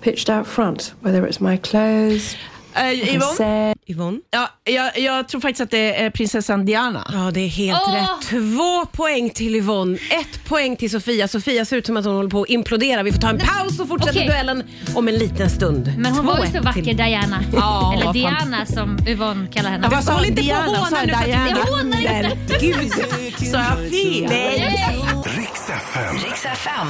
pitched 0.00 0.36
out 0.38 0.46
front, 0.46 0.94
whether 1.00 1.22
it's 1.28 1.50
my 1.50 1.56
clothes, 1.58 2.36
Eh, 2.74 3.14
Yvonne? 3.14 3.74
Yvonne? 3.86 4.18
Ja, 4.30 4.48
jag, 4.64 4.98
jag 4.98 5.28
tror 5.28 5.40
faktiskt 5.40 5.60
att 5.60 5.70
det 5.70 6.00
är 6.02 6.10
prinsessan 6.10 6.64
Diana. 6.66 7.10
Ja, 7.12 7.30
det 7.34 7.40
är 7.40 7.48
helt 7.48 7.80
Åh! 7.86 7.94
rätt. 7.94 8.28
Två 8.28 8.86
poäng 8.86 9.30
till 9.30 9.56
Yvonne, 9.56 9.98
ett 10.10 10.44
poäng 10.48 10.76
till 10.76 10.90
Sofia. 10.90 11.28
Sofia 11.28 11.64
ser 11.64 11.76
ut 11.76 11.86
som 11.86 11.96
att 11.96 12.04
hon 12.04 12.14
håller 12.16 12.30
på 12.30 12.42
att 12.42 12.48
implodera. 12.48 13.02
Vi 13.02 13.12
får 13.12 13.20
ta 13.20 13.28
en 13.28 13.38
paus 13.38 13.80
och 13.80 13.88
fortsätta 13.88 14.10
Okej. 14.18 14.26
duellen 14.28 14.62
om 14.94 15.08
en 15.08 15.14
liten 15.14 15.50
stund. 15.50 15.92
Men 15.98 16.12
hon 16.12 16.26
var 16.26 16.38
ju 16.38 16.44
2-1 16.44 16.52
så 16.58 16.62
vacker 16.62 16.82
till- 16.82 16.96
Diana. 16.96 17.44
Ja, 17.54 17.92
Eller 17.94 18.04
fan. 18.04 18.12
Diana 18.12 18.66
som 18.66 18.98
Yvonne 19.08 19.46
kallar 19.52 19.70
henne. 19.70 19.88
Ja, 19.92 20.02
så 20.02 20.12
håll 20.12 20.24
inte 20.24 20.36
på 20.36 20.46
Diana, 20.46 20.68
och 20.70 20.76
håna 20.76 20.86
sa 20.90 20.96
jag 20.96 21.06
nu 21.06 21.12
för 21.12 21.20
att- 21.20 21.26
Diana? 21.26 21.48
Jag 21.48 21.56
hånar 21.76 22.30
inte. 22.32 22.58
Gud. 22.60 22.92
Sa 23.50 23.58
jag 23.58 23.90
fel? 23.90 24.26
Nej. 24.28 24.78
Riks 25.36 25.68
FM. 25.68 26.14
Riks 26.14 26.44
FM. 26.44 26.86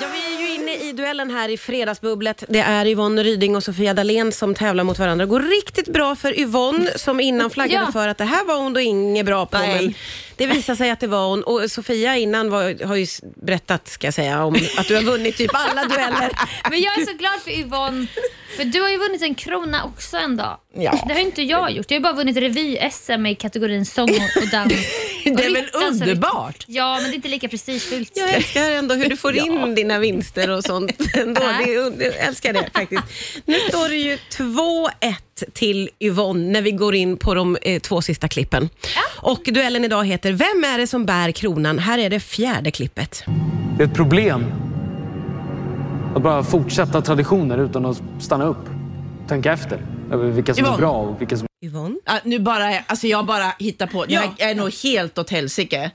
Ja, 0.00 0.06
vi 0.12 0.34
är 0.34 0.48
ju 0.48 0.54
inne 0.54 0.74
i 0.88 0.92
duellen 0.92 1.30
här 1.30 1.48
i 1.48 1.56
Fredagsbubblet. 1.58 2.44
Det 2.48 2.60
är 2.60 2.86
Yvonne 2.86 3.22
Ryding 3.22 3.56
och 3.56 3.62
Sofia 3.64 3.94
Dalén 3.94 4.32
som 4.32 4.54
tävlar 4.54 4.84
mot 4.84 4.98
varandra. 4.98 5.23
Det 5.24 5.28
går 5.28 5.40
riktigt 5.40 5.88
bra 5.88 6.16
för 6.16 6.38
Yvonne 6.38 6.98
som 6.98 7.20
innan 7.20 7.50
flaggade 7.50 7.84
Ja. 7.86 7.92
för 7.92 8.08
att 8.08 8.18
det 8.18 8.24
här 8.24 8.44
var 8.44 8.56
hon 8.56 8.72
då 8.72 8.80
inget 8.80 9.26
bra 9.26 9.46
på. 9.46 9.58
Nej. 9.58 9.82
Men 9.84 9.94
det 10.36 10.46
visar 10.46 10.74
sig 10.74 10.90
att 10.90 11.00
det 11.00 11.06
var 11.06 11.28
hon. 11.28 11.42
Och 11.44 11.70
Sofia 11.70 12.16
innan 12.16 12.50
var, 12.50 12.86
har 12.86 12.96
ju 12.96 13.06
berättat, 13.22 13.88
ska 13.88 14.06
jag 14.06 14.14
säga, 14.14 14.44
om 14.44 14.54
att 14.78 14.88
du 14.88 14.94
har 14.94 15.02
vunnit 15.02 15.36
typ 15.36 15.50
alla 15.54 15.84
dueller. 15.84 16.30
Men 16.70 16.80
jag 16.80 16.98
är 16.98 17.06
så 17.06 17.12
glad 17.12 17.40
för 17.44 17.50
Yvonne. 17.50 18.06
För 18.56 18.64
du 18.64 18.80
har 18.80 18.90
ju 18.90 18.98
vunnit 18.98 19.22
en 19.22 19.34
krona 19.34 19.84
också 19.84 20.16
en 20.16 20.36
dag. 20.36 20.58
Ja. 20.74 21.04
Det 21.08 21.14
har 21.14 21.20
inte 21.20 21.42
jag 21.42 21.70
gjort. 21.70 21.86
Jag 21.90 21.96
har 21.96 22.00
ju 22.00 22.02
bara 22.02 22.12
vunnit 22.12 22.36
revy-SM 22.36 23.26
i 23.30 23.34
kategorin 23.34 23.86
sång 23.86 24.08
och 24.42 24.48
dans. 24.52 24.72
Det 25.24 25.30
är 25.44 25.54
väl 25.54 25.68
underbart? 25.74 26.64
Ja, 26.66 26.94
men 26.94 27.04
det 27.04 27.10
är 27.10 27.14
inte 27.14 27.28
lika 27.28 27.48
prestigefyllt. 27.48 28.12
Jag 28.14 28.34
älskar 28.34 28.70
ändå 28.70 28.94
hur 28.94 29.08
du 29.08 29.16
får 29.16 29.36
in 29.46 29.74
dina 29.74 29.98
vinster 29.98 30.50
och 30.50 30.64
sånt. 30.64 30.92
Ändå. 31.14 31.40
Det, 31.40 31.74
är- 31.74 32.02
jag 32.04 32.16
älskar 32.16 32.52
det 32.52 32.70
faktiskt. 32.74 33.02
Nu 33.44 33.58
står 33.68 33.88
det 33.88 33.96
ju 33.96 34.16
2-1 34.16 34.88
till 35.52 35.90
Yvonne 36.00 36.50
när 36.52 36.62
vi 36.62 36.70
går 36.70 36.94
in 36.94 37.16
på 37.16 37.34
de 37.34 37.56
eh, 37.62 37.80
två 37.80 38.02
sista 38.02 38.28
klippen. 38.28 38.68
Och 39.16 39.40
duellen 39.44 39.84
idag 39.84 40.04
heter 40.06 40.32
Vem 40.32 40.64
är 40.64 40.78
det 40.78 40.86
som 40.86 41.06
bär 41.06 41.32
kronan? 41.32 41.78
Här 41.78 41.98
är 41.98 42.10
det 42.10 42.20
fjärde 42.20 42.70
klippet. 42.70 43.24
Det 43.78 43.82
är 43.84 43.88
ett 43.88 43.94
problem 43.94 44.44
att 46.14 46.22
bara 46.22 46.44
fortsätta 46.44 47.02
traditioner 47.02 47.58
utan 47.58 47.86
att 47.86 48.02
stanna 48.20 48.44
upp. 48.44 48.68
Tänka 49.28 49.52
efter 49.52 49.86
över 50.12 50.30
vilka 50.30 50.54
som 50.54 50.64
är 50.64 50.68
Yvonne. 50.68 50.78
bra 50.80 50.92
och 50.92 51.20
vilka 51.20 51.36
som 51.36 51.46
Yvonne? 51.64 51.96
Ja, 52.04 52.18
nu 52.24 52.38
bara, 52.38 52.78
alltså 52.86 53.06
jag 53.06 53.26
bara 53.26 53.52
hittar 53.58 53.86
på. 53.86 54.04
Det 54.04 54.12
Ja. 54.14 54.20
här 54.38 54.50
är 54.50 54.54
nog 54.54 54.72
helt 54.84 55.18
åt 55.18 55.30
helsike. 55.30 55.90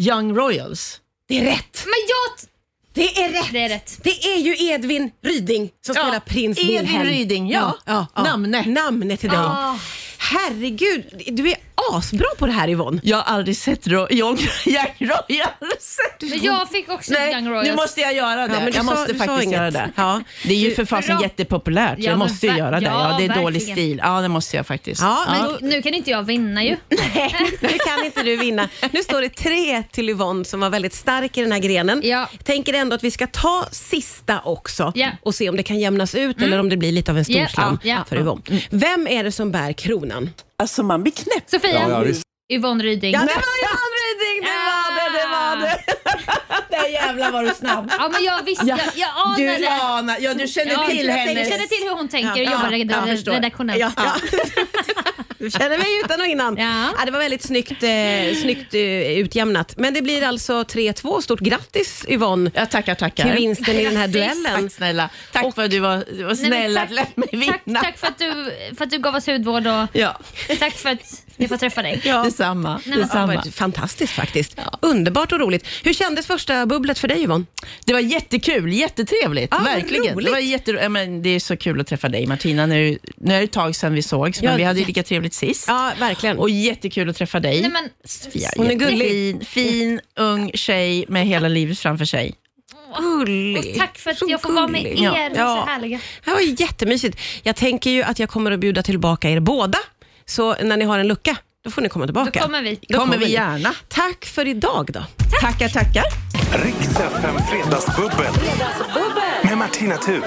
Young 0.00 0.36
Royals. 0.36 1.00
Det 1.28 1.38
är 1.40 1.44
rätt! 1.44 1.84
Men 1.84 1.92
jag... 2.08 2.48
Det 2.92 3.22
är 3.24 3.28
rätt! 3.32 3.52
Det 3.52 3.58
är 3.64 3.68
rätt. 3.68 3.98
Det 4.02 4.24
är 4.24 4.38
ju 4.38 4.68
Edvin 4.72 5.10
Ryding 5.22 5.70
som 5.86 5.94
Ja, 5.96 6.02
spelar 6.02 6.20
prins 6.20 6.58
Edvin 6.58 6.76
Wilhelm. 6.78 7.04
Ryding, 7.04 7.50
ja. 7.50 7.76
Namne. 8.16 8.64
Namne 8.66 9.16
till 9.16 9.28
dig. 9.30 9.38
Ah. 9.38 9.78
herregud, 10.18 11.04
du 11.26 11.50
är 11.50 11.56
asbra 11.92 12.26
på 12.38 12.46
det 12.46 12.52
här 12.52 12.68
Yvonne. 12.68 13.00
Jag 13.04 13.16
har 13.16 13.34
aldrig 13.34 13.56
sett 13.56 13.86
ro- 13.86 14.06
Young 14.10 14.38
Young 14.66 14.86
Royals. 14.98 15.98
Men 16.20 16.42
jag 16.42 16.68
fick 16.70 16.88
också 16.88 17.12
Nej, 17.12 17.32
Young 17.34 17.48
Royals. 17.48 17.68
nu 17.68 17.74
måste 17.74 18.00
jag 18.00 18.14
göra 18.14 18.48
det. 18.48 18.54
Ja, 18.54 18.60
men 18.60 18.64
du 18.72 18.78
jag 18.78 18.84
sa- 18.86 18.90
måste 18.94 19.12
du 19.12 19.18
sa 19.18 19.24
faktiskt 19.24 19.42
inget. 19.46 19.56
göra 19.58 19.70
det. 19.70 19.90
Ja. 19.96 20.20
Det 20.44 20.52
är 20.54 20.58
ju 20.58 20.74
för 20.74 20.84
fasen 20.84 21.16
Bra. 21.16 21.22
jättepopulärt. 21.26 21.94
Ja, 21.98 22.04
jag 22.04 22.10
men 22.10 22.18
måste 22.18 22.46
ju 22.46 22.52
ver- 22.52 22.58
göra 22.58 22.80
det. 22.80 22.86
Ja, 22.86 23.10
ja, 23.10 23.16
det 23.18 23.24
är 23.24 23.42
dålig 23.42 23.60
verkligen. 23.60 23.76
stil. 23.76 24.00
Ja, 24.04 24.20
det 24.20 24.28
måste 24.28 24.56
jag 24.56 24.66
faktiskt. 24.66 25.00
Ja, 25.02 25.24
men 25.30 25.46
Och 25.46 25.62
nu 25.62 25.82
kan 25.82 25.94
inte 25.94 26.10
jag 26.10 26.22
vinna 26.22 26.64
ju. 26.64 26.76
Nej, 27.14 27.34
nu 27.60 27.68
kan 27.68 28.04
inte 28.04 28.22
du 28.22 28.36
vinna. 28.36 28.68
Nu 28.92 29.02
står 29.02 29.20
det 29.20 29.28
tre 29.28 29.82
till 29.82 30.08
Yvonne 30.10 30.44
som 30.44 30.60
var 30.60 30.70
väldigt 30.70 30.94
stark 30.94 31.36
i 31.38 31.40
den 31.40 31.52
här 31.52 31.58
grenen. 31.58 32.00
Ja. 32.04 32.28
Tänker 32.44 32.72
ändå 32.74 32.94
att 32.96 33.04
vi 33.04 33.10
ska 33.10 33.26
ta 33.26 33.66
sista 33.70 34.40
också 34.44 34.92
Ja. 34.94 35.08
och 35.22 35.34
se 35.34 35.48
om 35.48 35.56
det 35.56 35.62
kan 35.62 35.78
jämnas 35.78 36.14
ut 36.14 36.42
eller 36.42 36.58
om 36.60 36.68
det 36.68 36.76
blir 36.76 36.92
lite 36.92 37.10
av 37.10 37.18
en 37.18 37.24
storslam 37.24 37.78
ja, 37.82 37.90
ja. 37.94 38.04
för 38.08 38.16
Yvonne. 38.16 38.42
Vem 38.70 39.06
är 39.06 39.24
det 39.24 39.32
som 39.32 39.50
bär 39.52 39.72
kronan? 39.72 40.30
Alltså 40.60 40.82
man 40.82 41.02
blir 41.02 41.12
knäpp. 41.12 41.50
Sofia, 41.50 41.70
Ja, 41.88 42.04
ja. 42.06 42.14
Yvonne 42.56 42.84
Ryding. 42.84 43.12
Ja, 43.12 43.20
det 43.20 43.26
var 43.26 43.42
Yvonne 43.66 43.96
Ryding! 44.04 44.42
Det 44.42 44.50
var 44.70 44.94
det, 44.96 45.18
det 45.18 45.26
var 45.28 45.56
det. 45.56 45.78
Där 46.76 46.88
jävlar 46.88 47.30
var 47.30 47.42
du 47.44 47.50
snabb. 47.54 47.92
Ja, 47.98 48.08
men 48.12 48.24
jag 48.24 48.42
visste, 48.44 48.66
jag, 48.66 48.78
jag 48.94 49.10
anade. 49.14 49.56
Du 49.56 49.66
anar, 49.66 50.16
ja 50.20 50.34
du 50.34 50.46
känner 50.48 50.72
Ja, 50.72 50.86
till 50.88 51.06
jag 51.06 51.14
henne. 51.14 51.44
känner 51.44 51.66
till 51.66 51.88
hur 51.88 51.94
hon 51.94 52.08
tänker 52.08 52.30
och 52.30 52.38
Ja, 52.38 52.42
jobbar 52.52 52.70
ja, 52.72 53.06
jag 53.26 53.34
redaktionellt. 53.34 53.80
Ja, 55.40 55.44
ja. 55.44 55.44
Du 55.44 55.50
känner 55.50 55.78
mig 55.78 55.86
utan 56.04 56.20
och 56.20 56.26
innan. 56.26 56.56
Ja. 56.56 57.04
det 57.04 57.10
var 57.10 57.18
väldigt 57.18 57.42
snyggt, 57.42 57.82
eh, 57.82 58.40
snyggt 58.42 58.74
eh, 58.74 58.80
utjämnat. 59.18 59.74
Men 59.76 59.94
det 59.94 60.02
blir 60.02 60.22
alltså 60.22 60.62
3-2. 60.62 61.20
Stort 61.20 61.40
grattis 61.40 62.04
Yvonne 62.08 62.50
Ja, 62.54 62.66
tackar, 62.66 62.94
tackar. 62.94 63.24
till 63.24 63.32
vinsten 63.32 63.74
i 63.76 63.84
den 63.84 63.96
här 63.96 64.08
duellen. 64.14 64.62
Tack 64.62 64.72
snälla. 64.72 65.10
Tack 65.32 65.54
för 65.54 65.62
att 65.64 65.70
du 65.70 65.78
var, 65.78 66.04
du 66.16 66.22
var 66.22 66.28
Nej, 66.34 66.36
snäll 66.36 66.72
men 66.74 66.82
att 66.82 66.90
låta 66.90 67.10
mig 67.14 67.28
tack, 67.48 67.60
vinna. 67.66 67.80
tack 67.80 67.98
för, 67.98 68.06
att 68.06 68.18
du, 68.18 68.52
för 68.76 68.84
att 68.84 68.90
du 68.90 68.98
gav 68.98 69.14
oss 69.14 69.26
hudvård 69.26 69.66
och 69.66 69.86
Ja, 69.92 70.18
tack 70.58 70.72
för 70.74 70.88
att 70.90 71.22
jag 71.40 71.48
får 71.48 71.56
träffa 71.56 71.82
dig. 71.82 72.00
Ja. 72.04 72.22
detsamma. 72.24 72.80
Det 72.84 72.90
detsamma. 72.96 73.34
var 73.34 73.50
fantastiskt 73.50 74.12
faktiskt. 74.12 74.56
Underbart 74.82 75.32
och 75.32 75.40
roligt. 75.40 75.66
Hur 75.84 75.92
kändes 75.92 76.26
första 76.26 76.66
bubblet 76.66 76.98
för 76.98 77.08
dig 77.08 77.22
Yvonne? 77.22 77.44
Det 77.84 77.92
var 77.92 78.00
jättekul, 78.00 78.72
jättetrevligt. 78.72 79.48
Ja, 79.50 79.56
vad 79.56 79.66
verkligen. 79.66 80.16
Det, 80.16 80.30
var 80.30 80.38
jätte, 80.38 80.70
ja, 80.70 80.88
men 80.88 81.22
det 81.22 81.28
är 81.30 81.40
så 81.40 81.56
kul 81.56 81.80
att 81.80 81.86
träffa 81.86 82.08
dig 82.08 82.26
Martina. 82.26 82.66
Nu, 82.66 82.98
nu 83.16 83.34
är 83.34 83.38
det 83.38 83.44
ett 83.44 83.52
tag 83.52 83.76
sedan 83.76 83.94
vi 83.94 84.02
sågs, 84.02 84.42
men 84.42 84.50
Ja, 84.50 84.56
vi 84.56 84.62
hade 84.64 84.80
lika 84.84 85.02
trevligt 85.02 85.34
sist. 85.34 85.64
Ja, 85.68 85.92
verkligen. 85.98 86.38
Och 86.38 86.50
jättekul 86.50 87.08
att 87.10 87.16
träffa 87.16 87.40
dig. 87.40 87.60
Nej, 87.60 87.70
men, 87.70 87.88
Sofia, 88.04 88.50
Hon 88.56 88.70
är 88.70 88.74
gullig. 88.74 89.46
fin, 89.46 90.00
ung 90.16 90.50
tjej 90.54 91.04
med 91.08 91.26
hela 91.26 91.48
livet 91.48 91.78
framför 91.78 92.04
sig. 92.04 92.34
Gullig. 92.98 93.58
och 93.58 93.78
tack 93.78 93.98
för 93.98 94.10
att 94.10 94.18
Så 94.18 94.26
jag 94.28 94.42
får 94.42 94.52
vara 94.52 94.68
med 94.68 94.82
gullig. 94.82 94.98
er. 94.98 95.04
Ja. 95.04 95.12
Ni 95.12 95.18
är 95.18 95.34
så 95.34 95.64
härliga. 95.66 96.00
Det 96.24 96.30
var 96.30 96.40
jättemysigt. 96.60 97.18
Jag 97.42 97.56
tänker 97.56 97.90
ju 97.90 98.02
att 98.02 98.18
jag 98.18 98.28
kommer 98.28 98.50
att 98.52 98.60
bjuda 98.60 98.82
tillbaka 98.82 99.30
er 99.30 99.40
båda. 99.40 99.78
Så 100.30 100.54
när 100.62 100.76
ni 100.76 100.84
har 100.84 100.98
en 100.98 101.08
lucka, 101.08 101.36
då 101.64 101.70
får 101.70 101.82
ni 101.82 101.88
komma 101.88 102.06
tillbaka. 102.06 102.30
Då 102.40 102.46
kommer 102.46 102.62
vi. 102.62 102.80
Då 102.88 102.98
kommer 102.98 103.18
vi 103.18 103.32
gärna. 103.32 103.74
Tack 103.88 104.24
för 104.24 104.46
idag 104.48 104.90
då. 104.92 105.04
Tackar, 105.40 105.68
tackar. 105.68 106.04
Riks 106.64 107.00
FM 107.00 107.34
Fredagsbubbel. 107.50 108.32
Med 109.44 109.58
Martina 109.58 109.96
Thun. 109.96 110.22